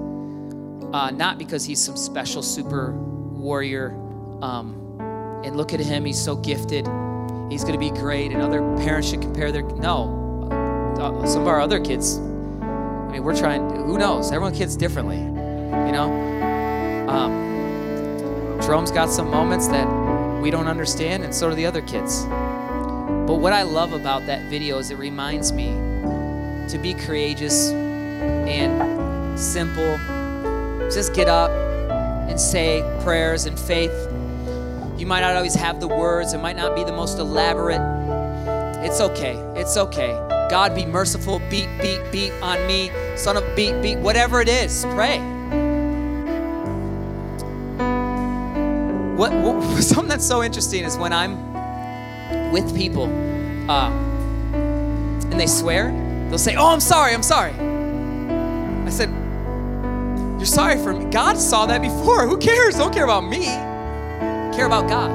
uh, 0.94 1.10
not 1.10 1.36
because 1.36 1.62
he's 1.62 1.78
some 1.78 1.98
special 1.98 2.40
super 2.40 2.92
warrior, 2.94 3.90
um, 4.40 4.83
and 5.44 5.56
look 5.56 5.72
at 5.72 5.80
him, 5.80 6.04
he's 6.04 6.20
so 6.20 6.36
gifted 6.36 6.86
he's 7.50 7.62
going 7.62 7.74
to 7.74 7.78
be 7.78 7.90
great 7.90 8.32
and 8.32 8.40
other 8.40 8.60
parents 8.78 9.08
should 9.08 9.20
compare 9.20 9.52
their 9.52 9.62
no 9.62 10.48
uh, 10.98 11.26
some 11.26 11.42
of 11.42 11.48
our 11.48 11.60
other 11.60 11.78
kids 11.78 12.16
i 12.18 13.08
mean 13.12 13.22
we're 13.22 13.36
trying 13.36 13.60
who 13.84 13.98
knows 13.98 14.32
everyone 14.32 14.54
kids 14.54 14.76
differently 14.76 15.18
You 15.74 15.92
know, 15.92 17.08
um, 17.08 18.58
Jerome's 18.62 18.90
got 18.90 19.10
some 19.10 19.28
moments 19.30 19.66
that 19.68 19.86
we 20.40 20.50
don't 20.50 20.68
understand, 20.68 21.24
and 21.24 21.34
so 21.34 21.50
do 21.50 21.54
the 21.56 21.66
other 21.66 21.82
kids. 21.82 22.24
But 22.24 23.40
what 23.40 23.52
I 23.52 23.62
love 23.62 23.92
about 23.92 24.24
that 24.26 24.48
video 24.48 24.78
is 24.78 24.90
it 24.90 24.98
reminds 24.98 25.52
me 25.52 25.66
to 26.68 26.78
be 26.80 26.94
courageous 26.94 27.70
and 27.70 29.38
simple. 29.38 29.98
Just 30.90 31.12
get 31.12 31.28
up 31.28 31.50
and 32.30 32.40
say 32.40 32.80
prayers 33.02 33.44
and 33.44 33.58
faith. 33.58 33.92
You 34.96 35.06
might 35.06 35.20
not 35.20 35.34
always 35.34 35.54
have 35.54 35.80
the 35.80 35.88
words, 35.88 36.34
it 36.34 36.38
might 36.38 36.56
not 36.56 36.76
be 36.76 36.84
the 36.84 36.92
most 36.92 37.18
elaborate. 37.18 37.80
It's 38.84 39.00
okay. 39.00 39.34
It's 39.56 39.76
okay. 39.76 40.12
God 40.50 40.74
be 40.74 40.86
merciful. 40.86 41.40
Beat, 41.50 41.68
beat, 41.80 42.00
beat 42.12 42.32
on 42.42 42.64
me. 42.66 42.90
Son 43.16 43.36
of 43.36 43.56
beat, 43.56 43.80
beat, 43.82 43.98
whatever 43.98 44.40
it 44.40 44.48
is, 44.48 44.84
pray. 44.90 45.18
What, 49.16 49.32
what 49.32 49.62
something 49.82 50.08
that's 50.08 50.26
so 50.26 50.44
interesting 50.44 50.84
is 50.84 50.96
when 50.96 51.12
I'm 51.12 52.52
with 52.52 52.76
people 52.76 53.04
uh, 53.68 53.90
and 53.90 55.40
they 55.40 55.46
swear, 55.46 55.90
they'll 56.28 56.38
say, 56.38 56.54
"Oh, 56.54 56.68
I'm 56.68 56.80
sorry, 56.80 57.14
I'm 57.14 57.22
sorry." 57.22 57.52
I 57.52 58.90
said, 58.90 59.08
"You're 60.38 60.46
sorry 60.46 60.76
for 60.76 60.92
me. 60.92 61.06
God 61.10 61.38
saw 61.38 61.66
that 61.66 61.80
before. 61.80 62.28
Who 62.28 62.38
cares? 62.38 62.76
Don't 62.76 62.92
care 62.92 63.04
about 63.04 63.22
me. 63.22 63.73
Care 64.56 64.66
about 64.66 64.88
God." 64.88 65.10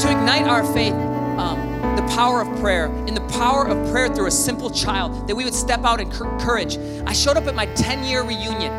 To 0.00 0.10
ignite 0.10 0.46
our 0.46 0.64
faith, 0.72 0.94
um, 1.38 1.58
the 1.96 2.06
power 2.14 2.40
of 2.40 2.60
prayer, 2.60 2.86
in 3.06 3.14
the 3.14 3.26
power 3.38 3.66
of 3.66 3.90
prayer 3.90 4.08
through 4.08 4.26
a 4.26 4.30
simple 4.30 4.70
child, 4.70 5.26
that 5.28 5.34
we 5.34 5.44
would 5.44 5.54
step 5.54 5.84
out 5.84 6.00
in 6.00 6.10
courage. 6.10 6.78
I 7.06 7.12
showed 7.12 7.36
up 7.36 7.46
at 7.46 7.54
my 7.54 7.66
10-year 7.74 8.22
reunion, 8.22 8.72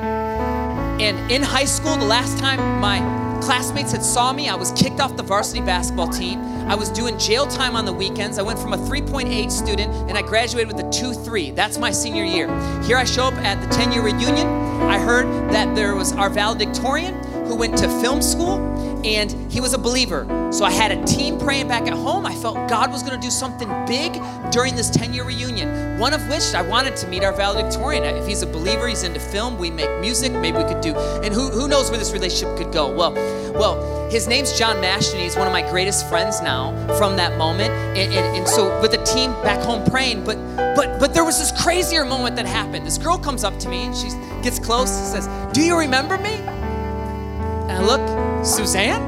and 1.01 1.31
in 1.31 1.41
high 1.41 1.65
school, 1.65 1.95
the 1.97 2.05
last 2.05 2.37
time 2.37 2.59
my 2.79 2.99
classmates 3.41 3.91
had 3.91 4.03
saw 4.03 4.31
me. 4.33 4.49
I 4.49 4.55
was 4.55 4.71
kicked 4.73 4.99
off 4.99 5.15
the 5.15 5.23
varsity 5.23 5.61
basketball 5.61 6.09
team. 6.09 6.39
I 6.69 6.75
was 6.75 6.89
doing 6.89 7.17
jail 7.17 7.47
time 7.47 7.75
on 7.75 7.85
the 7.85 7.93
weekends. 7.93 8.37
I 8.37 8.41
went 8.41 8.59
from 8.59 8.73
a 8.73 8.77
3.8 8.77 9.51
student 9.51 9.93
and 10.09 10.17
I 10.17 10.21
graduated 10.21 10.67
with 10.67 10.85
a 10.85 10.89
2.3. 10.89 11.55
That's 11.55 11.77
my 11.77 11.91
senior 11.91 12.23
year. 12.23 12.47
Here 12.83 12.97
I 12.97 13.05
show 13.05 13.23
up 13.23 13.33
at 13.35 13.59
the 13.61 13.75
10-year 13.75 14.03
reunion. 14.03 14.47
I 14.83 14.99
heard 14.99 15.25
that 15.51 15.75
there 15.75 15.95
was 15.95 16.13
our 16.13 16.29
valedictorian 16.29 17.15
who 17.45 17.55
went 17.55 17.77
to 17.77 17.87
film 18.01 18.21
school 18.21 18.57
and 19.05 19.51
he 19.51 19.61
was 19.61 19.73
a 19.73 19.77
believer. 19.77 20.25
So 20.51 20.65
I 20.65 20.71
had 20.71 20.91
a 20.91 21.03
team 21.05 21.37
praying 21.37 21.67
back 21.67 21.87
at 21.87 21.93
home. 21.93 22.25
I 22.25 22.33
felt 22.35 22.55
God 22.69 22.91
was 22.91 23.03
going 23.03 23.19
to 23.19 23.25
do 23.25 23.31
something 23.31 23.67
big 23.85 24.21
during 24.51 24.75
this 24.75 24.89
10 24.89 25.13
year 25.13 25.23
reunion. 25.23 25.99
One 25.99 26.13
of 26.13 26.27
which 26.29 26.53
I 26.53 26.61
wanted 26.61 26.95
to 26.97 27.07
meet 27.07 27.23
our 27.23 27.33
valedictorian. 27.33 28.03
If 28.03 28.27
he's 28.27 28.41
a 28.41 28.47
believer, 28.47 28.87
he's 28.87 29.03
into 29.03 29.19
film, 29.19 29.57
we 29.57 29.69
make 29.69 29.89
music, 29.99 30.31
maybe 30.31 30.57
we 30.57 30.63
could 30.63 30.81
do, 30.81 30.95
and 30.95 31.33
who, 31.33 31.49
who 31.49 31.67
knows 31.67 31.89
where 31.89 31.99
this 31.99 32.13
relationship 32.13 32.57
could 32.57 32.71
go. 32.71 32.91
Well, 32.91 33.13
well, 33.53 34.09
his 34.09 34.27
name's 34.27 34.57
John 34.57 34.81
Mashton. 34.81 35.19
He's 35.19 35.35
one 35.35 35.45
of 35.45 35.53
my 35.53 35.69
greatest 35.69 36.09
friends 36.09 36.41
now 36.41 36.71
from 36.97 37.15
that 37.17 37.37
moment. 37.37 37.71
And, 37.71 38.13
and, 38.13 38.37
and 38.37 38.47
so 38.47 38.79
with 38.81 38.91
the 38.91 39.03
team 39.03 39.31
back 39.43 39.61
home 39.61 39.85
praying, 39.85 40.23
but 40.23 40.37
but 40.75 40.99
but 40.99 41.13
there 41.13 41.25
was 41.25 41.37
this 41.37 41.51
crazier 41.61 42.05
moment 42.05 42.35
that 42.37 42.45
happened. 42.45 42.85
This 42.87 42.97
girl 42.97 43.17
comes 43.17 43.43
up 43.43 43.57
to 43.59 43.69
me 43.69 43.83
and 43.83 43.95
she 43.95 44.07
gets 44.41 44.59
close 44.59 44.89
and 44.97 45.07
says, 45.07 45.53
Do 45.53 45.61
you 45.61 45.77
remember 45.77 46.17
me? 46.17 46.35
And 46.35 47.71
I 47.71 47.81
look, 47.81 48.01
Suzanne? 48.43 49.01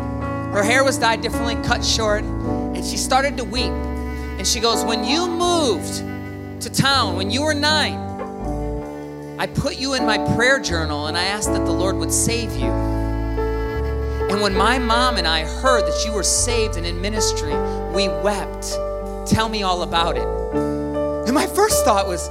Her 0.51 0.63
hair 0.63 0.83
was 0.83 0.97
dyed 0.97 1.21
differently, 1.21 1.55
cut 1.63 1.83
short, 1.83 2.23
and 2.23 2.85
she 2.85 2.97
started 2.97 3.37
to 3.37 3.43
weep. 3.43 3.71
And 3.71 4.45
she 4.45 4.59
goes, 4.59 4.83
When 4.83 5.03
you 5.03 5.27
moved 5.27 6.03
to 6.61 6.69
town, 6.69 7.15
when 7.15 7.31
you 7.31 7.43
were 7.43 7.53
nine, 7.53 7.97
I 9.39 9.47
put 9.47 9.77
you 9.77 9.93
in 9.93 10.05
my 10.05 10.17
prayer 10.35 10.59
journal 10.59 11.07
and 11.07 11.17
I 11.17 11.23
asked 11.23 11.51
that 11.53 11.65
the 11.65 11.71
Lord 11.71 11.95
would 11.95 12.11
save 12.11 12.51
you. 12.57 12.69
And 14.31 14.41
when 14.41 14.53
my 14.55 14.77
mom 14.77 15.17
and 15.17 15.27
I 15.27 15.45
heard 15.45 15.81
that 15.81 16.03
you 16.05 16.13
were 16.13 16.23
saved 16.23 16.77
and 16.77 16.85
in 16.85 17.01
ministry, 17.01 17.53
we 17.93 18.07
wept. 18.07 18.73
Tell 19.27 19.49
me 19.49 19.63
all 19.63 19.83
about 19.83 20.17
it. 20.17 20.27
And 21.27 21.33
my 21.33 21.47
first 21.47 21.83
thought 21.85 22.07
was, 22.07 22.29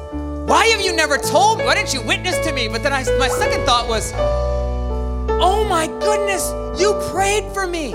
why 0.48 0.66
have 0.66 0.80
you 0.80 0.94
never 0.94 1.16
told 1.16 1.58
me? 1.58 1.64
Why 1.64 1.74
didn't 1.74 1.94
you 1.94 2.02
witness 2.02 2.38
to 2.46 2.52
me? 2.52 2.68
But 2.68 2.82
then 2.82 2.92
I, 2.92 3.02
my 3.18 3.28
second 3.28 3.64
thought 3.64 3.88
was, 3.88 4.12
Oh 5.42 5.64
my 5.64 5.86
goodness, 5.86 6.52
you 6.78 6.92
prayed 7.10 7.50
for 7.54 7.66
me. 7.66 7.92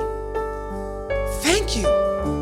Thank 1.43 1.77
you. 1.77 1.87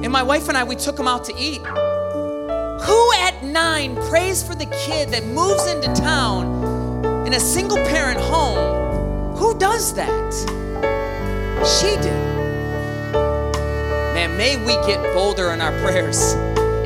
And 0.01 0.09
my 0.09 0.23
wife 0.23 0.47
and 0.47 0.57
I, 0.57 0.63
we 0.63 0.77
took 0.77 0.97
him 0.97 1.09
out 1.09 1.25
to 1.25 1.35
eat. 1.37 1.59
Who 1.59 3.13
at 3.15 3.43
nine 3.43 3.97
prays 4.07 4.41
for 4.41 4.55
the 4.55 4.65
kid 4.85 5.09
that 5.09 5.25
moves 5.25 5.67
into 5.67 5.93
town 5.93 7.27
in 7.27 7.33
a 7.33 7.39
single 7.39 7.75
parent 7.75 8.17
home? 8.17 9.35
Who 9.35 9.59
does 9.59 9.93
that? 9.95 10.33
She 11.67 11.97
did. 11.97 12.23
Man, 14.13 14.37
may 14.37 14.55
we 14.55 14.73
get 14.87 15.03
bolder 15.13 15.51
in 15.51 15.59
our 15.59 15.77
prayers. 15.81 16.31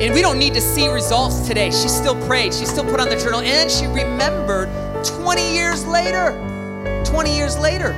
And 0.02 0.12
we 0.12 0.22
don't 0.22 0.40
need 0.40 0.54
to 0.54 0.60
see 0.60 0.88
results 0.88 1.46
today. 1.46 1.70
She 1.70 1.86
still 1.86 2.20
prayed, 2.26 2.52
she 2.52 2.66
still 2.66 2.84
put 2.84 2.98
on 2.98 3.10
the 3.10 3.16
journal, 3.16 3.42
and 3.42 3.70
she 3.70 3.86
remembered 3.86 4.68
20 5.04 5.54
years 5.54 5.86
later. 5.86 6.47
20 7.08 7.34
years 7.34 7.58
later. 7.58 7.92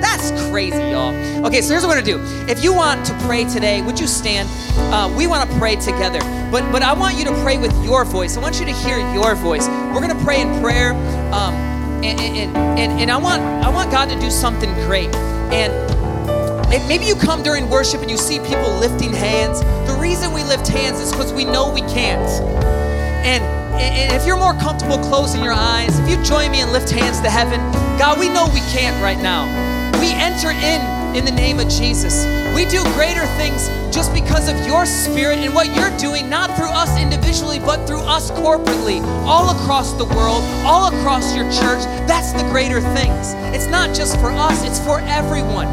That's 0.00 0.30
crazy, 0.50 0.76
y'all. 0.76 1.14
Okay, 1.46 1.60
so 1.60 1.72
here's 1.72 1.86
what 1.86 1.94
we're 1.94 2.02
gonna 2.02 2.46
do. 2.46 2.50
If 2.50 2.64
you 2.64 2.72
want 2.72 3.06
to 3.06 3.14
pray 3.20 3.44
today, 3.44 3.80
would 3.82 4.00
you 4.00 4.06
stand? 4.06 4.48
Uh, 4.92 5.12
we 5.16 5.26
want 5.26 5.48
to 5.48 5.58
pray 5.58 5.76
together, 5.76 6.18
but 6.50 6.70
but 6.72 6.82
I 6.82 6.92
want 6.92 7.16
you 7.16 7.24
to 7.26 7.42
pray 7.42 7.58
with 7.58 7.72
your 7.84 8.04
voice. 8.04 8.36
I 8.36 8.40
want 8.40 8.58
you 8.58 8.66
to 8.66 8.72
hear 8.72 8.98
your 9.14 9.34
voice. 9.36 9.68
We're 9.68 10.00
gonna 10.00 10.22
pray 10.24 10.40
in 10.40 10.60
prayer, 10.60 10.92
um, 11.32 11.54
and, 12.02 12.18
and, 12.20 12.56
and, 12.56 13.00
and 13.00 13.10
I 13.10 13.18
want 13.18 13.42
I 13.42 13.68
want 13.68 13.90
God 13.92 14.08
to 14.08 14.18
do 14.18 14.30
something 14.30 14.72
great. 14.86 15.14
And 15.52 15.72
maybe 16.88 17.04
you 17.04 17.14
come 17.14 17.42
during 17.42 17.68
worship 17.68 18.00
and 18.00 18.10
you 18.10 18.16
see 18.16 18.38
people 18.40 18.70
lifting 18.78 19.12
hands. 19.12 19.60
The 19.88 19.96
reason 20.00 20.32
we 20.32 20.42
lift 20.44 20.66
hands 20.66 20.98
is 20.98 21.12
because 21.12 21.32
we 21.32 21.44
know 21.44 21.72
we 21.72 21.82
can't. 21.82 22.89
And 23.22 23.44
and 23.80 24.12
if 24.12 24.26
you're 24.26 24.36
more 24.36 24.54
comfortable 24.54 24.98
closing 24.98 25.42
your 25.42 25.54
eyes, 25.54 25.98
if 25.98 26.08
you 26.08 26.22
join 26.22 26.50
me 26.50 26.60
and 26.60 26.70
lift 26.72 26.90
hands 26.90 27.20
to 27.20 27.30
heaven, 27.30 27.60
God, 27.98 28.18
we 28.18 28.28
know 28.28 28.48
we 28.52 28.60
can't 28.72 29.00
right 29.02 29.18
now. 29.18 29.48
We 30.00 30.12
enter 30.12 30.50
in 30.50 31.16
in 31.16 31.24
the 31.24 31.32
name 31.32 31.58
of 31.58 31.68
Jesus. 31.68 32.26
We 32.54 32.66
do 32.66 32.82
greater 32.94 33.26
things 33.36 33.68
just 33.94 34.12
because 34.12 34.48
of 34.48 34.66
your 34.66 34.86
spirit 34.86 35.38
and 35.38 35.54
what 35.54 35.74
you're 35.74 35.96
doing, 35.98 36.28
not 36.28 36.56
through 36.56 36.70
us 36.70 36.98
individually, 37.00 37.58
but 37.58 37.86
through 37.86 38.02
us 38.02 38.30
corporately, 38.30 39.00
all 39.26 39.50
across 39.56 39.92
the 39.94 40.04
world, 40.04 40.42
all 40.64 40.88
across 40.94 41.34
your 41.34 41.44
church. 41.50 41.84
That's 42.06 42.32
the 42.32 42.48
greater 42.50 42.80
things. 42.80 43.34
It's 43.54 43.66
not 43.66 43.94
just 43.94 44.18
for 44.20 44.30
us, 44.30 44.64
it's 44.64 44.80
for 44.80 45.00
everyone. 45.00 45.68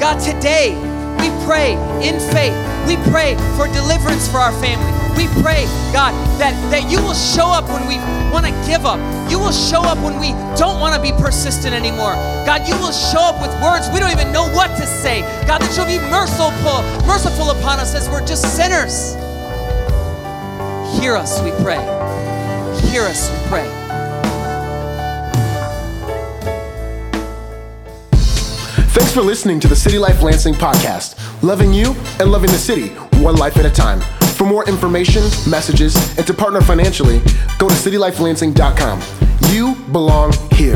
God, 0.00 0.20
today 0.20 0.74
we 1.20 1.30
pray 1.46 1.72
in 2.02 2.18
faith. 2.32 2.56
We 2.86 2.96
pray 3.10 3.36
for 3.56 3.66
deliverance 3.72 4.28
for 4.28 4.38
our 4.38 4.52
family. 4.60 5.01
We 5.16 5.28
pray, 5.42 5.64
God, 5.92 6.12
that, 6.40 6.54
that 6.70 6.90
you 6.90 7.02
will 7.02 7.14
show 7.14 7.46
up 7.46 7.68
when 7.68 7.86
we 7.86 7.96
want 8.32 8.46
to 8.46 8.52
give 8.66 8.86
up. 8.86 8.98
You 9.30 9.38
will 9.38 9.52
show 9.52 9.82
up 9.82 9.98
when 9.98 10.18
we 10.18 10.32
don't 10.56 10.80
want 10.80 10.94
to 10.94 11.00
be 11.00 11.12
persistent 11.12 11.74
anymore. 11.74 12.14
God, 12.46 12.66
you 12.66 12.74
will 12.80 12.92
show 12.92 13.20
up 13.20 13.40
with 13.40 13.52
words 13.62 13.88
we 13.92 14.00
don't 14.00 14.10
even 14.10 14.32
know 14.32 14.48
what 14.52 14.68
to 14.78 14.86
say. 14.86 15.20
God, 15.46 15.60
that 15.60 15.76
you'll 15.76 15.86
be 15.86 16.00
merciful, 16.10 16.82
merciful 17.06 17.50
upon 17.50 17.78
us 17.78 17.94
as 17.94 18.08
we're 18.08 18.26
just 18.26 18.56
sinners. 18.56 19.14
Hear 20.98 21.16
us, 21.16 21.42
we 21.42 21.50
pray. 21.62 21.80
Hear 22.90 23.02
us, 23.02 23.30
we 23.30 23.48
pray. 23.48 23.82
Thanks 28.92 29.12
for 29.12 29.22
listening 29.22 29.60
to 29.60 29.68
the 29.68 29.76
City 29.76 29.98
Life 29.98 30.22
Lansing 30.22 30.54
podcast, 30.54 31.16
loving 31.42 31.72
you 31.72 31.94
and 32.18 32.30
loving 32.30 32.50
the 32.50 32.58
city, 32.58 32.88
one 33.20 33.36
life 33.36 33.56
at 33.56 33.66
a 33.66 33.70
time. 33.70 34.00
For 34.42 34.48
more 34.48 34.68
information, 34.68 35.22
messages, 35.48 35.94
and 36.18 36.26
to 36.26 36.34
partner 36.34 36.60
financially, 36.60 37.20
go 37.58 37.68
to 37.68 37.74
citylifelansing.com. 37.76 39.00
You 39.54 39.76
belong 39.92 40.32
here. 40.50 40.74